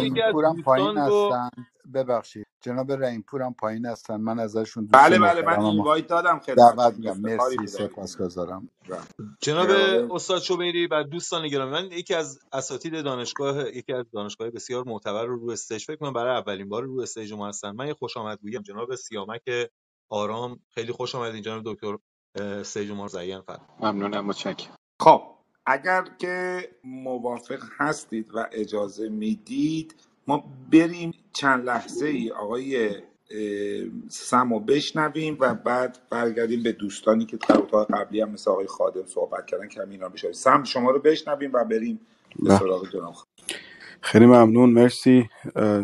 یکی 0.00 0.22
از 0.22 0.32
پورم 0.32 0.62
پایین 0.62 0.94
دوستان 0.94 1.10
رو 1.10 1.26
هستن. 1.26 1.66
ببخشید. 1.94 2.46
جناب 2.60 2.92
رحیم 2.92 3.22
پورم 3.22 3.54
پایین 3.54 3.86
هستن. 3.86 4.16
من 4.16 4.38
ازشون 4.40 4.84
دوست 4.84 4.94
بله 4.94 5.18
بله 5.18 5.42
من 5.42 5.60
اینوایت 5.60 6.06
دادم 6.06 6.38
دعوت 6.56 6.94
خدمتشون 6.94 6.94
میگم. 6.98 7.10
افتخاری 7.10 7.56
مرسی 7.56 7.66
سپاسگزارم. 7.66 8.70
جناب 9.42 9.70
استاد 10.12 10.42
شوبیری 10.42 10.86
و 10.86 11.04
دوستان 11.04 11.48
گرامی 11.48 11.72
من 11.72 11.92
یکی 11.92 12.14
از 12.14 12.40
اساتید 12.52 13.02
دانشگاه 13.04 13.68
یکی 13.76 13.92
از 13.92 14.06
دانشگاه 14.12 14.50
بسیار 14.50 14.84
معتبر 14.88 15.24
رو 15.26 15.36
رو 15.38 15.50
stage 15.50 15.84
فکر 15.84 15.96
کنم 15.96 16.12
برای 16.12 16.36
اولین 16.38 16.68
بار 16.68 16.84
رو 16.84 17.00
stage 17.00 17.32
ما 17.32 17.48
هستن. 17.48 17.70
من 17.70 17.86
یه 17.86 17.94
خوش 17.94 18.16
آمدگویی 18.16 18.58
جناب 18.58 18.94
سیامک 18.94 19.42
آرام 20.10 20.60
خیلی 20.70 20.92
خوش 20.92 21.14
آمدین 21.14 21.42
جناب 21.42 21.62
دکتر. 21.66 21.98
stage 22.36 22.90
ما 22.90 23.08
مزین 23.08 23.40
فرمودید 23.40 23.70
ممنونم 23.80 24.26
متشکرم. 24.26 24.76
خب 25.00 25.22
اگر 25.66 26.04
که 26.18 26.68
موافق 26.84 27.62
هستید 27.78 28.30
و 28.34 28.46
اجازه 28.52 29.08
می‌دید 29.08 30.09
ما 30.30 30.44
بریم 30.72 31.14
چند 31.32 31.64
لحظه 31.64 32.06
ای 32.06 32.30
آقای 32.30 32.90
سمو 34.08 34.60
بشنویم 34.60 35.36
و 35.40 35.54
بعد 35.54 35.98
برگردیم 36.10 36.62
به 36.62 36.72
دوستانی 36.72 37.26
که 37.26 37.36
در 37.36 37.58
اتاق 37.58 37.94
قبلی 37.94 38.20
هم 38.20 38.30
مثل 38.30 38.50
آقای 38.50 38.66
خادم 38.66 39.06
صحبت 39.06 39.46
کردن 39.46 39.68
کمی 39.68 39.94
اینا 39.94 40.08
بشنویم. 40.08 40.34
سم 40.34 40.64
شما 40.64 40.90
رو 40.90 40.98
بشنویم 40.98 41.50
و 41.52 41.64
بریم 41.64 42.00
به 42.36 42.48
بله. 42.48 42.58
سراغ 42.58 42.92
جناب. 42.92 43.14
خیلی 44.00 44.26
ممنون 44.26 44.70
مرسی. 44.70 45.28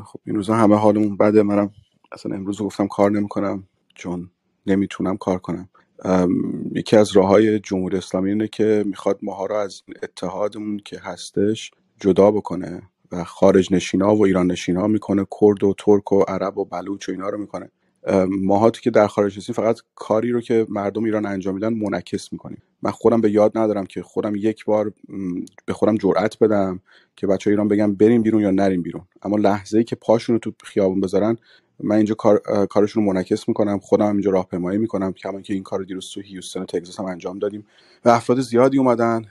خب 0.04 0.20
این 0.26 0.36
روزا 0.36 0.54
همه 0.54 0.76
حالمون 0.76 1.16
بده. 1.16 1.42
منم 1.42 1.70
اصلا 2.12 2.36
امروز 2.36 2.62
گفتم 2.62 2.86
کار 2.86 3.10
نمی‌کنم 3.10 3.68
چون 3.94 4.30
نمی‌تونم 4.66 5.16
کار 5.16 5.38
کنم. 5.38 5.68
یکی 6.74 6.96
از 6.96 7.16
راه 7.16 7.28
های 7.28 7.60
جمهوری 7.60 7.96
اسلامی 7.96 8.30
اینه 8.30 8.48
که 8.48 8.84
می‌خواد 8.86 9.18
ماها 9.22 9.46
رو 9.46 9.54
از 9.54 9.82
اتحادمون 10.02 10.78
که 10.84 10.98
هستش 10.98 11.70
جدا 12.00 12.30
بکنه. 12.30 12.82
و 13.12 13.24
خارج 13.24 13.74
نشینا 13.74 14.14
و 14.14 14.24
ایران 14.24 14.46
نشینا 14.46 14.86
می‌کنه 14.86 15.26
کرد 15.40 15.64
و 15.64 15.74
ترک 15.78 16.12
و 16.12 16.22
عرب 16.22 16.58
و 16.58 16.64
بلوچ 16.64 17.08
و 17.08 17.12
اینا 17.12 17.28
رو 17.28 17.38
می‌کنه. 17.38 17.70
ماها 18.28 18.70
که 18.70 18.90
در 18.90 19.06
خارج 19.06 19.38
هستیم 19.38 19.54
فقط 19.54 19.80
کاری 19.94 20.30
رو 20.30 20.40
که 20.40 20.66
مردم 20.68 21.04
ایران 21.04 21.26
انجام 21.26 21.54
میدن 21.54 21.74
منعکس 21.74 22.32
می‌کنیم. 22.32 22.62
من 22.82 22.90
خودم 22.90 23.20
به 23.20 23.30
یاد 23.30 23.58
ندارم 23.58 23.86
که 23.86 24.02
خودم 24.02 24.32
یک 24.36 24.64
بار 24.64 24.92
به 25.66 25.72
خودم 25.72 25.96
جرأت 25.96 26.38
بدم 26.38 26.80
که 27.16 27.26
بچه 27.26 27.50
ایران 27.50 27.68
بگم 27.68 27.94
بریم 27.94 28.22
بیرون 28.22 28.42
یا 28.42 28.50
نریم 28.50 28.82
بیرون. 28.82 29.02
اما 29.22 29.36
لحظه 29.36 29.78
ای 29.78 29.84
که 29.84 29.96
پاشون 29.96 30.34
رو 30.34 30.38
تو 30.38 30.52
خیابون 30.64 31.00
بذارن 31.00 31.36
من 31.80 31.96
اینجا 31.96 32.14
کار 32.14 32.40
کارشون 32.70 33.04
رو 33.04 33.12
منعکس 33.12 33.48
می‌کنم. 33.48 33.78
خودم 33.78 34.12
اینجا 34.12 34.30
راهپیمایی 34.30 34.78
می‌کنم 34.78 35.12
کما 35.12 35.40
که 35.40 35.54
این 35.54 35.62
کار 35.62 35.78
رو 35.78 35.84
دیروز 35.84 36.10
تو 36.10 36.20
هیوستن 36.20 36.60
و 36.60 36.64
تگزاس 36.64 37.00
هم 37.00 37.06
انجام 37.06 37.38
دادیم. 37.38 37.66
و 38.04 38.08
افراد 38.08 38.40
زیادی 38.40 38.78
اومدن. 38.78 39.24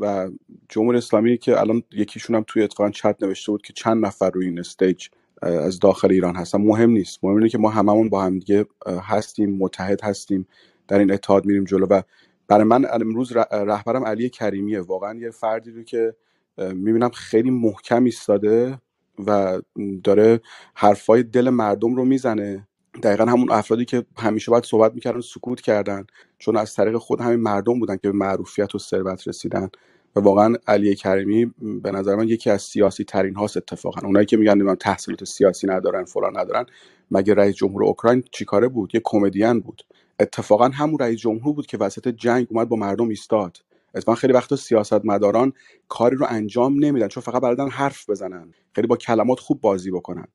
و 0.00 0.30
جمهوری 0.68 0.98
اسلامی 0.98 1.38
که 1.38 1.60
الان 1.60 1.82
یکیشون 1.92 2.36
هم 2.36 2.44
توی 2.46 2.62
اتفاقا 2.62 2.90
چت 2.90 3.16
نوشته 3.22 3.52
بود 3.52 3.62
که 3.62 3.72
چند 3.72 4.06
نفر 4.06 4.30
روی 4.30 4.46
این 4.46 4.58
استیج 4.58 5.08
از 5.42 5.78
داخل 5.78 6.12
ایران 6.12 6.36
هستن. 6.36 6.60
مهم 6.60 6.90
نیست. 6.90 7.24
مهم 7.24 7.36
اینه 7.36 7.48
که 7.48 7.58
ما 7.58 7.70
هممون 7.70 8.08
با 8.08 8.22
هم 8.22 8.38
دیگه 8.38 8.66
هستیم 8.86 9.56
متحد 9.56 10.04
هستیم 10.04 10.48
در 10.88 10.98
این 10.98 11.12
اتحاد 11.12 11.46
میریم 11.46 11.64
جلو. 11.64 11.86
و 11.90 12.02
برای 12.48 12.64
من 12.64 12.86
امروز 12.92 13.32
رهبرم 13.52 14.04
علی 14.04 14.30
کریمیه. 14.30 14.80
واقعا 14.80 15.18
یه 15.18 15.30
فردی 15.30 15.70
رو 15.70 15.82
که 15.82 16.14
می‌بینم 16.58 17.10
خیلی 17.10 17.50
محکم 17.50 18.04
ایستاده 18.04 18.78
و 19.26 19.60
داره 20.04 20.40
حرفای 20.74 21.22
دل 21.22 21.50
مردم 21.50 21.94
رو 21.96 22.04
می‌زنه. 22.04 22.68
دقیقا 23.02 23.24
همون 23.24 23.50
افرادی 23.50 23.84
که 23.84 24.04
همیشه 24.16 24.50
باید 24.50 24.64
صحبت 24.64 24.94
می‌کردن 24.94 25.20
سکوت 25.20 25.60
کردن. 25.60 26.06
چون 26.38 26.56
از 26.56 26.74
طریق 26.74 26.96
خود 26.96 27.20
همین 27.20 27.40
مردم 27.40 27.78
بودن 27.78 27.96
که 27.96 28.10
به 28.10 28.12
معروفیت 28.12 28.74
و 28.74 28.78
ثروت 28.78 29.28
رسیدن. 29.28 29.70
و 30.16 30.20
واقعا 30.20 30.54
علی 30.66 30.94
کریمی 30.94 31.54
به 31.82 31.90
نظر 31.90 32.14
من 32.14 32.28
یکی 32.28 32.50
از 32.50 32.62
سیاسی 32.62 33.04
ترین 33.04 33.34
هاست 33.34 33.56
اتفاقا. 33.56 34.06
اونایی 34.06 34.26
که 34.26 34.36
میگن 34.36 34.62
من 34.62 34.74
تحصیلات 34.74 35.24
سیاسی 35.24 35.66
ندارن 35.66 36.04
فلان 36.04 36.38
ندارن. 36.38 36.66
مگه 37.10 37.34
رئیس 37.34 37.54
جمهور 37.54 37.84
اوکراین 37.84 38.24
چیکاره 38.32 38.68
بود؟ 38.68 38.94
یه 38.94 39.00
کمدین 39.04 39.60
بود. 39.60 39.82
اتفاقا 40.20 40.68
همون 40.68 40.98
رئیس 40.98 41.20
جمهور 41.20 41.54
بود 41.54 41.66
که 41.66 41.78
وسط 41.78 42.08
جنگ 42.08 42.46
اومد 42.50 42.68
با 42.68 42.76
مردم 42.76 43.08
ایستاد. 43.08 43.58
اتفاقا 43.94 44.16
خیلی 44.16 44.32
وقتا 44.32 44.56
سیاستمداران 44.56 45.52
کاری 45.88 46.16
رو 46.16 46.26
انجام 46.28 46.84
نمیدن 46.84 47.08
چون 47.08 47.22
فقط 47.22 47.42
بلدن 47.42 47.68
حرف 47.68 48.10
بزنن. 48.10 48.52
خیلی 48.72 48.86
با 48.86 48.96
کلمات 48.96 49.40
خوب 49.40 49.60
بازی 49.60 49.90
بکنن. 49.90 50.26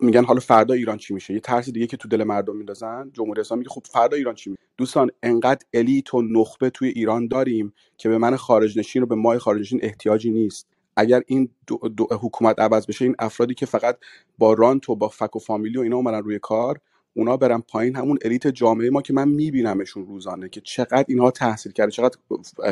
میگن 0.00 0.24
حالا 0.24 0.40
فردا 0.40 0.74
ایران 0.74 0.98
چی 0.98 1.14
میشه؟ 1.14 1.34
یه 1.34 1.40
ترس 1.40 1.70
دیگه 1.70 1.86
که 1.86 1.96
تو 1.96 2.08
دل 2.08 2.24
مردم 2.24 2.56
میندازن 2.56 3.10
جمهوری 3.12 3.40
اسلامی 3.40 3.58
میگه 3.58 3.70
خب 3.70 3.82
فردا 3.90 4.16
ایران 4.16 4.34
چی 4.34 4.50
میشه؟ 4.50 4.62
دوستان 4.76 5.10
انقدر 5.22 5.66
الیت 5.74 6.14
و 6.14 6.22
نخبه 6.22 6.70
توی 6.70 6.88
ایران 6.88 7.28
داریم 7.28 7.72
که 7.96 8.08
به 8.08 8.18
من 8.18 8.36
خارج 8.36 8.78
نشین 8.78 9.02
و 9.02 9.06
به 9.06 9.14
مای 9.14 9.38
خارج 9.38 9.60
نشین 9.60 9.80
احتیاجی 9.82 10.30
نیست. 10.30 10.66
اگر 10.96 11.22
این 11.26 11.48
دو, 11.66 11.76
دو 11.96 12.08
حکومت 12.10 12.60
عوض 12.60 12.86
بشه 12.86 13.04
این 13.04 13.14
افرادی 13.18 13.54
که 13.54 13.66
فقط 13.66 13.98
با 14.38 14.52
رانت 14.52 14.88
و 14.88 14.94
با 14.96 15.08
فک 15.08 15.36
و 15.36 15.38
فامیلی 15.38 15.78
و 15.78 15.80
اینا 15.80 15.96
اومدن 15.96 16.22
روی 16.22 16.38
کار 16.38 16.80
اونا 17.14 17.36
برن 17.36 17.60
پایین 17.60 17.96
همون 17.96 18.18
الیت 18.24 18.46
جامعه 18.46 18.90
ما 18.90 19.02
که 19.02 19.12
من 19.12 19.28
میبینمشون 19.28 20.06
روزانه 20.06 20.48
که 20.48 20.60
چقدر 20.60 21.04
اینها 21.08 21.30
تحصیل 21.30 21.72
کرده 21.72 21.90
چقدر 21.90 22.16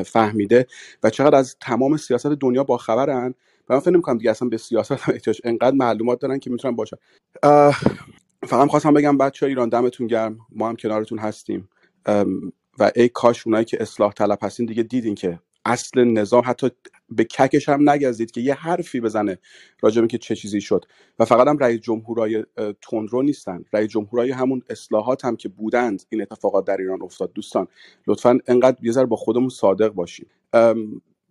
فهمیده 0.02 0.66
و 1.02 1.11
چقدر 1.11 1.37
از 1.37 1.57
تمام 1.61 1.96
سیاست 1.96 2.26
دنیا 2.26 2.64
با 2.64 2.76
خبرن 2.78 3.35
و 3.68 3.81
فکر 3.81 3.90
نمی‌کنم 3.90 4.18
دیگه 4.18 4.31
اصلا 4.31 4.48
به 4.48 4.57
سیاست 4.57 4.92
هم 4.92 5.14
احتیاج 5.14 5.40
انقدر 5.44 5.77
معلومات 5.77 6.20
دارن 6.20 6.38
که 6.38 6.50
می‌تونن 6.50 6.77
باشن 6.77 6.96
فقط 8.42 8.68
خواستم 8.68 8.94
بگم 8.94 9.18
بچه 9.18 9.46
ایران 9.46 9.68
دمتون 9.68 10.07
گرم. 10.07 10.38
ما 10.50 10.68
هم 10.68 10.77
کنارتون 10.77 11.18
هستیم. 11.18 11.68
و 12.79 12.90
ای 12.96 13.09
کاش 13.09 13.46
اونایی 13.46 13.64
که 13.64 13.83
اصلاح 13.83 14.12
طلب 14.12 14.38
هستین 14.42 14.66
دیگه 14.66 14.83
دیدین 14.83 15.14
که 15.14 15.40
اصل 15.64 16.05
نظام 16.05 16.42
حتی 16.46 16.70
به 17.11 17.24
ککش 17.24 17.68
هم 17.68 17.90
نگزید 17.90 18.31
که 18.31 18.40
یه 18.40 18.55
حرفی 18.55 19.00
بزنه 19.00 19.38
راجع 19.81 20.00
اینکه 20.00 20.18
چه 20.18 20.37
چیزی 20.37 20.61
شد. 20.61 20.85
و 21.18 21.24
فقط 21.24 21.48
هم 21.48 21.59
رئیس 21.59 21.81
جمهورای 21.81 22.44
تندرو 22.90 23.22
نیستن. 23.22 23.64
رئیس 23.72 23.90
جمهورای 23.90 24.31
همون 24.31 24.62
اصلاحات 24.70 25.24
هم 25.24 25.37
که 25.37 25.48
بودند 25.48 26.03
این 26.09 26.22
اتفاقات 26.22 26.64
در 26.64 26.77
ایران 26.77 27.03
افتاد. 27.03 27.33
دوستان 27.33 27.68
لطفا 28.07 28.38
انقدر 28.46 28.77
یه 28.83 29.05
با 29.05 29.16
خودمون 29.16 29.48
صادق 29.48 29.88
باشیم 29.88 30.27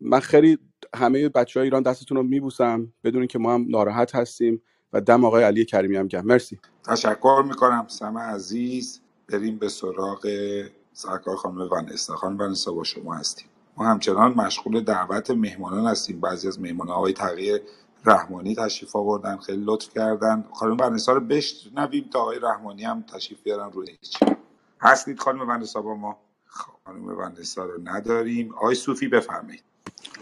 من 0.02 0.20
خیلی 0.20 0.58
همه 0.96 1.30
بچه 1.30 1.60
های 1.60 1.68
ایران 1.68 1.84
دستتون 1.84 2.18
رو 2.18 2.24
میبوسم 2.24 2.94
بدونین 3.04 3.28
که 3.28 3.40
ما 3.40 3.54
هم 3.54 3.66
ناراحت 3.70 4.16
هستیم 4.16 4.62
و 4.94 5.02
دم 5.02 5.26
آقای 5.26 5.44
علی 5.44 5.66
کریمی 5.66 5.96
هم 5.96 6.08
گرم. 6.08 6.26
مرسی. 6.26 6.60
تشکر 6.88 7.44
می‌کنم 7.48 7.86
سم 7.88 8.18
عزیز. 8.18 9.00
بریم 9.30 9.58
به 9.58 9.70
سراغ 9.70 10.28
سرکار 10.94 11.36
خانم 11.36 11.70
ونستا 11.72 12.16
خانم 12.16 12.40
ونستا 12.40 12.72
با 12.72 12.84
شما 12.84 13.16
هستیم. 13.16 13.48
ما 13.78 13.86
همچنان 13.86 14.34
مشغول 14.34 14.84
دعوت 14.84 15.32
مهمانان 15.32 15.88
هستیم. 15.88 16.20
بعضی 16.20 16.48
از 16.48 16.62
مهمانان 16.62 16.96
های 16.96 17.14
تغییر 17.14 17.62
رحمانی 18.06 18.56
تشریف 18.56 18.96
آوردن 18.96 19.38
خیلی 19.38 19.64
لطف 19.66 19.90
کردن. 19.90 20.46
خانم 20.54 20.78
ونستا 20.82 21.14
رو 21.14 21.20
بشنویم 21.20 22.10
تا 22.14 22.20
آقای 22.20 22.40
رحمانی 22.40 22.84
هم 22.84 23.02
تشریف 23.02 23.44
بیارن 23.44 23.72
روی 23.72 23.88
هیچ 23.90 24.18
هستید 24.82 25.20
خانم 25.20 25.50
ونستا 25.50 25.82
با 25.82 25.96
ما؟ 25.96 26.18
خب، 26.46 26.74
خانم 26.86 27.18
ونستا 27.18 27.66
رو 27.66 27.82
نداریم. 27.84 28.54
آقای 28.56 28.76
صوفی 28.76 29.08
بفرمایید. 29.08 29.64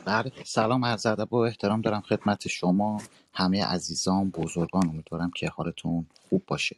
بله. 0.05 0.31
سلام 0.45 0.85
عرض 0.85 1.05
ادب 1.05 1.33
و 1.33 1.37
احترام 1.37 1.81
دارم 1.81 2.01
خدمت 2.01 2.47
شما. 2.47 3.01
همه 3.33 3.65
عزیزان 3.65 4.29
بزرگان 4.29 4.89
امیدوارم 4.89 5.31
که 5.35 5.49
حالتون 5.49 6.05
خوب 6.29 6.43
باشه. 6.47 6.75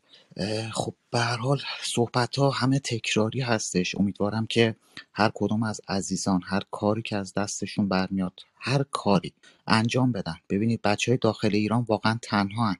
خب 0.71 0.93
به 1.11 1.19
هر 1.19 1.37
حال 1.37 1.61
صحبت 1.83 2.35
ها 2.35 2.49
همه 2.49 2.79
تکراری 2.79 3.41
هستش. 3.41 3.95
امیدوارم 3.95 4.45
که 4.45 4.75
هر 5.13 5.31
کدوم 5.33 5.63
از 5.63 5.81
عزیزان 5.87 6.41
هر 6.45 6.61
کاری 6.71 7.01
که 7.01 7.17
از 7.17 7.33
دستشون 7.33 7.89
برمیاد 7.89 8.39
هر 8.59 8.85
کاری 8.91 9.33
انجام 9.67 10.11
بدن. 10.11 10.35
ببینید 10.49 10.81
بچه 10.81 11.11
های 11.11 11.17
داخل 11.17 11.49
ایران 11.53 11.85
واقعا 11.87 12.19
تنها 12.21 12.67
هن. 12.69 12.77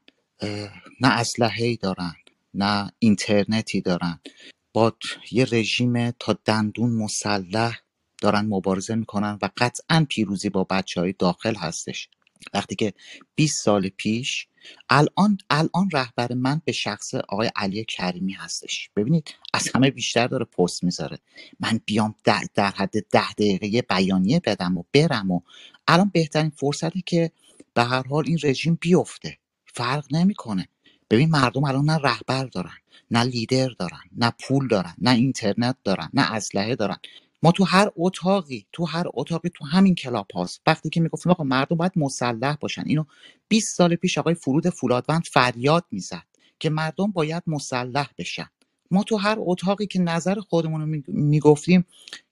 نه 1.02 1.08
اسلحه 1.08 1.66
ای 1.66 1.76
دارن 1.76 2.16
نه 2.54 2.92
اینترنتی 3.00 3.82
دارن. 3.82 4.20
با 4.74 4.94
یه 5.32 5.46
رژیم 5.52 6.12
تا 6.12 6.38
دندون 6.46 6.92
مسلح 6.92 7.80
دارن 8.24 8.46
مبارزه 8.46 8.96
می‌کنن 8.96 9.40
و 9.42 9.50
قطعا 9.58 10.06
پیروزی 10.10 10.50
با 10.50 10.64
بچه 10.64 11.02
های 11.02 11.14
داخل 11.20 11.56
هستش. 11.56 12.10
وقتی 12.54 12.76
که 12.76 12.94
20 13.36 13.64
سال 13.64 13.90
پیش 13.90 14.48
الان 14.90 15.38
الان 15.50 15.90
رهبر 15.94 16.34
من 16.34 16.62
به 16.66 16.72
شخص 16.72 17.16
آقای 17.16 17.52
علی 17.56 17.86
کریمی 17.86 18.34
هستش. 18.34 18.90
ببینید 18.96 19.36
از 19.54 19.70
همه 19.76 19.92
بیشتر 19.92 20.28
داره 20.28 20.46
پست 20.46 20.84
می‌ذاره. 20.84 21.18
من 21.60 21.80
بیام 21.86 22.16
در, 22.24 22.42
در 22.54 22.72
حد 22.72 23.10
ده 23.12 23.34
دقیقه 23.34 23.82
بیانیه 23.82 24.42
بدم 24.46 24.78
و 24.78 24.84
برم 24.94 25.32
و 25.32 25.42
الان 25.88 26.12
بهترین 26.14 26.50
فرصته 26.50 27.02
که 27.06 27.32
به 27.74 27.84
هر 27.84 28.08
حال 28.08 28.24
این 28.28 28.40
رژیم 28.44 28.78
بیفته. 28.82 29.38
فرق 29.66 30.06
نمی‌کنه. 30.12 30.68
ببین 31.10 31.30
مردم 31.30 31.64
الان 31.64 31.86
نه 31.86 31.98
رهبر 31.98 32.46
دارن 32.46 32.78
نه 33.12 33.24
لیدر 33.24 33.70
دارن 33.80 34.02
نه 34.18 34.32
پول 34.40 34.68
دارن 34.68 34.96
نه 34.98 35.12
اینترنت 35.12 35.76
دارن 35.84 36.10
نه 36.14 36.34
اسلحه 36.34 36.76
دارن. 36.76 36.98
ما 37.44 37.52
تو 37.52 37.64
هر 37.64 37.90
اتاقی 37.96 38.66
تو 38.72 38.86
هر 38.86 39.06
اتاقی 39.14 39.50
تو 39.50 39.66
همین 39.66 39.96
کلاب 39.96 40.32
هاست. 40.36 40.62
وقتی 40.68 40.90
که 40.90 41.02
می‌گفتیم 41.02 41.32
آقا 41.32 41.44
مردم 41.44 41.76
باید 41.78 41.92
مسلح 41.96 42.56
باشن. 42.56 42.84
اینو 42.86 43.04
20 43.48 43.76
سال 43.78 43.96
پیش 43.96 44.18
آقای 44.18 44.34
فرود 44.34 44.70
فولادوند 44.70 45.24
فریاد 45.26 45.86
می‌زد 45.92 46.24
که 46.60 46.70
مردم 46.70 47.12
باید 47.12 47.44
مسلح 47.48 48.10
بشن. 48.18 48.50
ما 48.92 49.04
تو 49.04 49.18
هر 49.18 49.38
اتاقی 49.40 49.88
که 49.88 50.00
نظر 50.00 50.40
خودمون 50.40 50.82
رو 50.82 51.02
می‌گفتیم 51.08 51.86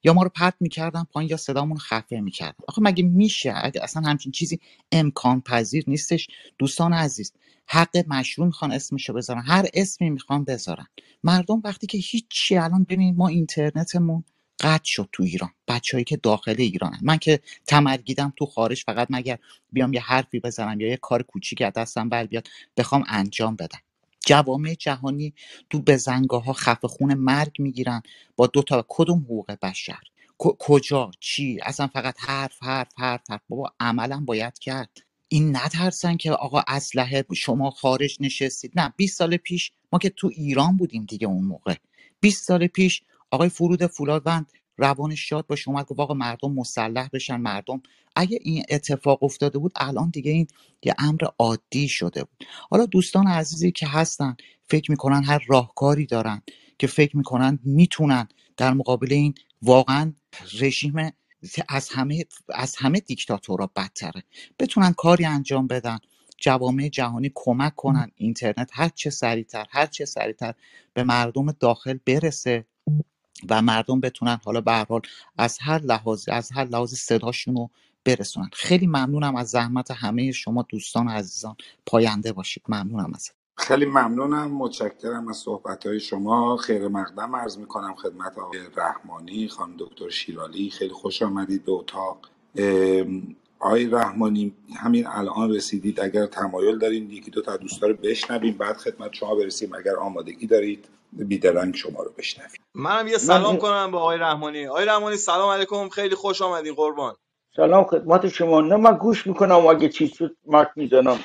یا 0.04 0.14
ما 0.14 0.24
رو 0.24 0.30
پرت 0.30 0.54
می‌کردن 0.60 1.04
پایین 1.04 1.30
یا 1.30 1.38
صدامون 1.38 1.78
خفه 1.78 2.20
می‌کردن. 2.20 2.58
آخه 2.68 2.82
مگه 2.82 3.04
میشه؟ 3.04 3.54
اگه 3.56 3.84
اصلا 3.84 4.04
همچین 4.04 4.32
چیزی 4.32 4.60
امکان 4.92 5.42
پذیر 5.42 5.84
نیستش. 5.88 6.28
دوستان 6.58 6.94
عزیز 6.94 7.34
حق 7.68 8.04
مشروع 8.08 8.48
می‌خوان 8.48 8.72
اسمشو 8.72 9.14
بذارن. 9.14 9.42
هر 9.42 9.66
اسمی 9.74 10.10
می‌خوان 10.10 10.44
بذارن. 10.44 10.88
مردم 11.24 11.62
وقتی 11.64 11.88
که 11.88 11.98
هیچی 11.98 12.58
الان 12.58 12.84
ببینید 12.84 13.18
ما 13.18 13.28
اینترنتمون 13.28 14.24
قطع 14.62 14.84
شد 14.84 15.10
تو 15.12 15.24
ایران. 15.24 15.50
بچههایی 15.68 16.04
که 16.04 16.18
داخل 16.18 16.56
ایرانن. 16.58 17.00
من 17.02 17.18
که 17.18 17.40
تمرگیدم 17.68 18.34
تو 18.38 18.46
خارج 18.46 18.84
فقط 18.84 19.08
مگر 19.10 19.38
بیام 19.72 19.94
یه 19.94 20.02
حرفی 20.02 20.40
بزنم 20.40 20.82
یا 20.82 20.88
یه 20.88 20.98
کار 20.98 21.24
کوچیکی 21.24 21.64
از 21.64 21.74
دستم 21.74 22.10
بر 22.10 22.26
بیاد 22.26 22.48
بخوام 22.78 23.04
انجام 23.08 23.56
بدم. 23.56 23.80
جوامع 24.26 24.74
جهانی 24.74 25.34
تو 25.70 25.82
بزنگاه 25.82 26.44
ها 26.44 26.54
خفه 26.54 26.88
خون 26.88 27.14
مرگ 27.14 27.56
می‌گیرن 27.60 28.02
با 28.36 28.48
دو 28.48 28.62
تا 28.62 28.86
کدوم 28.88 29.20
حقوق 29.20 29.52
بشر؟ 29.62 30.00
کجا؟ 30.38 31.12
چی؟ 31.20 31.60
اصلا 31.64 31.88
فقط 31.88 32.16
حرف 32.20 32.64
حرف 32.64 32.88
حرف 32.98 33.22
حرف. 33.30 33.42
بابا 33.50 33.74
عملا 33.80 34.24
باید 34.26 34.60
کرد. 34.60 34.90
این 35.28 35.58
نترسن 35.58 36.18
که 36.18 36.32
آقا 36.32 36.64
اسلحه 36.68 37.26
شما 37.36 37.70
خارج 37.70 38.18
نشستید. 38.20 38.72
نه 38.76 38.94
20 38.98 39.18
سال 39.18 39.38
پیش 39.38 39.72
ما 39.92 40.00
که 40.00 40.10
تو 40.10 40.32
ایران 40.36 40.78
بودیم 40.78 41.06
دیگه 41.06 41.28
اون 41.28 41.46
موقع. 41.46 41.76
20 42.20 42.46
سال 42.46 42.68
پیش 42.68 43.02
آقای 43.32 43.50
فرود 43.50 43.86
فولادوند 43.86 44.52
روانش 44.78 45.30
شاد 45.30 45.48
باشه. 45.48 45.70
اومد 45.70 45.86
گفت 45.86 46.00
آقا 46.00 46.14
مردم 46.14 46.52
مسلح 46.54 47.10
بشن 47.14 47.38
مردم. 47.38 47.82
اگه 48.16 48.40
این 48.42 48.64
اتفاق 48.70 49.24
افتاده 49.24 49.60
بود 49.60 49.72
الان 49.76 50.10
دیگه 50.10 50.32
این 50.32 50.48
یه 50.84 50.96
امر 50.98 51.26
عادی 51.40 51.88
شده 51.88 52.24
بود. 52.24 52.46
حالا 52.70 52.86
دوستان 52.86 53.28
عزیزی 53.28 53.72
که 53.72 53.88
هستن 53.88 54.36
فکر 54.68 54.92
می‌کنن 54.92 55.24
هر 55.24 55.44
راهکاری 55.48 56.06
دارن 56.06 56.42
که 56.80 56.88
فکر 56.88 57.18
می‌کنن 57.18 57.60
می‌تونن 57.64 58.28
در 58.58 58.74
مقابل 58.74 59.14
این 59.14 59.34
واقعا 59.62 60.14
رژیم 60.60 61.12
از 61.70 61.90
همه 61.90 62.26
از 62.50 62.76
همه 62.76 63.00
دیکتاتورها 63.00 63.72
بدتره. 63.76 64.24
بتونن 64.60 64.94
کاری 64.94 65.26
انجام 65.26 65.68
بدن 65.68 66.00
جوامع 66.38 66.90
جهانی 66.90 67.32
کمک 67.36 67.76
کنن 67.76 68.12
اینترنت 68.16 68.70
هر 68.74 68.90
چه 68.90 69.10
سریعتر 69.10 69.66
هر 69.70 69.86
چه 69.86 70.06
سریعتر 70.06 70.54
به 70.94 71.04
مردم 71.04 71.52
داخل 71.52 71.98
برسه. 72.06 72.66
و 73.50 73.62
مردم 73.62 74.00
بتونن 74.00 74.40
حالا 74.46 74.62
به 74.62 74.86
حال 74.90 75.02
از 75.38 75.58
هر 75.62 75.80
لحاظ 75.80 76.30
از 76.30 76.52
هر 76.52 76.66
لحاظ 76.66 76.94
صداشون 76.94 77.56
رو 77.56 77.70
برسونن. 78.06 78.50
خیلی 78.54 78.88
ممنونم 78.88 79.36
از 79.36 79.50
زحمت 79.50 79.92
همه 79.92 80.32
شما 80.32 80.66
دوستان 80.70 81.08
و 81.08 81.10
عزیزان. 81.10 81.56
پاینده 81.86 82.34
باشید. 82.34 82.64
ممنونم 82.68 83.12
از 83.16 83.32
خیلی 83.58 83.86
ممنونم. 83.86 84.52
متشکرم 84.52 85.28
از 85.28 85.38
صحبت 85.38 85.86
های 85.86 86.00
شما. 86.00 86.58
خیر 86.58 86.88
مقدم 86.88 87.36
عرض 87.36 87.58
می‌کنم 87.58 87.96
خدمت 87.96 88.38
آقای 88.38 88.60
رحمانی 88.78 89.48
خانم 89.48 89.76
دکتر 89.80 90.10
شیرالی. 90.10 90.70
خیلی 90.70 90.94
خوش 90.94 91.22
آمدید 91.22 91.66
به 91.66 91.72
اتاق. 91.72 92.30
آقای 93.62 93.86
رحمانی 93.86 94.54
همین 94.76 95.08
الان 95.08 95.52
رسیدید 95.52 96.00
اگر 96.00 96.26
تمایل 96.26 96.78
دارین 96.78 97.12
یکی 97.12 97.32
دو 97.32 97.42
تا 97.42 97.58
دوستا 97.58 97.88
رو 97.88 97.94
بشنویم 97.94 98.58
بعد 98.58 98.78
خدمت 98.78 99.14
شما 99.14 99.36
برسیم 99.36 99.76
اگر 99.76 99.96
آمادگی 99.96 100.48
دارید 100.48 100.86
بیدرنگ 101.14 101.76
شما 101.76 102.04
رو 102.04 102.12
بشنویم. 102.18 102.62
منم 102.76 103.08
یه 103.08 103.14
من 103.14 103.20
سلام 103.20 103.58
کنم 103.58 103.92
به 103.92 103.98
آقای 103.98 104.18
رحمانی. 104.18 104.68
آقای 104.68 104.86
رحمانی 104.86 105.18
سلام 105.18 105.50
علیکم. 105.50 105.90
خیلی 105.90 106.16
خوش 106.16 106.42
آمدین 106.42 106.74
قربان. 106.74 107.16
سلام 107.56 107.84
خدمت 107.84 108.28
شما. 108.28 108.62
نه 108.62 108.76
من 108.76 108.98
گوش 108.98 109.28
می‌کنم 109.28 109.68
اگه 109.68 109.90
چیز 109.90 110.14
شد 110.14 110.36
مک 110.48 110.68
می‌زنم. 110.76 111.20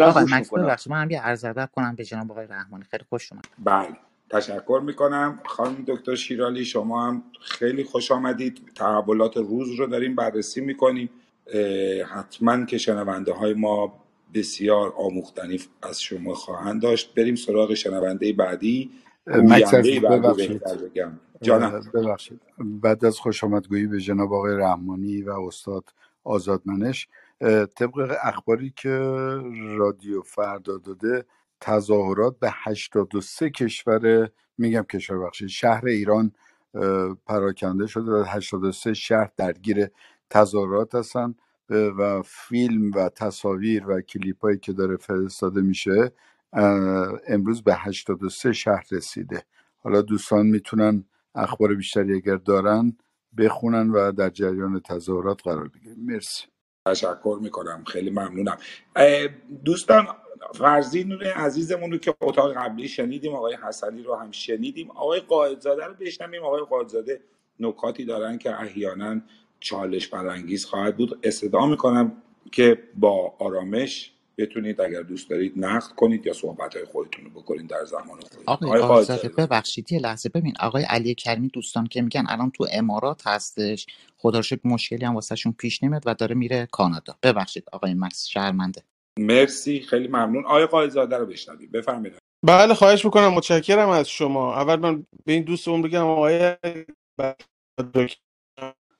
آقا 0.00 0.20
گوش 0.20 0.32
می‌کنم. 0.32 0.76
من 0.90 1.02
هم 1.02 1.10
یه 1.10 1.20
عرض 1.20 1.44
ادب 1.44 1.70
کنم 1.72 1.94
به 1.96 2.04
جناب 2.04 2.30
آقای 2.30 2.46
رحمانی. 2.46 2.84
خیلی 2.84 3.04
خوش 3.08 3.32
اومد. 3.32 3.44
بله 3.58 3.96
تشکر 4.30 4.80
می‌کنم. 4.84 5.40
خانم 5.46 5.84
دکتر 5.88 6.14
شیرالی 6.14 6.64
شما 6.64 7.06
هم 7.06 7.22
خیلی 7.40 7.84
خوش 7.84 8.12
آمدید. 8.12 8.72
تحولات 8.74 9.36
روز 9.36 9.70
رو 9.78 9.86
داریم 9.86 10.14
بررسی 10.14 10.60
می‌کنیم. 10.60 11.10
حتما 12.06 12.64
که 12.64 12.78
شنونده 12.78 13.32
های 13.32 13.54
ما 13.54 14.04
بسیار 14.34 14.92
آموختنی 14.96 15.60
از 15.82 16.02
شما 16.02 16.34
خواهند 16.34 16.82
داشت. 16.82 17.14
بریم 17.14 17.34
سراغ 17.34 17.74
شنونده 17.74 18.32
بعدی. 18.32 18.90
مکس 19.26 19.74
گوینده 19.74 19.78
عزیز 19.78 20.00
بعدی 20.00 20.20
ببخشید. 20.20 20.62
ببخشید. 21.94 22.40
بعد 22.58 23.04
از 23.04 23.18
خوش 23.18 23.44
آمدگویی 23.44 23.86
به 23.86 24.00
جناب 24.00 24.32
آقای 24.32 24.56
رحمانی 24.56 25.22
و 25.22 25.30
استاد 25.30 25.84
آزادمنش 26.24 27.08
طبق 27.76 28.16
اخباری 28.22 28.72
که 28.76 28.88
رادیو 29.76 30.22
فردا 30.22 30.78
داده 30.78 31.24
تظاهرات 31.60 32.38
به 32.38 32.48
83 32.52 33.50
کشور 33.50 34.30
میگم 34.58 34.82
کشور 34.82 35.26
بخشید 35.26 35.48
شهر 35.48 35.86
ایران 35.86 36.32
پراکنده 37.26 37.86
شده 37.86 38.12
و 38.12 38.24
83 38.28 38.94
شهر 38.94 39.30
درگیر 39.36 39.90
تظاهرات 40.34 40.94
هستن 40.94 41.34
و 41.70 42.22
فیلم 42.22 42.90
و 42.90 43.08
تصاویر 43.08 43.88
و 43.88 44.00
کلیپ 44.00 44.40
هایی 44.42 44.58
که 44.58 44.72
داره 44.72 44.96
فرستاده 44.96 45.60
میشه 45.60 46.12
امروز 47.28 47.62
به 47.62 47.74
83 47.74 48.52
شهر 48.52 48.84
رسیده. 48.92 49.42
حالا 49.78 50.02
دوستان 50.02 50.46
می‌تونن 50.46 51.04
اخبار 51.34 51.74
بیشتری 51.74 52.14
اگر 52.14 52.36
دارن 52.36 52.96
بخونن 53.38 53.90
و 53.90 54.12
در 54.12 54.30
جریان 54.30 54.80
تظاهرات 54.80 55.42
قرار 55.42 55.68
بگیرن. 55.68 55.96
مرسی. 55.98 56.46
تشکر 56.86 57.38
می‌کنم. 57.42 57.84
خیلی 57.86 58.10
ممنونم. 58.10 58.56
دوستان 59.64 60.06
فرزین 60.54 61.12
عزیزمون 61.22 61.90
رو 61.92 61.98
که 61.98 62.14
اتاق 62.20 62.56
قبلی 62.56 62.88
شنیدیم 62.88 63.34
آقای 63.34 63.56
حسنی 63.68 64.02
رو 64.02 64.14
هم 64.14 64.30
شنیدیم. 64.30 64.90
آقای 64.90 65.20
قائدزاده 65.20 65.84
رو 65.84 65.94
بشنویم. 65.94 66.42
آقای 66.42 66.62
قائدزاده 66.62 67.20
نکاتی 67.60 68.04
دارن 68.04 68.38
که 68.38 68.60
احیانا 68.60 69.20
چالش 69.64 70.08
برانگیز 70.08 70.64
خواهد 70.64 70.96
بود. 70.96 71.18
استدعا 71.22 71.66
می‌کنم 71.66 72.22
که 72.52 72.82
با 72.94 73.34
آرامش 73.38 74.10
بتونید 74.38 74.80
اگر 74.80 75.02
دوست 75.02 75.30
دارید 75.30 75.52
نقد 75.56 75.92
کنید 75.96 76.26
یا 76.26 76.32
صحبت 76.32 76.76
های 76.76 76.84
خودتون 76.84 77.24
رو 77.24 77.30
بکنید 77.30 77.66
در 77.66 77.84
زمان 77.84 78.20
خودتون. 78.20 78.42
آقای 78.46 78.80
آزاده 78.80 79.28
ببخشید 79.28 79.92
یه 79.92 79.98
لحظه. 79.98 80.28
ببین 80.28 80.54
آقای 80.60 80.82
علی 80.82 81.14
کریمی 81.14 81.48
دوستان 81.48 81.86
که 81.86 82.02
میگن 82.02 82.24
الان 82.28 82.50
تو 82.50 82.66
امارات 82.72 83.26
هستش. 83.26 83.86
خدا 84.16 84.40
مشکلی 84.64 85.04
هم 85.04 85.14
واسهشون 85.14 85.52
پیش 85.52 85.82
نمیاد 85.82 86.02
و 86.06 86.14
داره 86.14 86.34
میره 86.34 86.68
کانادا. 86.72 87.14
ببخشید 87.22 87.64
آقای 87.72 87.94
مکس 87.94 88.26
شرمنده. 88.26 88.82
مرسی 89.18 89.80
خیلی 89.80 90.08
ممنون. 90.08 90.44
آقای 90.44 90.66
قایزاده 90.66 91.16
رو 91.16 91.26
بشنوید 91.26 91.72
بفرمایید. 91.72 92.14
بله 92.46 92.74
خواهش 92.74 93.04
می‌کنم. 93.04 93.34
متشکرم 93.34 93.88
از 93.88 94.08
شما. 94.08 94.54
اول 94.54 94.76
من 94.76 95.06
به 95.26 95.32
این 95.32 95.42
دوستمون 95.42 95.82
بگم 95.82 96.06
آقای 96.06 96.56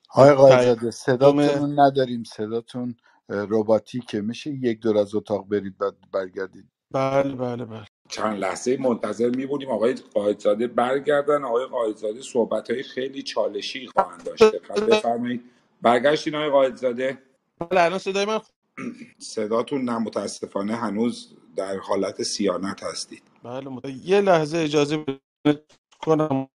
آقای 0.09 0.33
قایزاده 0.33 0.91
صداتون 0.91 1.79
نداریم. 1.79 2.23
صداتون 2.23 2.95
رباتیکه. 3.29 4.21
میشه 4.21 4.49
یک 4.51 4.79
دور 4.79 4.97
از 4.97 5.15
اتاق 5.15 5.47
برید 5.47 5.77
بعد 5.77 5.93
برگردید. 6.11 6.65
بله 6.91 7.35
بله 7.35 7.65
بله. 7.65 7.85
چند 8.09 8.39
لحظه 8.39 8.77
منتظر 8.77 9.29
میبودیم 9.29 9.69
آقای 9.69 9.95
قایدزاده 10.13 10.67
برگردن. 10.67 11.43
آقای 11.43 11.65
قایدزاده 11.65 12.21
صحبت 12.21 12.71
های 12.71 12.83
خیلی 12.83 13.23
چالشی 13.23 13.87
خواهند 13.87 14.23
داشت. 14.23 14.43
بفرمایید. 14.89 15.43
برگشتین 15.81 16.35
آقای 16.35 16.49
قایدزاده 16.49 17.17
بله 17.71 17.81
الان 17.81 17.99
صدای 17.99 18.25
من 18.25 18.39
صداتون 19.17 19.81
نه 19.81 19.97
متاسفانه 19.97 20.75
هنوز 20.75 21.33
در 21.55 21.77
حالت 21.77 22.23
سیانت 22.23 22.83
هستید. 22.83 23.23
بله 23.43 23.69
مت... 23.69 23.85
یه 24.03 24.21
لحظه 24.21 24.57
اجازه 24.57 25.05
کنم 25.99 26.47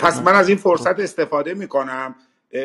پس 0.00 0.18
من 0.18 0.34
از 0.34 0.48
این 0.48 0.58
فرصت 0.58 1.00
استفاده 1.00 1.54
می‌کنم. 1.54 2.14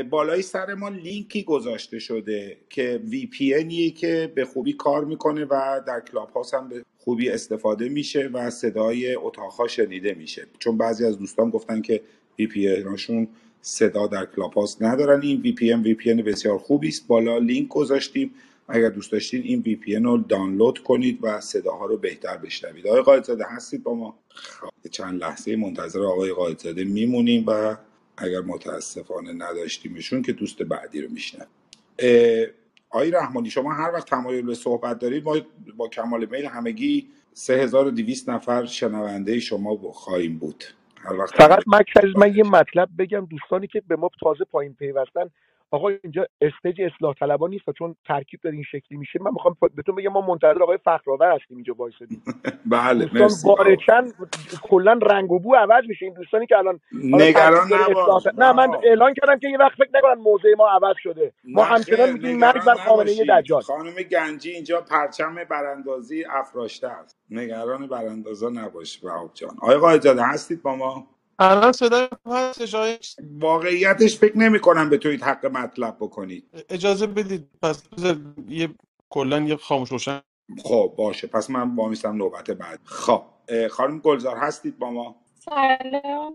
بالای 0.09 0.41
سر 0.41 0.73
ما 0.73 0.89
لینکی 0.89 1.43
گذاشته 1.43 1.99
شده 1.99 2.57
که 2.69 3.01
VPN 3.09 3.91
که 3.91 4.31
به 4.35 4.45
خوبی 4.45 4.73
کار 4.73 5.05
می‌کنه 5.05 5.45
و 5.45 5.81
در 5.87 5.99
کلاب 5.99 6.29
هاوس 6.29 6.53
هم 6.53 6.69
به 6.69 6.85
خوبی 6.97 7.29
استفاده 7.29 7.89
میشه 7.89 8.29
و 8.33 8.49
صدای 8.49 9.15
اتاقها 9.15 9.67
شنیده 9.67 10.13
میشه. 10.13 10.47
چون 10.59 10.77
بعضی 10.77 11.05
از 11.05 11.17
دوستان 11.19 11.49
گفتن 11.49 11.81
که 11.81 12.01
VPN 12.39 12.85
صدا 13.61 14.07
در 14.07 14.25
کلاب 14.25 14.53
هاوس 14.53 14.81
ندارن. 14.81 15.21
این 15.21 15.41
وی 15.41 15.51
پی 15.51 15.73
وی 15.73 15.93
پی 15.93 16.13
بسیار 16.13 16.57
خوبی 16.57 16.87
است. 16.87 17.07
بالا 17.07 17.37
لینک 17.37 17.67
گذاشتیم. 17.67 18.31
اگر 18.67 18.89
دوست 18.89 19.11
داشتین 19.11 19.41
این 19.43 19.61
وی 19.61 19.75
پی 19.75 19.95
رو 19.95 20.17
دانلود 20.17 20.79
کنید 20.79 21.19
و 21.21 21.41
صداها 21.41 21.85
رو 21.85 21.97
بهتر 21.97 22.37
بشنوید. 22.37 22.87
آقای 22.87 23.01
قایدزاده 23.01 23.45
هستید 23.47 23.83
با 23.83 23.93
ما؟ 23.93 24.19
خب، 24.29 24.89
چند 24.91 25.21
لحظه 25.21 25.55
منتظر 25.55 26.01
آقای 26.03 26.31
قایدزاده 26.31 26.83
میمونیم 26.83 27.43
و 27.47 27.77
اگر 28.17 28.41
متاسفانه 28.41 29.33
نداشتیمشون 29.33 30.21
که 30.21 30.33
دوست 30.33 30.63
بعدی 30.63 31.01
رو 31.01 31.09
میشنم 31.11 31.47
آقای 32.89 33.11
رحمانی 33.11 33.49
شما 33.49 33.73
هر 33.73 33.91
وقت 33.93 34.07
تمایل 34.09 34.45
به 34.45 34.55
صحبت 34.55 34.99
دارید 34.99 35.23
ما 35.23 35.35
با 35.77 35.87
کمال 35.87 36.25
میل 36.25 36.45
همگی 36.45 37.07
3200 37.33 38.29
نفر 38.29 38.65
شنونده 38.65 39.39
شما 39.39 39.77
خواهیم 39.77 40.37
بود. 40.37 40.63
هر 40.97 41.13
وقت 41.13 41.35
فقط 41.35 41.63
مکس 41.67 42.17
من 42.17 42.35
یه 42.35 42.43
مطلب 42.43 42.89
بگم. 42.99 43.25
دوستانی 43.25 43.67
که 43.67 43.81
به 43.87 43.95
ما 43.95 44.09
تازه 44.21 44.43
پایین 44.43 44.73
پیوستن 44.73 45.29
آقا 45.71 45.89
اینجا 46.03 46.27
استیج 46.41 46.81
اصلاح 46.81 47.13
طلبا 47.13 47.47
نیست 47.47 47.71
چون 47.77 47.95
ترکیب 48.07 48.39
داره 48.43 48.55
این 48.55 48.65
شکلی 48.71 48.97
میشه. 48.97 49.19
من 49.21 49.31
می‌خوام 49.33 49.57
بهتون 49.75 49.95
بگم 49.95 50.09
ما 50.09 50.21
منتظر 50.21 50.63
آقای 50.63 50.77
فخرآور 50.85 51.35
هستیم 51.35 51.57
اینجا 51.57 51.73
وایسادیم 51.73 52.23
بله 52.71 53.05
دوستان 53.05 53.55
بارچن 53.55 54.13
کلا 54.63 54.99
رنگ 55.03 55.31
و 55.31 55.39
بو 55.39 55.55
عوض 55.55 55.83
میشه. 55.87 56.05
این 56.05 56.13
دوستانی 56.15 56.47
که 56.47 56.57
الان 56.57 56.79
نگران 56.93 57.67
نباش. 57.73 58.27
نه 58.37 58.53
من 58.53 58.69
اعلان 58.83 59.13
کردم 59.13 59.39
که 59.39 59.49
یه 59.49 59.57
وقت 59.57 59.75
فکر 59.77 59.89
نکنن 59.93 60.21
موضع 60.21 60.55
ما 60.57 60.69
عوض 60.69 60.95
شده. 61.03 61.33
ما 61.43 61.63
همچنان 61.63 62.11
میگیم 62.11 62.37
مرگ 62.37 62.65
بر 62.65 62.75
خامنه 62.75 63.25
دجال. 63.29 63.61
خانم 63.61 63.95
گنجی 64.11 64.51
اینجا 64.51 64.81
پرچم 64.81 65.35
براندازی 65.49 66.25
افراشته 66.25 66.87
است. 66.87 67.17
نگران 67.29 67.87
براندازا 67.87 68.49
نباش 68.49 68.99
بهاب 68.99 69.31
جان. 69.33 69.57
آقای 69.61 69.77
قائدزاده 69.77 70.23
هستید 70.23 70.61
با 70.61 70.75
ما؟ 70.75 71.07
الان 71.39 71.71
صدای 71.71 72.07
هستش 72.25 72.75
واقعیتش 73.39 74.17
فکر 74.17 74.37
نمی 74.37 74.59
کنم 74.59 74.89
بتونید 74.89 75.23
حق 75.23 75.45
مطلب 75.45 75.97
بکنید. 75.99 76.45
اجازه 76.69 77.07
بدید. 77.07 77.47
پس 77.61 77.83
یه 78.47 78.69
کلا 79.09 79.39
یه 79.39 79.55
خاموش 79.55 79.91
روشن 79.91 80.21
خب 80.63 80.93
باشه. 80.97 81.27
پس 81.27 81.49
من 81.49 81.75
با 81.75 81.89
میستم 81.89 82.15
نوبت 82.15 82.51
بعد. 82.51 82.79
خب 82.83 83.23
خانم 83.71 83.99
گلزار 83.99 84.37
هستید 84.37 84.79
با 84.79 84.91
ما؟ 84.91 85.15
سلام. 85.45 86.33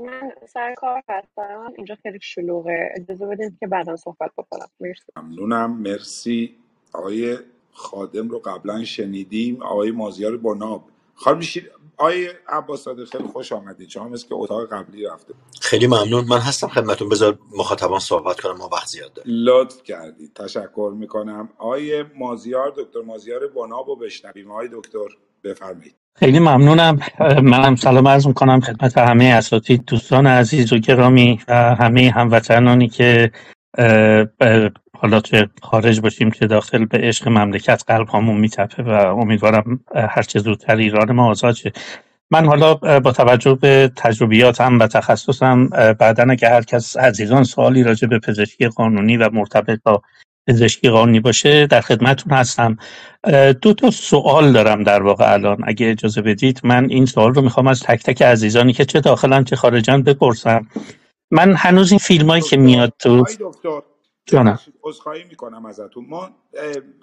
من 0.00 0.32
سر 0.48 0.74
کار 0.74 1.02
هستم. 1.08 1.72
اینجا 1.76 1.96
خیلی 2.02 2.18
شلوغه. 2.22 2.92
اجازه 2.96 3.26
بدید 3.26 3.58
که 3.60 3.66
بعدا 3.66 3.96
صحبت 3.96 4.30
بکنم. 4.38 4.68
مرسی. 4.80 5.12
ممنونم. 5.16 5.72
مرسی. 5.78 6.56
آقای 6.92 7.38
خادم 7.72 8.28
رو 8.28 8.38
قبلا 8.38 8.84
شنیدیم. 8.84 9.62
آقای 9.62 9.90
مازیار 9.90 10.36
بناب 10.36 10.84
خانم 11.14 11.40
شیر 11.40 11.72
آقای 11.98 12.28
عباس 12.48 12.88
خیلی 12.88 13.28
خوش 13.32 13.52
آمدید. 13.52 13.88
شما 13.88 14.08
مثل 14.08 14.28
که 14.28 14.34
اتاق 14.34 14.72
قبلی 14.72 15.06
رفته. 15.06 15.34
خیلی 15.60 15.86
ممنون. 15.86 16.24
من 16.24 16.38
هستم 16.38 16.68
خدمتون. 16.68 17.08
بذار 17.08 17.38
مخاطبان 17.58 17.98
صحبت 17.98 18.40
کنم. 18.40 18.56
ما 18.56 18.68
وقت 18.72 18.86
زیاد 18.86 19.12
داریم. 19.12 19.34
لطف 19.44 19.82
کردید. 19.82 20.32
تشکر 20.34 20.92
می‌کنم. 20.96 21.48
آقای 21.58 22.04
مازیار 22.18 22.72
دکتر 22.76 23.00
مازیار 23.06 23.40
بناب 23.46 23.88
رو 23.88 23.96
بشنویم. 23.96 24.50
آقای 24.50 24.68
دکتر 24.72 25.08
بفرمایید. 25.44 25.94
خیلی 26.16 26.38
ممنونم. 26.38 27.00
منم 27.42 27.76
سلام 27.76 28.08
عرض 28.08 28.26
می‌کنم 28.26 28.60
خدمت 28.60 28.98
همه 28.98 29.24
اساتید 29.24 29.84
دوستان 29.84 30.26
عزیز 30.26 30.72
و 30.72 30.78
گرامی 30.78 31.40
و 31.48 31.74
همه 31.74 32.10
هموطنانی 32.10 32.88
که 32.88 33.32
حالا 35.00 35.20
چه 35.20 35.48
خارج 35.62 36.00
باشیم 36.00 36.30
چه 36.30 36.46
داخل 36.46 36.84
به 36.84 36.98
عشق 36.98 37.28
مملکت 37.28 37.82
قلب 37.86 38.08
همون 38.08 38.36
میتپه 38.36 38.82
و 38.82 38.88
امیدوارم 39.16 39.80
هرچه 39.94 40.38
زودتر 40.38 40.76
ایران 40.76 41.12
ما 41.12 41.30
آزاد 41.30 41.54
شه. 41.54 41.72
من 42.30 42.46
حالا 42.46 42.74
با 42.74 43.12
توجه 43.12 43.54
به 43.54 43.90
تجربیاتم 43.96 44.78
و 44.78 44.86
تخصصم 44.86 45.66
بعدا 45.98 46.26
اگه 46.30 46.48
هر 46.48 46.62
کس 46.62 46.96
عزیزان 46.96 47.44
سوالی 47.44 47.82
راجع 47.82 48.08
به 48.08 48.18
پزشکی 48.18 48.68
قانونی 48.68 49.16
و 49.16 49.30
مرتبط 49.32 49.80
با 49.84 50.02
پزشکی 50.48 50.88
قانونی 50.88 51.20
باشه 51.20 51.66
در 51.66 51.80
خدمتون 51.80 52.32
هستم. 52.32 52.76
دو 53.62 53.74
تا 53.74 53.90
سوال 53.90 54.52
دارم 54.52 54.82
در 54.82 55.02
واقع 55.02 55.32
الان. 55.32 55.56
اگه 55.64 55.90
اجازه 55.90 56.22
بدید 56.22 56.60
من 56.64 56.90
این 56.90 57.06
سوال 57.06 57.34
رو 57.34 57.42
می‌خوام 57.42 57.66
از 57.66 57.82
تک 57.82 58.02
تک 58.02 58.22
عزیزانی 58.22 58.72
که 58.72 58.84
چه 58.84 59.00
داخلن 59.00 59.44
چه 59.44 59.56
خارجن 59.56 60.02
بپرسم. 60.02 60.66
من 61.30 61.54
هنوز 61.54 61.92
این 61.92 61.98
فیلم 61.98 62.30
هایی 62.30 62.42
که 62.42 62.56
میاد 62.56 62.92
تو 62.98 63.22
دکتر. 63.22 63.97
جانم. 64.28 64.58
عذرخواهی 64.82 65.24
می‌کنم 65.24 65.66
ازتون. 65.66 66.06
ما 66.08 66.30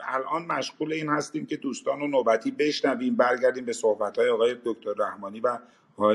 الان 0.07 0.45
مشغول 0.45 0.93
این 0.93 1.09
هستیم 1.09 1.45
که 1.45 1.57
دوستان 1.57 1.99
رو 1.99 2.07
نوبتی 2.07 2.51
بشنویم 2.51 3.15
برگردیم 3.15 3.65
به 3.65 3.73
صحبت 3.73 4.17
های 4.17 4.29
آقای 4.29 4.55
دکتر 4.65 4.93
رحمانی 4.97 5.39
و 5.39 5.57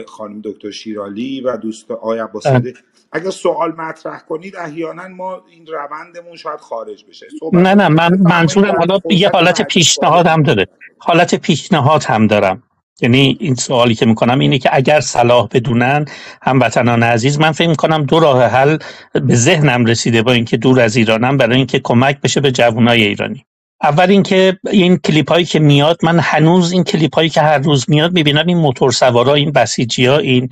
خانم 0.07 0.41
دکتر 0.45 0.71
شیرالی 0.71 1.41
و 1.41 1.57
دوست 1.57 1.91
آقای 1.91 2.19
عباسده 2.19 2.75
اگر 3.13 3.31
سوال 3.31 3.73
مطرح 3.73 4.21
کنید 4.21 4.57
احیانا 4.57 5.09
ما 5.09 5.45
این 5.51 5.67
روندمون 5.67 6.37
شاید 6.37 6.61
خارج 6.61 7.05
بشه. 7.05 7.27
نه 7.53 7.75
نه 7.75 7.89
من 7.89 8.19
منظورم 8.19 8.77
حالا 8.79 8.99
یه 9.11 9.31
حالت 9.31 9.63
پیشنهاد 9.63 10.27
هم 10.27 10.43
داره. 10.43 10.67
حالت 10.99 11.35
پیشنهاد 11.35 12.05
هم 12.05 12.27
دارم. 12.27 12.63
یعنی 13.03 13.37
این 13.41 13.55
سوالی 13.55 13.95
که 13.95 14.07
می‌کنم 14.07 14.39
اینه 14.39 14.59
که 14.59 14.71
اگر 14.73 15.01
صلاح 15.01 15.49
بدونن 15.53 16.05
هموطنان 16.43 17.03
عزیز 17.03 17.39
من 17.39 17.53
فکر 17.53 17.69
می‌کنم 17.69 18.05
دو 18.05 18.21
راه 18.21 18.45
حل 18.45 18.79
به 19.13 19.35
ذهنم 19.35 19.85
رسیده 19.85 20.23
با 20.23 20.33
اینکه 20.33 20.57
دور 20.57 20.81
از 20.81 20.97
ایرانم 20.97 21.37
برای 21.37 21.57
اینکه 21.57 21.81
کمک 21.85 22.21
بشه 22.21 22.41
به 22.41 22.53
جوانای 22.53 23.07
ایرانی. 23.07 23.45
اول 23.83 24.11
اینکه 24.11 24.59
این 24.71 24.97
کلیپ 24.97 25.33
هایی 25.33 25.45
که 25.45 25.59
میاد 25.59 25.99
من 26.03 26.19
هنوز 26.19 26.73
این 26.73 26.85
کلیپ 26.85 27.15
هایی 27.15 27.29
که 27.29 27.41
هر 27.41 27.59
روز 27.59 27.91
میاد 27.91 28.13
می‌بینم 28.13 28.47
این 28.47 28.57
موتور 28.59 28.93
سوارا 28.93 29.35
این 29.35 29.53
بسیجی 29.53 30.07
ها 30.07 30.19
این 30.19 30.49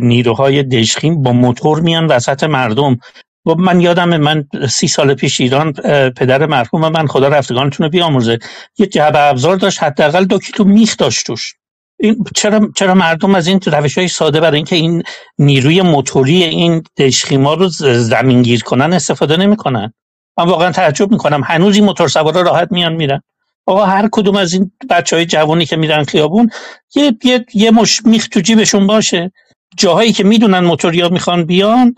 نیروهای 0.00 0.62
دشخیم 0.62 1.22
با 1.22 1.32
موتور 1.32 1.80
میان 1.80 2.06
وسط 2.06 2.44
مردم. 2.44 2.96
و 3.46 3.54
من 3.54 3.80
یادم 3.80 4.16
من 4.16 4.44
سی 4.70 4.88
سال 4.88 5.14
پیش 5.14 5.40
ایران 5.40 5.72
پدر 6.16 6.46
مرحوم 6.46 6.88
من 6.88 7.06
خدا 7.06 7.28
رفتگانتون 7.28 7.84
رو 7.84 7.90
بیامرزه. 7.90 8.38
یه 8.78 8.86
جعبه 8.86 9.20
ابزار 9.20 9.56
داشت 9.56 9.82
حداقل 9.82 10.24
دو 10.24 10.38
کیلو 10.38 10.68
میخ 10.68 10.96
داشت 10.96 11.26
توش. 11.26 11.54
این 11.98 12.24
چرا 12.34 12.70
چرا 12.76 12.94
مردم 12.94 13.34
از 13.34 13.46
این 13.46 13.60
روش 13.66 13.98
های 13.98 14.08
ساده 14.08 14.40
برای 14.40 14.56
اینکه 14.56 14.76
این 14.76 15.02
نیروی 15.38 15.82
موتوری 15.82 16.44
این 16.44 16.82
دشخیما 16.98 17.54
رو 17.54 17.68
زمینگیر 17.68 18.62
کنن 18.62 18.92
استفاده 18.92 19.36
نمی‌کنن؟ 19.36 19.92
من 20.38 20.44
واقعا 20.44 20.72
تعجب 20.72 21.10
می‌کنم. 21.10 21.42
هنوز 21.44 21.76
این 21.76 21.84
موتور 21.84 22.08
سوارا 22.08 22.42
راحت 22.42 22.72
میان 22.72 22.92
میرن. 22.92 23.22
آقا 23.66 23.84
هر 23.84 24.08
کدوم 24.12 24.36
از 24.36 24.52
این 24.52 24.72
بچه 24.90 25.16
های 25.16 25.26
جوانی 25.26 25.66
که 25.66 25.76
میرن 25.76 26.04
خیابون 26.04 26.50
یه 26.94 27.12
یه 27.24 27.44
یه 27.54 27.70
مش 27.70 28.00
میخ 28.04 28.28
تو 28.28 28.40
جیبشون 28.40 28.86
باشه. 28.86 29.32
جاهایی 29.76 30.12
که 30.12 30.24
می‌دونن 30.24 30.58
موتوریا 30.58 31.08
می‌خوان 31.08 31.44
بیان 31.44 31.94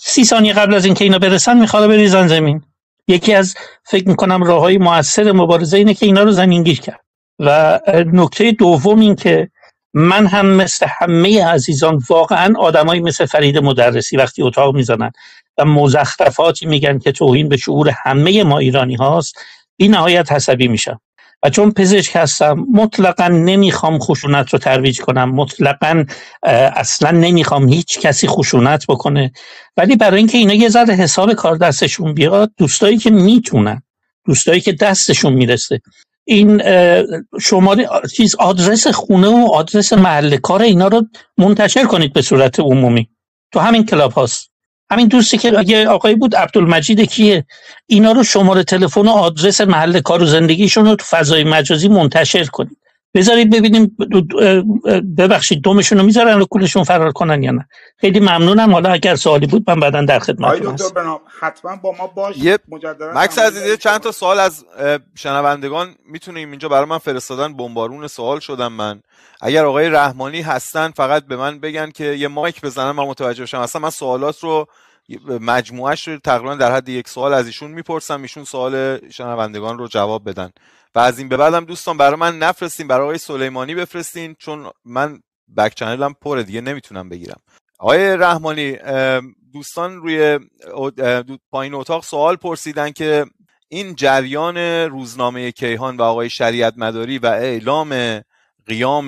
سی 0.00 0.24
ثانیه 0.24 0.52
قبل 0.52 0.74
از 0.74 0.84
اینکه 0.84 1.04
اینا 1.04 1.18
برسن 1.18 1.58
می‌خواد 1.58 1.88
بریزن 1.88 2.26
زمین. 2.26 2.62
یکی 3.08 3.34
از 3.34 3.54
فکر 3.84 4.08
می‌کنم 4.08 4.42
راه 4.42 4.60
های 4.60 4.78
موثر 4.78 5.32
مبارزه 5.32 5.76
اینه 5.76 5.94
که 5.94 6.06
اینا 6.06 6.22
رو 6.22 6.30
زمینگیر 6.30 6.80
کرد. 6.80 7.00
و 7.38 7.80
نکته 8.12 8.52
دوم 8.52 9.00
این 9.00 9.16
که 9.16 9.50
من 9.94 10.26
هم 10.26 10.46
مثل 10.46 10.86
همه 10.88 11.44
عزیزان 11.44 12.00
واقعا 12.10 12.54
آدمایی 12.58 13.00
مثل 13.00 13.26
فرید 13.26 13.58
مدرسی 13.58 14.16
وقتی 14.16 14.42
اتاق 14.42 14.74
می‌زنن 14.74 15.10
و 15.58 15.64
مزخرفاتی 15.64 16.66
میگن 16.66 16.98
که 16.98 17.12
توهین 17.12 17.48
به 17.48 17.56
شعور 17.56 17.90
همه 18.04 18.44
ما 18.44 18.58
ایرانی 18.58 18.94
هاست 18.94 19.38
بی 19.76 19.88
نهایت 19.88 20.32
عصبی 20.32 20.68
میشم. 20.68 21.00
چون 21.50 21.70
پزشک 21.70 22.16
هستم 22.16 22.66
مطلقا 22.72 23.28
نمی‌خوام 23.28 23.98
خشونت 23.98 24.52
رو 24.52 24.58
ترویج 24.58 25.00
کنم. 25.00 25.34
مطلقا 25.34 26.04
اصلا 26.76 27.10
نمی‌خوام 27.10 27.68
هیچ 27.68 28.00
کسی 28.00 28.28
خشونت 28.28 28.86
بکنه. 28.88 29.32
ولی 29.76 29.96
برای 29.96 30.18
اینکه 30.18 30.38
اینا 30.38 30.54
یه 30.54 30.68
ذره 30.68 30.94
حساب 30.94 31.32
کار 31.32 31.56
دستشون 31.56 32.14
بیاد 32.14 32.52
دوستایی 32.56 32.98
که 32.98 33.10
می‌تونن 33.10 33.82
دوستایی 34.26 34.60
که 34.60 34.72
دستشون 34.72 35.32
می‌رسه. 35.32 35.80
این 36.24 36.62
شماره 37.40 37.88
چیز 38.16 38.34
آدرس 38.38 38.86
خونه 38.86 39.28
و 39.28 39.48
آدرس 39.52 39.92
محل 39.92 40.36
کار 40.36 40.62
اینا 40.62 40.88
رو 40.88 41.02
منتشر 41.38 41.84
کنید 41.84 42.12
به 42.12 42.22
صورت 42.22 42.60
عمومی. 42.60 43.08
تو 43.52 43.60
همین 43.60 43.86
کلاب 43.86 44.12
هاست. 44.12 44.50
همین 44.90 45.08
دوستی 45.08 45.38
که 45.38 45.64
یه 45.66 45.88
آقایی 45.88 46.14
بود 46.14 46.36
عبدالمجید 46.36 47.00
کیه؟ 47.00 47.44
اینا 47.86 48.12
رو 48.12 48.24
شماره 48.24 48.64
تلفن 48.64 49.00
و 49.08 49.10
آدرس 49.10 49.60
محل 49.60 50.00
کار 50.00 50.22
و 50.22 50.26
زندگیشون 50.26 50.84
رو 50.84 50.96
تو 50.96 51.04
فضای 51.04 51.44
مجازی 51.44 51.88
منتشر 51.88 52.44
کنید. 52.44 52.76
بذارید 53.16 53.50
ببینیم 53.50 53.96
ببخشید 55.18 55.62
دومشون 55.62 55.98
رو 55.98 56.04
می‌ذارن 56.04 56.38
رو 56.38 56.46
کولشون 56.46 56.84
فرار 56.84 57.12
کنن 57.12 57.42
یا 57.42 57.50
نه؟ 57.50 57.68
خیلی 57.96 58.20
ممنونم. 58.20 58.72
حالا 58.72 58.92
اگر 58.92 59.16
سوالی 59.16 59.46
بود 59.46 59.70
من 59.70 59.80
بعدا 59.80 60.02
در 60.02 60.18
خدمت 60.18 60.66
هستم. 60.66 61.20
حتما 61.40 61.76
با 61.76 61.94
ما 61.98 62.06
باش. 62.06 62.36
یه 62.36 62.58
مکس 63.14 63.38
عزیزی 63.38 63.76
چند 63.76 64.00
تا 64.00 64.12
سوال 64.12 64.38
از 64.38 64.64
شنوندگان 65.14 65.94
می‌تونیم 66.08 66.50
اینجا 66.50 66.68
برای 66.68 66.84
من 66.84 66.98
فرستادن؟ 66.98 67.56
بمبارون 67.56 68.06
سوال 68.06 68.40
شدم 68.40 68.72
من. 68.72 69.00
اگر 69.40 69.64
آقای 69.64 69.88
رحمانی 69.88 70.42
هستن 70.42 70.90
فقط 70.90 71.26
به 71.26 71.36
من 71.36 71.58
بگن 71.58 71.90
که 71.90 72.04
یه 72.04 72.28
مایک 72.28 72.60
بزنن 72.60 72.90
من 72.90 73.04
متوجه 73.04 73.42
بشم. 73.42 73.58
اصلا 73.58 73.82
من 73.82 73.90
سوالات 73.90 74.38
رو 74.38 74.66
مجموعش 75.40 76.08
رو 76.08 76.18
تقریبا 76.18 76.54
در 76.54 76.72
حد 76.72 76.88
یک 76.88 77.08
سوال 77.08 77.34
از 77.34 77.46
ایشون 77.46 77.70
می‌پرسم. 77.70 78.22
ایشون 78.22 78.44
سوال 78.44 78.98
شنوندگان 79.10 79.78
رو 79.78 79.88
جواب 79.88 80.28
بدن. 80.28 80.50
و 80.94 80.98
از 80.98 81.18
این 81.18 81.28
به 81.28 81.36
بعدم 81.36 81.64
دوستان 81.64 81.96
برای 81.96 82.16
من 82.16 82.38
نفرستین 82.38 82.88
برای 82.88 83.02
آقای 83.02 83.18
سلیمانی 83.18 83.74
بفرستین 83.74 84.36
چون 84.38 84.70
من 84.84 85.20
بک 85.56 85.74
چنلم 85.74 86.14
پره 86.22 86.42
دیگه 86.42 86.60
نمی‌تونم 86.60 87.08
بگیرم. 87.08 87.40
آقای 87.78 88.16
رحمانی 88.16 88.76
دوستان 89.52 89.96
روی 89.96 90.38
پایین 91.50 91.74
اتاق 91.74 92.04
سوال 92.04 92.36
پرسیدن 92.36 92.90
که 92.90 93.26
این 93.68 93.94
جریان 93.94 94.56
روزنامه 94.90 95.52
کیهان 95.52 95.96
و 95.96 96.02
آقای 96.02 96.30
شریعت 96.30 96.74
مداری 96.76 97.18
و 97.18 97.26
اعلام 97.26 98.20
قیام 98.66 99.06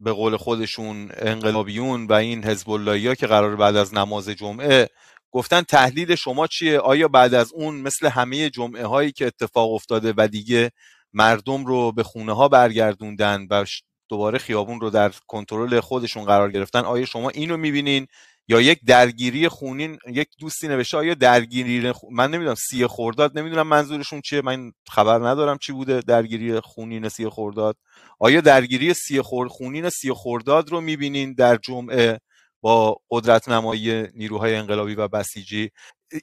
به 0.00 0.12
قول 0.12 0.36
خودشون 0.36 1.10
انقلابیون 1.16 2.06
و 2.06 2.12
این 2.12 2.44
حزب 2.44 2.68
ها 2.68 3.14
که 3.14 3.26
قرار 3.26 3.56
بعد 3.56 3.76
از 3.76 3.94
نماز 3.94 4.28
جمعه 4.28 4.88
گفتن 5.30 5.62
تحلیل 5.62 6.14
شما 6.14 6.46
چیه؟ 6.46 6.78
آیا 6.78 7.08
بعد 7.08 7.34
از 7.34 7.52
اون 7.52 7.74
مثل 7.74 8.08
همه 8.08 8.50
جمعه 8.50 8.86
هایی 8.86 9.12
که 9.12 9.26
اتفاق 9.26 9.72
افتاده 9.72 10.14
و 10.16 10.28
دیگه 10.28 10.70
مردم 11.12 11.66
رو 11.66 11.92
به 11.92 12.02
خونه 12.02 12.32
ها 12.32 12.48
برگردوندن 12.48 13.46
و 13.50 13.64
دوباره 14.08 14.38
خیابون 14.38 14.80
رو 14.80 14.90
در 14.90 15.12
کنترل 15.26 15.80
خودشون 15.80 16.24
قرار 16.24 16.50
گرفتن 16.52 16.80
آیا 16.80 17.04
شما 17.04 17.28
اینو 17.30 17.56
می‌بینین؟ 17.56 18.06
یا 18.50 18.60
یک 18.60 18.80
درگیری 18.86 19.48
خونین 19.48 19.98
یک 20.06 20.28
دوستی 20.40 20.68
نوشته 20.68 20.96
آیا 20.96 21.14
درگیری 21.14 21.92
من 22.10 22.30
نمی‌دونم 22.30 22.54
سی 22.54 22.86
خورداد 22.86 23.38
نمی‌دونم 23.38 23.66
منظورشون 23.66 24.20
چیه 24.20 24.42
من 24.42 24.72
خبر 24.88 25.28
ندارم 25.28 25.58
چی 25.58 25.72
بوده 25.72 26.00
درگیری 26.00 26.60
خونین 26.60 27.08
سی 27.08 27.28
خورداد 27.28 27.76
آیا 28.18 28.40
درگیری 28.40 28.94
سی 28.94 29.20
خور... 29.20 29.48
خونین 29.48 29.88
سی 29.90 30.12
خورداد 30.12 30.70
رو 30.70 30.80
می‌بینین 30.80 31.34
در 31.34 31.56
جمعه 31.56 32.18
با 32.60 32.96
قدرت 33.10 33.48
نمایی 33.48 34.06
نیروهای 34.14 34.54
انقلابی 34.54 34.94
و 34.94 35.08
بسیجی؟ 35.08 35.70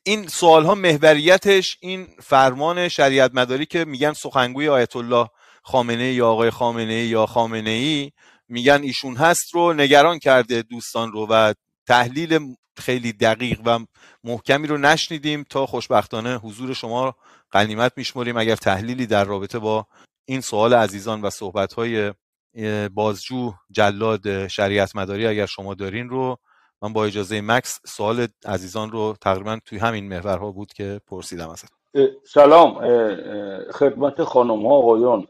این 0.04 0.28
سوال 0.28 0.66
ها 0.66 0.76
محوریتش 0.76 1.78
این 1.82 2.08
فرمان 2.24 2.88
شریعت 2.88 3.32
مداری 3.34 3.66
که 3.66 3.86
میگن 3.86 4.14
سخنگوی 4.14 4.70
آیت 4.70 4.96
الله 4.96 5.28
خامنه 5.64 6.14
یا 6.14 6.28
آقای 6.28 6.50
خامنه 6.50 7.06
یا 7.06 7.26
خامنه 7.26 7.70
ای 7.70 8.12
میگن 8.50 8.82
ایشون 8.84 9.16
هست 9.16 9.54
رو 9.54 9.74
نگران 9.74 10.20
کرده 10.20 10.62
دوستان 10.62 11.12
رو 11.12 11.28
و 11.30 11.54
تحلیل 11.88 12.56
خیلی 12.78 13.14
دقیق 13.14 13.60
و 13.66 13.80
محکمی 14.24 14.68
رو 14.68 14.78
نشنیدیم 14.78 15.44
تا 15.50 15.66
خوشبختانه 15.66 16.38
حضور 16.38 16.74
شما 16.74 17.16
قنیمت 17.52 17.92
میشمریم. 17.98 18.38
اگر 18.38 18.56
تحلیلی 18.56 19.06
در 19.06 19.24
رابطه 19.24 19.60
با 19.60 19.88
این 20.26 20.42
سوال 20.42 20.74
عزیزان 20.74 21.22
و 21.22 21.30
صحبت 21.30 21.74
های 21.74 22.14
بازجو 22.94 23.54
جلاد 23.72 24.48
شریعت 24.48 24.96
مداری 24.96 25.28
اگر 25.28 25.46
شما 25.46 25.74
دارین 25.74 26.10
رو 26.10 26.38
من 26.82 26.94
با 26.94 27.06
اجازه 27.06 27.42
مکس 27.42 27.80
سوال 27.86 28.28
عزیزان 28.46 28.92
رو 28.92 29.16
تقریبا 29.22 29.60
توی 29.66 29.78
همین 29.78 30.08
محورها 30.08 30.52
بود 30.52 30.74
که 30.74 31.02
پرسیدم 31.08 31.50
ازت. 31.50 31.72
سلام 32.24 32.80
خدمت 33.72 34.24
خانم 34.24 34.66
ها 34.66 34.74
آقایان 34.74 35.28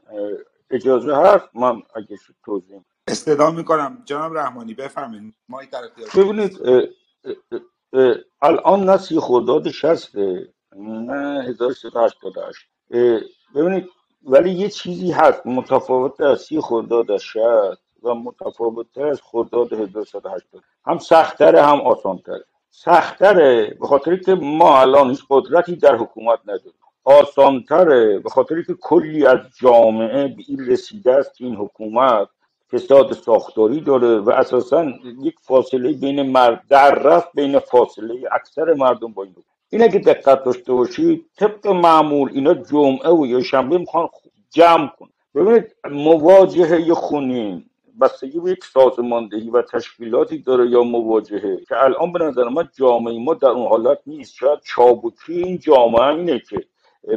اجازه 0.72 1.16
هست؟ 1.16 1.46
من 1.54 1.82
اگه 1.96 2.18
توضیح 2.46 2.82
استدام 3.08 3.56
می‌کنم. 3.56 4.02
جناب 4.06 4.38
رحمانی 4.38 4.74
بفرمایید. 4.74 5.34
ما 5.50 5.62
ببینید 6.16 6.60
الان 8.42 8.84
نه 8.84 8.98
سی 8.98 9.20
خرداد 9.20 9.70
شسته 9.70 10.54
نه 10.76 11.44
1388 11.44 12.68
ببینید 13.56 13.90
ولی 14.24 14.50
یه 14.50 14.70
چیزی 14.70 15.12
هست. 15.12 15.46
متفاوت 15.46 16.22
از 16.22 16.42
سی 16.42 16.62
خرداد 16.62 17.18
شست 17.18 17.82
و 18.04 18.16
متفاوت 18.16 18.98
از 18.98 19.22
خرداد 19.22 19.74
1380 19.74 20.64
هم 20.86 20.98
سختره 20.98 21.62
هم 21.62 21.82
آسانتره. 21.82 22.46
سختره 22.70 23.78
به 23.80 23.88
خاطر 23.88 24.16
که 24.16 24.36
ما 24.36 24.80
الان 24.82 25.10
هیچ 25.10 25.22
قدرتی 25.30 25.76
در 25.76 25.96
حکومت 25.96 26.40
نداریم. 26.44 26.74
آسانتره 27.04 28.20
به 28.20 28.30
خاطر 28.30 28.62
که 28.62 28.74
کلی 28.74 29.26
از 29.26 29.40
جامعه 29.62 30.28
به 30.28 30.44
این 30.48 30.66
رسیده 30.66 31.14
است 31.14 31.32
این 31.40 31.56
حکومت 31.56 32.28
فساد 32.72 33.14
ساختاری 33.14 33.82
داره 33.82 34.18
و 34.18 34.30
اساسا 34.30 34.86
یک 35.22 35.36
فاصله 35.42 35.94
بین 35.94 36.22
مرد 36.22 36.64
در 36.70 36.96
رفت 36.96 37.28
بین 37.34 37.60
فاصله 37.60 38.14
اکثر 38.32 38.74
مردم 38.74 39.14
با 39.14 39.24
این 39.24 39.36
این 39.70 39.84
اگه 39.84 40.00
دقت 40.00 40.44
داشته 40.44 40.74
باشید 40.74 41.26
طبق 41.38 41.68
معمول 41.68 42.32
اینا 42.34 42.54
جمعه 42.54 43.10
و 43.10 43.26
یا 43.26 43.42
شنبه 43.42 43.78
می‌خوان 43.78 44.10
جمع 44.52 44.88
کن 45.00 45.10
ببینید 45.36 45.76
مواجهه 45.92 46.94
خونین 46.94 47.64
بستگی 48.02 48.40
به 48.40 48.52
یک 48.52 48.64
سازماندهی 48.64 49.50
و 49.50 49.62
تشکیلاتی 49.62 50.38
داره 50.38 50.70
یا 50.70 50.84
مواجهه 50.84 51.58
که 51.68 51.84
الان 51.84 52.12
به 52.12 52.20
نظر 52.20 52.44
من 52.44 52.70
جامعه 52.80 53.20
ما 53.20 53.34
در 53.34 53.48
اون 53.48 53.68
حالت 53.68 54.00
نیست. 54.08 54.34
شاید 54.34 54.60
چابکی 54.64 55.34
این 55.34 55.58
جامعه 55.58 56.08
اینه 56.08 56.40
که 56.40 56.64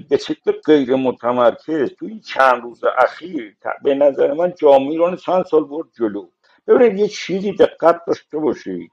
به 0.08 0.16
شکل 0.16 0.52
غیر 0.64 0.94
متمرکز 0.94 1.90
توی 1.98 2.08
این 2.08 2.20
چند 2.20 2.62
روز 2.62 2.80
اخیر 2.98 3.56
به 3.82 3.94
نظر 3.94 4.32
من 4.32 4.52
جامعه 4.56 4.90
ایران 4.90 5.16
چند 5.16 5.44
سال 5.44 5.64
برد 5.64 5.88
جلو. 5.98 6.26
ببینید 6.66 6.98
یه 6.98 7.08
چیزی 7.08 7.52
دقت 7.52 8.00
داشته 8.06 8.38
باشید. 8.38 8.92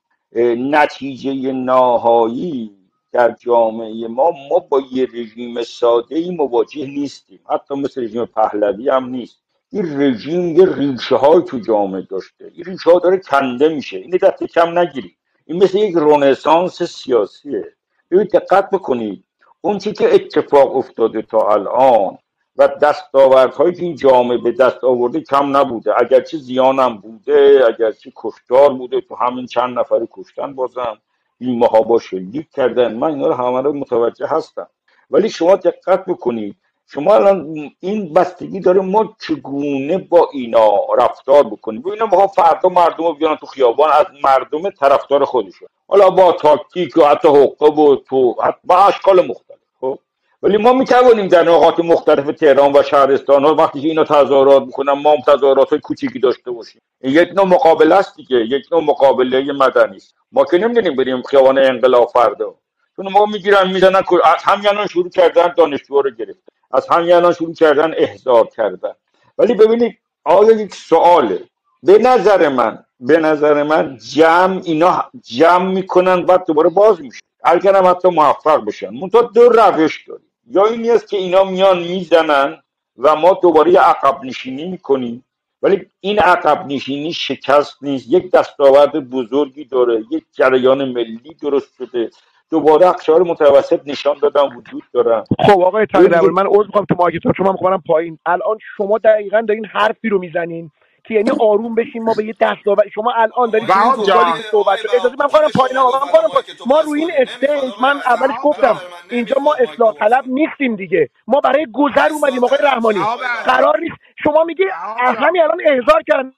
نتیجه 0.58 1.52
نهایی 1.52 2.72
در 3.12 3.36
جامعه 3.40 4.08
ما 4.08 4.32
ما 4.50 4.60
با 4.60 4.82
یه 4.92 5.08
رژیم 5.14 5.64
ساده 5.64 6.16
ای 6.16 6.36
مواجه 6.36 6.86
نیستیم. 6.86 7.40
حتی 7.50 7.76
مثل 7.76 8.04
رژیم 8.04 8.26
پهلوی 8.26 8.90
هم 8.90 9.10
نیست. 9.10 9.42
این 9.72 10.02
رژیم 10.02 10.56
یه 10.56 10.76
ریشه 10.76 11.16
های 11.16 11.42
تو 11.44 11.60
جامعه 11.60 12.02
داشته. 12.02 12.52
این 12.54 12.66
ریشه 12.66 12.92
ها 12.92 13.00
داره 13.00 13.18
کنده 13.18 13.70
میشه. 13.70 13.98
این 13.98 14.18
دست 14.22 14.44
کم 14.44 14.80
نگیرید. 14.80 15.18
این 15.46 15.64
مثل 15.64 15.78
یک 15.78 15.96
رونسانس 15.96 16.84
سیاسیه. 16.84 17.74
ببینید 18.12 18.32
دقت 18.32 18.70
بکنید. 18.70 19.24
اون 19.62 19.78
چی 19.78 19.94
که 19.94 20.16
اتفاق 20.16 20.76
افتاده 20.76 21.22
تا 21.22 21.40
الان 21.40 22.18
و 22.58 22.68
دستاوردهایی 22.68 23.74
که 23.74 23.84
این 23.84 23.96
جامعه 23.96 24.38
به 24.38 24.52
دست 24.52 24.84
آورده 24.84 25.22
کم 25.22 25.58
نبوده. 25.58 25.94
اگرچه 26.02 26.38
زیانم 26.38 26.98
بوده 26.98 27.62
اگرچه 27.68 28.12
کشتار 28.16 28.74
بوده 28.74 29.02
تو 29.02 29.16
همین 29.16 29.46
چند 29.46 29.80
نفر 29.80 30.08
کشتن 30.12 30.56
بازم 30.56 30.98
این 31.40 31.60
ماها 31.60 31.82
با 31.82 32.00
شلیک 32.00 32.52
کردن. 32.52 32.96
من 32.96 33.08
اینا 33.08 33.28
رو 33.28 33.34
همه 33.34 33.62
متوجه 33.62 34.28
هستم. 34.28 34.68
ولی 35.12 35.30
شما 35.30 35.56
دقت 35.56 36.06
بکنید. 36.06 36.56
شما 36.94 37.16
الان 37.16 37.72
این 37.80 38.14
بستگی 38.14 38.60
داره 38.60 38.82
ما 38.82 39.16
چگونه 39.28 39.98
با 39.98 40.30
اینا 40.34 40.76
رفتار 40.98 41.44
بکنیم؟ 41.44 41.82
و 41.82 41.90
اینا 41.90 42.06
ما 42.06 42.28
فردا 42.28 42.70
مردم 42.70 43.04
رو 43.04 43.14
بیان 43.14 43.36
تو 43.36 43.46
خیابان 43.46 43.92
از 43.92 44.06
مردم 44.24 44.70
طرفدار 44.70 45.26
خودشون. 45.26 45.68
حالا 45.88 46.10
با 46.10 46.32
تاکتیک 46.32 46.98
و 46.98 47.06
حتی 47.06 47.28
حقوق 47.28 47.80
و 47.80 47.96
تو 47.96 48.36
با 48.64 48.78
اشکال 48.78 49.28
مختلف 49.28 49.58
خب؟ 49.82 50.00
ولی 50.42 50.58
ما 50.58 50.74
می‌توانیم 50.74 51.28
در 51.28 51.44
نقاط 51.44 51.80
مختلف 51.80 52.38
تهران 52.38 52.72
و 52.76 52.84
شهرستان 52.84 53.44
ها 53.46 53.56
وقتی 53.56 53.82
که 53.82 53.88
اینا 53.88 54.04
تظاهرات 54.04 54.64
می‌کنن 54.64 54.94
ما 54.94 55.12
هم 55.12 55.22
تظاهرات 55.28 55.70
های 55.70 55.80
کوچیکی 55.80 56.20
داشته 56.20 56.52
باشیم. 56.52 56.82
یک 57.04 57.30
نوع 57.36 57.46
مقابله 57.46 57.96
است 57.96 58.16
دیگه 58.16 58.36
یک 58.36 58.66
نوع 58.72 58.84
مقابله 58.84 59.54
مدنی 59.54 59.98
است. 59.98 60.16
ما 60.32 60.46
که 60.46 60.58
نمی‌دونیم 60.58 60.96
بریم 60.96 61.22
خیابان 61.22 61.60
انقلاب 61.60 62.10
فردا. 62.14 62.56
چون 62.96 63.12
ما 63.12 63.26
می‌گیرن 63.26 63.72
می‌زنن 63.72 64.04
همین 64.44 64.88
شروع 64.88 65.10
کردن 65.10 65.54
دانشجو 65.58 66.02
رو 66.02 66.12
گرفت 66.12 66.40
از 66.72 66.88
همین 66.90 67.12
الان 67.12 67.34
شروع 67.34 67.54
کردن 67.54 67.94
احضار 67.98 68.48
کردن. 68.48 68.94
ولی 69.38 69.54
ببینید 69.54 69.98
آیا 70.24 70.52
یک 70.52 70.76
سواله. 70.76 71.44
به 71.84 71.98
نظر 71.98 72.50
من 72.50 72.84
به 73.00 73.18
نظر 73.18 73.64
من 73.64 73.98
جمع 73.98 74.62
اینا 74.64 75.06
جمع 75.24 75.72
می‌کنن 75.72 76.26
بعد 76.26 76.46
دوباره 76.46 76.70
باز 76.70 77.02
میشه. 77.02 77.22
اگر 77.44 77.76
هم 77.76 77.88
حتی 77.88 78.10
موفق 78.10 78.66
بشن. 78.66 78.90
منتها 78.90 79.22
دو 79.22 79.50
روش 79.50 80.08
داریم. 80.08 80.26
یا 80.50 80.66
این 80.66 80.92
است 80.92 81.08
که 81.08 81.18
اینا 81.18 81.44
میان 81.44 81.80
می‌زنن 81.80 82.64
و 82.98 83.16
ما 83.16 83.40
دوباره 83.42 83.78
عقب 83.78 84.24
نشینی 84.24 84.66
می‌کنیم. 84.66 85.24
ولی 85.62 85.86
این 86.00 86.20
عقب 86.20 86.66
نشینی 86.68 87.14
شکست 87.14 87.78
نیست. 87.82 88.06
یک 88.10 88.32
دستاورد 88.32 89.10
بزرگی 89.10 89.66
داره. 89.66 90.04
یک 90.12 90.24
جریان 90.34 90.86
ملی 90.92 91.38
درست 91.42 91.70
شده. 91.78 92.10
دوباره 92.50 92.88
اقشار 92.88 93.24
متوسط 93.24 93.82
نشان 93.86 94.18
دادن 94.22 94.56
وجود 94.58 94.84
دارن 94.94 95.24
خب 95.46 95.62
آقای 95.62 95.86
تقییر 95.86 96.22
من 96.22 96.48
عذر 96.48 96.68
می‌خوام 96.68 96.86
تو 96.86 96.96
مارکتور 96.96 97.34
شما 97.38 97.52
می‌خوام 97.52 97.84
پایین. 97.88 98.20
الان 98.26 98.58
شما 98.78 98.98
دقیقا 98.98 99.42
دارین 99.42 99.66
حرفی 99.66 100.10
رو 100.10 100.20
می‌زنین 100.20 100.72
که 101.04 101.14
یعنی 101.14 101.32
آروم 101.40 101.76
بشین 101.76 102.04
ما 102.04 102.14
به 102.14 102.26
یه 102.26 102.34
دست 102.42 102.90
شما 102.96 103.14
الان 103.16 103.50
دارید 103.50 104.36
صحبت 104.52 104.80
اجازه 105.00 105.16
من 105.20 105.28
خواهم 105.28 105.50
پایین 105.56 105.78
آقا 105.78 106.06
من 106.06 106.12
خواهم 106.12 106.30
ما 106.68 106.82
روی 106.82 107.02
این 107.02 107.12
استیج 107.18 107.74
من 107.82 107.96
اولش 108.06 108.36
گفتم 108.44 108.82
اینجا 109.10 109.36
ما 109.42 109.54
اصلاح 109.54 109.94
طلب 109.94 110.24
نیستیم 110.28 110.76
دیگه. 110.76 111.10
ما 111.28 111.40
برای 111.40 111.68
گذر 111.74 112.10
اومدیم 112.14 112.44
آقای 112.44 112.60
رحمانی. 112.64 113.00
قرار 113.46 113.80
نیست. 113.80 113.96
شما 114.24 114.44
میگی 114.44 114.64
همین 115.00 115.42
الان 115.42 115.58
احضار 115.66 116.04
کردن. 116.08 116.34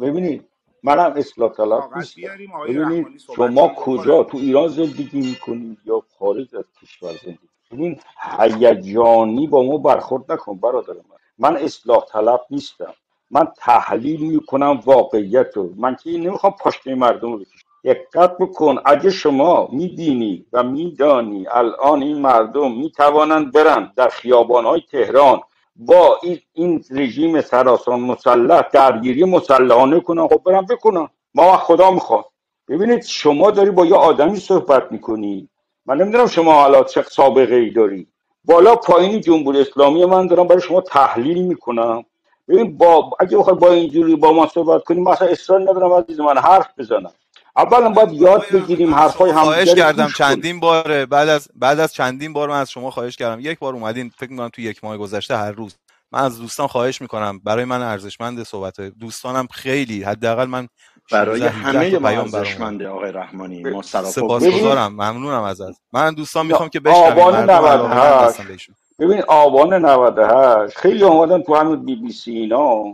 ببینید 0.00 0.48
منم 0.82 1.12
اصلاح 1.16 1.52
طلب 1.52 1.96
نیستم. 1.96 2.22
ببینید 2.68 3.06
شما 3.36 3.68
کجا 3.68 4.22
تو 4.22 4.38
ایران 4.38 4.68
زندگی 4.68 5.20
می‌کنید 5.20 5.78
یا 5.84 6.02
خارج 6.18 6.56
از 6.56 6.64
کشور 6.82 7.12
زندگی 7.24 7.48
ببین 7.72 8.00
هیجانی 8.38 9.46
با 9.46 9.62
ما 9.62 9.78
برخورد 9.78 10.32
نکن 10.32 10.58
برادر 10.58 10.94
من. 10.94 11.16
من 11.38 11.56
اصلاح 11.56 12.04
طلب 12.12 12.40
نیستم. 12.50 12.94
من 13.30 13.48
تحلیل 13.58 14.20
می‌کنم 14.20 14.80
واقعیت 14.84 15.56
رو. 15.56 15.70
من 15.76 15.96
که 16.02 16.10
نمی‌خوام 16.10 16.54
پاشنه 16.60 16.94
مردم 16.94 17.32
رو 17.32 17.44
دقت 17.84 18.38
بکن 18.38 18.78
اگه 18.84 19.10
شما 19.10 19.68
می‌بینی 19.72 20.46
و 20.52 20.62
میدانی 20.62 21.46
الان 21.50 22.02
این 22.02 22.18
مردم 22.18 22.72
می‌توانند 22.72 23.52
برن 23.52 23.92
در 23.96 24.08
خیابانهای 24.08 24.80
تهران 24.90 25.40
با 25.76 26.20
این, 26.54 26.84
رژیم 26.90 27.40
سراسان 27.40 28.00
مسلح 28.00 28.62
درگیری 28.72 29.24
مسلحانه 29.24 30.00
کنن. 30.00 30.28
خب 30.28 30.42
برن 30.46 30.66
بکنن. 30.66 31.08
ما 31.34 31.56
خدا 31.56 31.90
می‌خواد. 31.90 32.24
ببینید 32.68 33.04
شما 33.04 33.50
داری 33.50 33.70
با 33.70 33.86
یه 33.86 33.94
آدمی 33.94 34.36
صحبت 34.36 34.92
می‌کنی. 34.92 35.48
من 35.86 35.96
نمی‌دونم 35.96 36.26
شما 36.26 36.52
حالا 36.52 36.84
چه 36.84 37.02
سابقه 37.02 37.54
ای 37.54 37.70
داری. 37.70 38.06
بالا 38.44 38.76
پایین 38.76 39.20
جمهوری 39.20 39.60
اسلامی 39.60 40.04
من 40.04 40.26
دارم 40.26 40.46
برای 40.46 40.62
شما 40.62 40.80
تحلیل 40.80 41.42
می‌کنم. 41.42 42.04
ببین 42.48 42.76
با 42.76 43.10
اگه 43.20 43.38
بخوای 43.38 43.56
با 43.56 43.72
اینجوری 43.72 44.16
با 44.16 44.32
ما 44.32 44.46
صحبت 44.46 44.84
کنیم 44.84 45.02
مثلا 45.02 45.28
اصرار 45.28 45.60
ندارم 45.60 45.92
عزیز 45.92 46.20
من 46.20 46.38
حرف 46.38 46.68
بزنم. 46.78 47.12
اولا 47.56 47.88
باید 47.88 48.12
یاد 48.12 48.44
بگیریم 48.52 48.94
حرفای 48.94 49.30
هم 49.30 49.42
خواهش 49.42 49.74
کردم. 49.74 50.08
چندین 50.18 50.60
بار 50.60 51.06
بعد 51.06 51.28
از 51.28 51.48
بعد 51.54 51.80
از 51.80 51.92
چندین 51.92 52.32
بار 52.32 52.48
من 52.48 52.60
از 52.60 52.70
شما 52.70 52.90
خواهش 52.90 53.16
کردم. 53.16 53.40
یک 53.40 53.58
بار 53.58 53.74
اومدین 53.74 54.12
فکر 54.18 54.30
می‌کنم 54.30 54.48
تو 54.48 54.62
یک 54.62 54.84
ماه 54.84 54.96
گذشته 54.96 55.36
هر 55.36 55.52
روز. 55.52 55.76
من 56.12 56.20
از 56.20 56.38
دوستان 56.38 56.66
خواهش 56.66 57.00
می‌کنم. 57.00 57.40
برای 57.44 57.64
من 57.64 57.82
ارزشمند 57.82 58.42
صحبت. 58.42 58.80
دوستانم 58.80 59.46
خیلی 59.46 60.02
حداقل 60.02 60.44
من 60.44 60.68
برای 61.12 61.42
همه 61.42 61.98
ما 61.98 62.08
ارزشمنده 62.08 62.88
آقای 62.88 63.12
رحمانی. 63.12 63.62
ما 63.62 63.82
سپاسگزارم. 63.82 64.92
ممنونم 64.92 65.42
ازت. 65.42 65.80
من 65.92 66.14
دوستان 66.14 66.46
می‌خوام 66.46 66.68
که 66.68 66.80
بشنویم. 66.80 67.18
آبان 67.18 67.50
98 67.50 68.70
ببین 68.98 69.22
آبان 69.28 69.84
98 69.84 70.78
خیلی 70.78 71.02
اومدن 71.02 71.42
تو 71.42 71.54
همین 71.54 71.84
بی 71.84 71.96
بی 71.96 72.12
سی 72.12 72.32
اینا. 72.32 72.84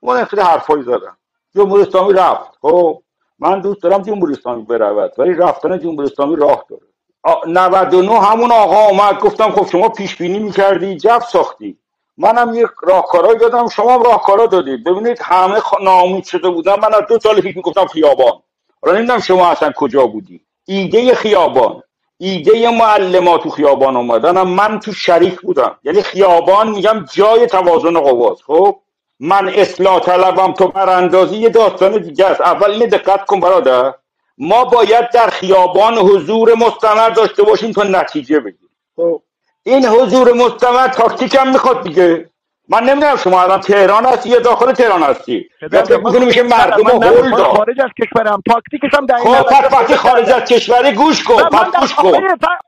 اون 0.00 0.24
خیلی 0.24 0.42
حرفایی 0.42 0.82
زدن 0.82 1.16
جمهوری 1.54 1.82
اسلامی 1.82 2.12
رفت. 2.12 2.50
خب؟ 2.62 3.02
من 3.38 3.60
دوست 3.60 3.82
دارم 3.82 4.02
جمهوری 4.02 4.32
اسلامی 4.32 4.62
برود 4.62 5.12
ولی 5.18 5.34
رفتن 5.34 5.78
جمهوری 5.78 6.06
اسلامی 6.06 6.36
راه 6.36 6.64
داره. 6.70 6.82
99 7.46 8.20
همون 8.20 8.52
آقا 8.52 8.86
اومد 8.86 9.18
گفتم 9.20 9.50
خب 9.50 9.70
شما 9.72 9.88
پیش 9.88 10.16
بینی 10.16 10.38
می‌کردی 10.38 10.96
جف 10.96 11.24
ساختی. 11.24 11.78
منم 12.18 12.54
یک 12.54 12.68
راهکارایی 12.82 13.38
دادم 13.38 13.68
شما 13.68 13.94
هم 13.94 14.02
راهکارا 14.02 14.46
دادید. 14.46 14.84
ببینید 14.84 15.18
همه 15.22 15.60
خ... 15.60 15.74
ناامید 15.82 16.24
شده 16.24 16.50
بودن 16.50 16.74
من 16.80 16.94
از 16.94 17.02
دو 17.08 17.18
سال 17.18 17.40
پیش 17.40 17.56
می‌گفتم 17.56 17.86
خیابان. 17.86 18.32
حالا 18.82 18.96
نمی‌دونم 18.98 19.20
شما 19.20 19.46
اصلا 19.48 19.72
کجا 19.76 20.06
بودی. 20.06 20.40
ایده 20.66 21.14
خیابان. 21.14 21.82
ایده 22.18 22.70
معلمات 22.70 23.42
تو 23.42 23.50
خیابان 23.50 23.96
اومدن 23.96 24.42
من 24.42 24.80
تو 24.80 24.92
شریک 24.92 25.40
بودم. 25.40 25.76
یعنی 25.84 26.02
خیابان 26.02 26.70
میگم 26.70 27.04
جای 27.12 27.46
توازن 27.46 28.00
قواست 28.00 28.42
خب؟ 28.42 28.76
من 29.20 29.48
اصلاح 29.48 30.00
طلبم 30.00 30.52
تو 30.52 30.68
براندازی 30.68 31.36
یه 31.36 31.48
داستان 31.48 32.02
دیگه 32.02 32.26
است. 32.26 32.40
اول 32.40 32.70
اینه 32.70 32.86
دقت 32.86 33.26
کن 33.26 33.40
برادر. 33.40 33.94
ما 34.38 34.64
باید 34.64 35.10
در 35.10 35.26
خیابان 35.26 35.98
حضور 35.98 36.54
مستمر 36.54 37.08
داشته 37.08 37.42
باشیم 37.42 37.72
تا 37.72 37.82
نتیجه 37.82 38.40
بگیریم. 38.40 38.70
خب. 38.96 39.22
این 39.62 39.86
حضور 39.86 40.32
مستمر 40.32 40.88
تاکتیک 40.88 41.34
هم 41.34 41.52
می‌خواد 41.52 41.82
دیگه. 41.82 42.30
من 42.68 42.84
نمی‌دونم 42.84 43.16
شما 43.16 43.42
الان 43.42 43.60
تهران 43.60 44.06
هستی 44.06 44.28
یا 44.28 44.38
داخل 44.38 44.72
تهران 44.72 45.02
هستی؟ 45.02 45.50
یا 45.72 45.84
فکر 45.84 46.24
میشه 46.24 46.42
مردم 46.42 46.88
هول 46.88 47.30
داد. 47.30 47.56
خارج 47.56 47.80
از 47.80 47.90
کشورم. 48.02 48.42
تاکتیکش 48.46 48.94
هم 48.94 49.06
خب 49.18 49.42
پس 49.42 49.72
وقتی 49.72 49.96
خارج 49.96 50.30
از 50.30 50.42
کشوری 50.42 50.92
گوش 50.92 51.24
کن. 51.24 51.42
پس 51.42 51.80
گوش 51.80 51.94
کن. 51.94 52.12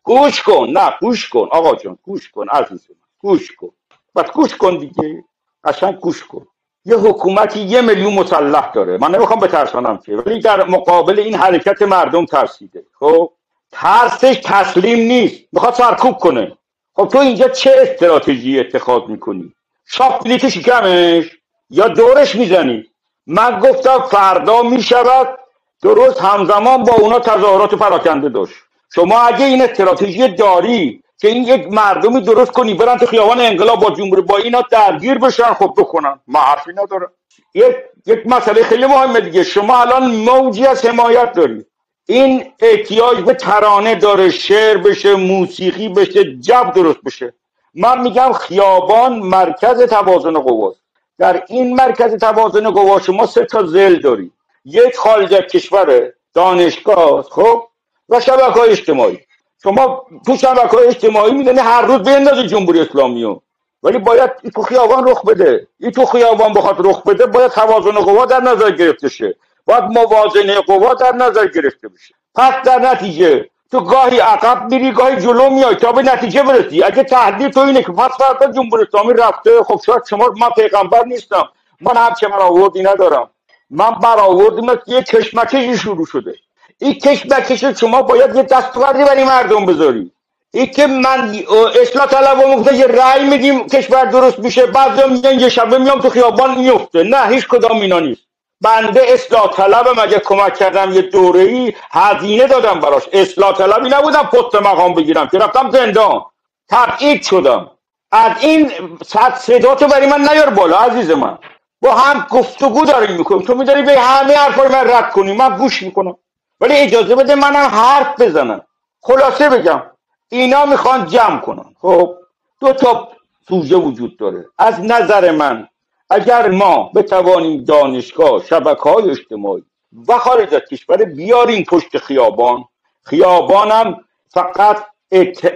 گوش 0.02 0.42
کن. 0.42 0.68
نه 0.72 0.94
گوش 1.00 1.28
کن. 1.28 1.48
آقا 1.50 1.74
جان 1.74 1.98
گوش 2.02 2.30
کن 2.30 2.48
عزیزم. 2.48 2.94
گوش 3.18 3.52
کن. 3.56 3.70
پس 4.16 4.30
گوش 4.30 4.56
کن 4.56 4.78
دیگه. 4.78 5.24
قشنگ 5.64 5.94
گوش 5.94 6.24
کن. 6.24 6.46
یه 6.84 6.96
حکومتی 6.96 7.60
یه 7.60 7.80
میلیون 7.80 8.14
مسلح 8.14 8.72
داره. 8.72 8.98
من 8.98 9.14
نمی‌خوام 9.14 9.40
بترسانم 9.40 9.98
که 9.98 10.16
ولی 10.16 10.40
در 10.40 10.64
مقابل 10.64 11.18
این 11.18 11.34
حرکت 11.34 11.82
مردم 11.82 12.24
ترسیده. 12.24 12.82
خب؟ 13.00 13.30
ترسش 13.72 14.40
تسلیم 14.44 14.98
نیست. 14.98 15.40
می‌خواد 15.52 15.74
سرکوب 15.74 16.16
کنه. 16.18 16.52
خب 16.94 17.08
تو 17.08 17.18
اینجا 17.18 17.48
چه 17.48 17.74
استراتژی 17.78 18.60
اتخاذ 18.60 19.02
می‌کنی؟ 19.08 19.54
شاپ 19.86 20.24
بلیت 20.24 20.48
شکمش 20.48 21.24
یا 21.70 21.88
دورش 21.88 22.34
می‌زنی؟ 22.34 22.86
من 23.26 23.60
گفتم 23.60 23.98
فردا 23.98 24.62
می‌شود 24.62 25.38
درست 25.82 26.20
همزمان 26.20 26.84
با 26.84 26.92
اونا 26.92 27.18
تظاهرات 27.18 27.74
پراکنده 27.74 28.28
داشت. 28.28 28.54
شما 28.94 29.20
اگه 29.20 29.44
این 29.44 29.62
استراتژی 29.62 30.28
داری 30.28 31.02
که 31.20 31.28
این 31.28 31.44
یک 31.44 31.72
مردمی 31.72 32.20
درست 32.20 32.52
کنی 32.52 32.74
برن 32.74 32.96
تو 32.96 33.06
خیابان 33.06 33.40
انقلاب 33.40 33.80
با 33.80 33.90
جمهوری 33.90 34.22
با 34.22 34.36
اینا 34.36 34.62
درگیر 34.70 35.18
بشن 35.18 35.54
خب 35.54 35.74
بکنن 35.76 36.20
ما 36.26 36.40
حرفی 36.40 36.72
ندارم. 36.72 37.12
یک 37.54 37.76
یک 38.06 38.26
مسئله 38.26 38.62
خیلی 38.62 38.86
مهمه 38.86 39.20
دیگه. 39.20 39.42
شما 39.42 39.80
الان 39.80 40.10
موجی 40.10 40.66
از 40.66 40.86
حمایت 40.86 41.32
دارید 41.32 41.66
این 42.06 42.52
احتیاج 42.60 43.18
به 43.18 43.34
ترانه 43.34 43.94
داره 43.94 44.30
شعر 44.30 44.76
بشه 44.76 45.14
موسیقی 45.14 45.88
بشه 45.88 46.36
جب 46.36 46.72
درست 46.74 47.00
بشه. 47.06 47.34
من 47.74 48.00
میگم 48.00 48.32
خیابان 48.32 49.18
مرکز 49.18 49.82
توازن 49.82 50.32
قواست 50.32 50.80
در 51.18 51.44
این 51.48 51.74
مرکز 51.74 52.14
توازن 52.14 52.70
قوا 52.70 53.00
شما 53.00 53.26
سه 53.26 53.44
تا 53.44 53.66
زل 53.66 53.96
داری. 53.96 54.32
یک 54.64 54.96
خارج 54.96 55.34
از 55.34 55.40
کشور 55.40 56.12
دانشگاه 56.34 57.22
خب 57.22 57.62
و 58.08 58.20
شبکه 58.20 58.60
های 58.60 58.70
اجتماعی. 58.70 59.18
شما 59.62 60.06
تو 60.26 60.36
شبکه 60.36 60.76
های 60.76 60.86
اجتماعی 60.86 61.32
می‌دونی 61.32 61.58
هر 61.58 61.82
روز 61.82 62.02
بندازی 62.02 62.46
جمهوری 62.46 62.80
اسلامی 62.80 63.40
ولی 63.82 63.98
باید 63.98 64.30
این 64.42 64.50
تو 64.50 64.62
خیابان 64.62 65.08
رخ 65.08 65.24
بده. 65.24 65.66
این 65.80 65.90
تو 65.90 66.06
خیابان 66.06 66.52
بخواد 66.52 66.76
رخ 66.78 67.02
بده 67.02 67.26
باید 67.26 67.50
توازن 67.50 67.90
قوا 67.90 68.26
در 68.26 68.40
نظر 68.40 68.70
گرفته 68.70 69.08
شه. 69.08 69.36
باید 69.66 69.84
موازنه 69.84 70.60
قوا 70.60 70.94
در 70.94 71.12
نظر 71.12 71.46
گرفته 71.46 71.88
بشه. 71.88 72.14
پس 72.34 72.52
در 72.64 72.78
نتیجه 72.78 73.50
تو 73.70 73.80
گاهی 73.80 74.18
عقب 74.18 74.72
میری 74.72 74.92
گاهی 74.92 75.20
جلو 75.20 75.50
میای 75.50 75.74
تا 75.74 75.92
به 75.92 76.02
نتیجه 76.02 76.42
برسی. 76.42 76.82
اگه 76.82 77.02
تحلیل 77.02 77.48
تو 77.48 77.60
اینه 77.60 77.82
که 77.82 77.92
پس 77.92 78.10
فردا 78.18 78.52
جمهوری 78.52 78.82
اسلامی 78.82 79.12
رفته 79.12 79.62
خب 79.62 79.80
شاید 79.86 80.02
شما 80.10 80.34
من 80.40 80.50
پیغمبر 80.50 81.04
نیستم. 81.04 81.48
من 81.80 81.96
هم 81.96 82.14
چه 82.14 82.28
برآوردی 82.28 82.82
ندارم. 82.82 83.30
من 83.70 83.90
برآوردیم 83.90 84.66
که 84.66 84.82
یه 84.86 85.02
کشمکشی 85.02 85.76
شروع 85.78 86.06
شده. 86.06 86.34
این 86.80 86.94
کشمکش 86.94 87.64
شما 87.64 88.02
باید 88.02 88.36
یه 88.36 88.42
دستوردی 88.42 89.04
برای 89.04 89.24
مردم 89.24 89.66
بذاری 89.66 90.12
این 90.52 90.66
که 90.66 90.86
من 90.86 91.34
اصلاح 91.82 92.06
طلب 92.06 92.66
و 92.66 92.72
یه 92.72 92.86
رأی 92.86 93.24
میدیم 93.24 93.66
کشور 93.66 94.04
درست 94.04 94.38
میشه 94.38 94.66
بعضی 94.66 95.02
میگن 95.10 95.40
یه 95.40 95.48
شبه 95.48 95.78
میام 95.78 96.00
تو 96.00 96.10
خیابان 96.10 96.58
میفته. 96.58 97.02
نه 97.02 97.26
هیچ 97.26 97.48
کدام 97.48 97.80
اینا 97.80 98.00
نیست. 98.00 98.22
بنده 98.60 99.00
اصلاح 99.08 99.48
طلبم 99.52 99.98
اگه 99.98 100.18
کمک 100.18 100.54
کردم 100.54 100.92
یه 100.92 101.02
دوره 101.02 101.40
ای 101.40 101.72
هزینه 101.90 102.46
دادم 102.46 102.80
براش. 102.80 103.02
اصلاح 103.12 103.52
طلبی 103.52 103.88
نبودم 103.88 104.22
پست 104.22 104.54
مقام 104.54 104.94
بگیرم 104.94 105.28
که 105.28 105.38
رفتم 105.38 105.70
زندان. 105.70 106.24
تبعید 106.68 107.22
شدم. 107.22 107.70
از 108.12 108.32
این 108.40 108.72
صد 109.06 109.34
صدا 109.34 109.74
تو 109.74 109.86
برای 109.86 110.06
من 110.06 110.20
نیار 110.20 110.50
بالا 110.50 110.78
عزیز 110.78 111.10
من. 111.10 111.38
با 111.82 111.94
هم 111.94 112.26
گفتگو 112.30 112.84
داریم 112.84 113.16
می‌کنیم. 113.16 113.42
تو 113.42 113.54
میداری 113.54 113.82
به 113.82 114.00
همه 114.00 114.34
حرفای 114.34 114.68
من 114.68 114.90
رد 114.90 115.10
کنی 115.10 115.32
من 115.32 115.56
گوش 115.56 115.82
می‌کنم. 115.82 116.16
ولی 116.60 116.74
اجازه 116.74 117.14
بده 117.14 117.34
منم 117.34 117.56
حرف 117.56 118.20
بزنم. 118.20 118.62
خلاصه 119.02 119.48
بگم 119.48 119.82
اینا 120.28 120.64
می‌خوان 120.64 121.06
جمع 121.06 121.40
کنن. 121.40 121.74
خب 121.80 122.16
دو 122.60 122.72
تا 122.72 123.08
سوژه 123.48 123.76
وجود 123.76 124.16
داره. 124.16 124.44
از 124.58 124.80
نظر 124.80 125.30
من 125.30 125.68
اگر 126.10 126.48
ما 126.48 126.90
بتوانیم 126.94 127.64
دانشگاه 127.64 128.44
شبکه 128.46 128.90
های 128.90 129.10
اجتماعی 129.10 129.64
و 130.08 130.18
خارج 130.18 130.54
از 130.54 130.60
کشور 130.70 131.04
بیاریم 131.04 131.64
پشت 131.64 131.98
خیابان 131.98 132.64
خیابانم 133.04 134.04
فقط 134.28 134.76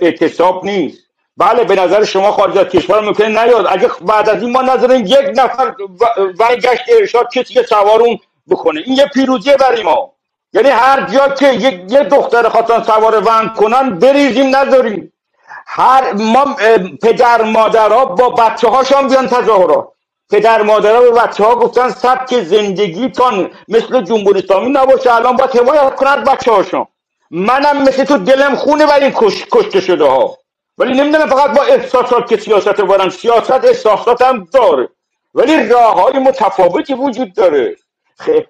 اعتصاب 0.01 0.65
نیست. 0.65 1.05
بله 1.37 1.65
به 1.65 1.75
نظر 1.75 2.05
شما 2.05 2.33
خارج 2.33 2.59
از 2.59 2.67
کشور 2.67 3.01
ممکن 3.01 3.25
نیاد. 3.25 3.67
اگه 3.69 3.91
بعد 4.01 4.29
از 4.29 4.43
این 4.43 4.53
ما 4.53 4.63
نظریم 4.63 5.07
یک 5.07 5.33
نفر 5.37 5.75
و 6.39 6.57
گشت 6.57 6.83
ارشاد 6.89 7.29
کسی 7.33 7.55
که 7.55 7.63
سوارون 7.63 8.19
بکنه. 8.51 8.81
این 8.87 8.97
یه 8.97 9.07
پیروزیه 9.07 9.57
برای 9.57 9.83
ما. 9.83 10.14
یعنی 10.55 10.69
هر 10.69 11.01
جا 11.01 11.29
که 11.29 11.53
یه 11.89 12.05
دختر 12.05 12.49
خواستن 12.49 12.83
سوار 12.83 13.23
ون 13.27 13.49
کنن 13.49 13.99
بریزیم 13.99 14.57
نذاریم. 14.57 15.13
هر 15.67 16.13
ما 16.13 16.57
پدر 17.03 17.43
مادرها 17.43 18.05
با 18.05 18.31
بچه 18.31 18.69
هاشان 18.69 19.09
بیان 19.09 19.27
تظاهرات. 19.27 19.89
پدر 20.31 20.63
مادرها 20.63 21.01
به 21.01 21.11
بچه 21.11 21.45
ها 21.45 21.55
گفتن 21.55 21.89
سبک 21.91 22.43
زندگیتان 22.43 23.51
مثل 23.69 24.03
جمهوری 24.03 24.39
اسلامی 24.39 24.71
نباشه 24.71 25.15
الان 25.15 25.37
با 25.37 25.45
حمایت 25.45 25.95
کنند 25.95 26.25
بچه 26.25 26.53
هاشون 26.53 26.87
منم 27.31 27.83
مثل 27.83 28.05
تو 28.05 28.19
دلم 28.19 28.55
خونه 28.55 28.87
بر 28.87 29.01
این 29.01 29.13
کش... 29.15 29.45
کشته 29.53 29.81
شده 29.81 30.05
ها. 30.05 30.39
ولی 30.79 31.01
نمی‌دونم 31.01 31.27
فقط 31.27 31.51
با 31.51 31.63
احساسات 31.63 32.29
که 32.29 32.37
سیاست 32.37 32.81
برن 32.81 33.09
سیاست 33.09 33.65
احساسات 33.65 34.23
هم 34.23 34.49
داره. 34.53 34.89
ولی 35.35 35.69
راه 35.69 36.03
های 36.03 36.19
متفاوتی 36.19 36.95
وجود 36.95 37.35
داره. 37.35 37.77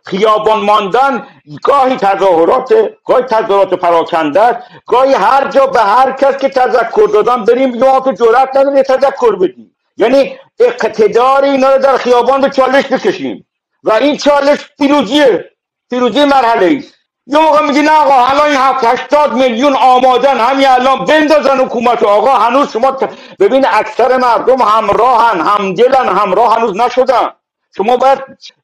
خیابان 0.07 0.61
ماندن 0.61 1.27
گاهی 1.63 1.97
تظاهرات 1.97 2.75
گاهی 3.05 3.23
تظاهرات 3.23 3.75
پراکنده 3.75 4.63
گاهی 4.87 5.15
هر 5.15 5.49
جا 5.49 5.67
به 5.67 5.81
هر 5.81 6.13
کس 6.13 6.37
که 6.37 6.49
تذکر 6.49 7.09
دادن 7.13 7.45
بریم 7.45 7.75
یا 7.75 8.01
تو 8.01 8.13
جرأت 8.13 8.57
نداره 8.57 8.83
تذکر 8.83 9.37
بدیم. 9.37 9.77
یعنی 9.97 10.39
اقتدار 10.61 11.45
اینا 11.45 11.75
رو 11.75 11.83
در 11.83 11.97
خیابان 11.97 12.41
به 12.41 12.51
چالش 12.51 12.87
بکشیم. 12.87 13.47
و 13.85 13.93
این 13.93 14.17
چالش 14.17 14.59
پیروزیه 14.79 15.51
پیروزی 15.91 16.25
مرحله 16.25 16.77
است 16.79 16.95
یه 17.27 17.39
موقع 17.39 17.67
میگی 17.67 17.83
نه 17.83 17.91
آقا 17.91 18.27
الان 18.27 18.47
این 18.47 18.57
هفت 18.57 18.85
هشتاد 18.85 19.33
میلیون 19.33 19.77
آمادن 19.77 20.41
همین 20.41 20.69
الان 20.69 21.05
بندازن 21.05 21.59
حکومت 21.59 22.03
آقا 22.03 22.35
هنوز 22.35 22.73
شما 22.73 22.99
ببین 23.41 23.67
اکثر 23.71 24.17
مردم 24.17 24.63
همراهن 24.63 25.41
همدلن 25.41 26.09
همراه 26.09 26.57
هنوز 26.57 26.77
نشدن. 26.77 27.29
شما 27.77 27.97
باید 27.97 28.19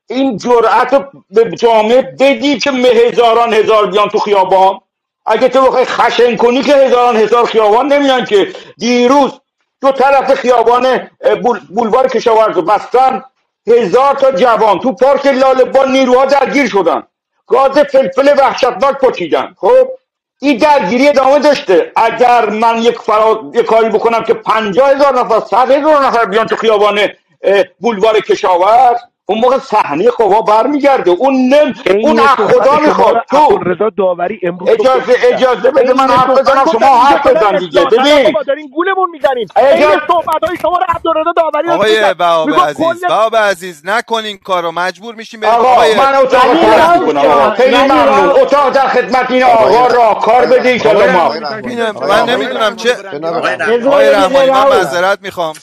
این 0.07 0.37
جرأت 0.37 1.09
به 1.31 1.51
جامعه 1.51 2.03
بدی 2.03 2.59
که 2.59 2.71
هزاران 2.71 3.55
هزار 3.55 3.87
بیان 3.87 4.09
تو 4.09 4.19
خیابان. 4.19 4.81
اگه 5.27 5.49
تو 5.49 5.63
بخوای 5.63 5.85
خشن 5.85 6.37
کنی 6.37 6.63
که 6.63 6.75
هزاران 6.75 7.17
هزار 7.17 7.45
خیابان 7.45 7.93
نمیان 7.93 8.25
که. 8.25 8.53
دیروز 8.79 9.41
دو 9.81 9.93
طرف 9.93 10.35
خیابان 10.35 11.11
بولوار 11.69 12.09
کشاورز 12.09 12.59
بستن. 12.59 13.25
هزار 13.67 14.15
تا 14.15 14.33
جوان 14.33 14.79
تو 14.79 14.93
پارک 14.93 15.27
لاله 15.27 15.65
با 15.65 15.85
نیروها 15.85 16.25
درگیر 16.25 16.69
شدن. 16.69 17.03
گاز 17.47 17.79
فلفل 17.79 18.35
وحشتناک 18.39 18.99
پاچیدن 18.99 19.55
خب 19.59 19.89
این 20.41 20.59
درگیری 20.59 21.09
ادامه 21.09 21.39
داشته. 21.39 21.93
اگر 21.97 22.51
من 22.51 22.83
یک, 22.83 22.99
فرا... 22.99 23.51
یک 23.55 23.67
کاری 23.67 23.89
بکنم 23.89 24.25
که 24.25 24.35
پنجاه 24.35 24.91
هزار 24.91 25.21
نفر 25.21 25.41
صد 25.41 25.71
هزار 25.71 26.07
نفر 26.07 26.25
بیان 26.25 26.47
تو 26.47 26.57
خیابان 26.57 27.09
بولوار 27.81 28.21
کشاورز 28.21 28.99
اون 29.27 29.39
موقع 29.39 29.59
صحنه 29.59 30.11
قوا 30.11 30.41
برمیگرده. 30.41 31.11
اون 31.11 31.35
نم 31.35 31.75
اون 31.91 32.27
خدا 32.27 32.77
می‌خواد. 32.77 33.23
تو 33.31 33.59
رضا 33.59 33.91
داوری 33.99 34.41
امروز 34.43 34.69
اجازه 34.69 35.15
اجازه 35.23 35.71
بده 35.71 35.93
من 35.93 36.11
حرف 36.11 36.39
بزنم 36.39 36.65
شما 36.73 36.87
حرف 36.87 37.27
بزن 37.27 37.57
دیگه. 37.57 37.85
ببین. 37.85 38.35
دارین 38.47 38.69
گولمون 38.75 39.11
می‌زنین 39.11 39.49
این 39.57 40.01
صحبت 40.09 40.45
های 40.49 40.57
شما 40.63 40.79
رو 40.79 40.85
عبدالرضا 40.89 41.33
داوری 41.37 41.71
آقای 41.71 42.15
بهاب 42.15 42.51
عزیز 42.51 43.05
بهاب 43.09 43.37
عزیز 43.37 43.83
نکن 43.85 44.37
کارو. 44.37 44.73
مجبور 44.73 45.15
میشیم 45.15 45.41
بریم 45.41 45.55
آقا 45.55 45.81
من 45.99 46.15
اتاق 46.15 46.43
خدمت 46.43 47.01
می‌کنم. 47.01 47.31
آقا 47.31 47.51
خیلی 47.51 47.77
ممنون. 47.77 48.31
اتاق 48.31 48.71
در 48.71 48.89
خدمت 48.89 49.31
این 49.31 49.43
آقا 49.43 49.87
را 49.87 50.15
کار 50.15 50.47
بده 50.47 50.81
ان 50.85 51.11
ما. 51.11 51.35
من 52.09 52.25
نمی‌دونم 52.25 52.77
چه 52.77 52.97
آقای 53.87 54.11
رحمانی 54.11 54.51
من 54.51 54.69
معذرت 54.69 55.19
می‌خوام. 55.23 55.55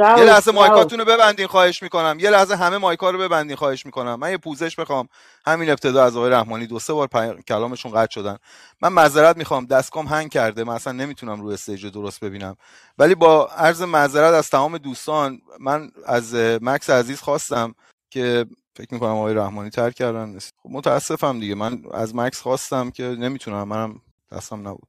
یه 0.00 0.24
لحظه 0.24 0.52
مایکاتون 0.52 0.98
رو 0.98 1.04
ببندین 1.04 1.46
خواهش 1.46 1.82
می‌کنم. 1.82 2.16
یه 2.20 2.30
لحظه 2.30 2.56
همه 2.56 2.78
مایکا 2.78 3.10
رو 3.10 3.18
ببندین 3.18 3.56
خواهش 3.56 3.86
می‌کنم. 3.86 4.14
من 4.14 4.30
یه 4.30 4.36
پوزش 4.36 4.76
بخوام. 4.76 5.08
همین 5.46 5.70
ابتدا 5.70 6.04
از 6.04 6.16
آقای 6.16 6.30
رحمانی 6.30 6.66
دو 6.66 6.78
سه 6.78 6.92
بار 6.92 7.08
کلامشون 7.48 7.92
قطع 7.92 8.10
شدن. 8.10 8.36
من 8.82 8.92
معذرت 8.92 9.36
می‌خوام. 9.36 9.66
دستکام 9.66 10.06
هنگ 10.06 10.30
کرده. 10.30 10.64
من 10.64 10.74
اصلا 10.74 10.92
نمی‌تونم 10.92 11.40
روی 11.40 11.54
استیج 11.54 11.86
درست 11.86 12.20
ببینم. 12.20 12.56
ولی 12.98 13.14
با 13.14 13.46
عرض 13.46 13.82
معذرت 13.82 14.34
از 14.34 14.50
تمام 14.50 14.78
دوستان 14.78 15.40
من 15.60 15.90
از 16.06 16.34
مکس 16.34 16.90
عزیز 16.90 17.20
خواستم 17.20 17.74
که 18.10 18.46
فکر 18.76 18.94
می‌کنم 18.94 19.10
آقای 19.10 19.34
رحمانی 19.34 19.70
ترک 19.70 19.94
کردن. 19.94 20.38
خب 20.38 20.70
متاسفم 20.70 21.40
دیگه. 21.40 21.54
من 21.54 21.82
از 21.94 22.14
مکس 22.14 22.40
خواستم 22.40 22.90
که 22.90 23.02
نمی‌تونم. 23.02 23.68
منم 23.68 24.00
دستم 24.32 24.68
نبود. 24.68 24.88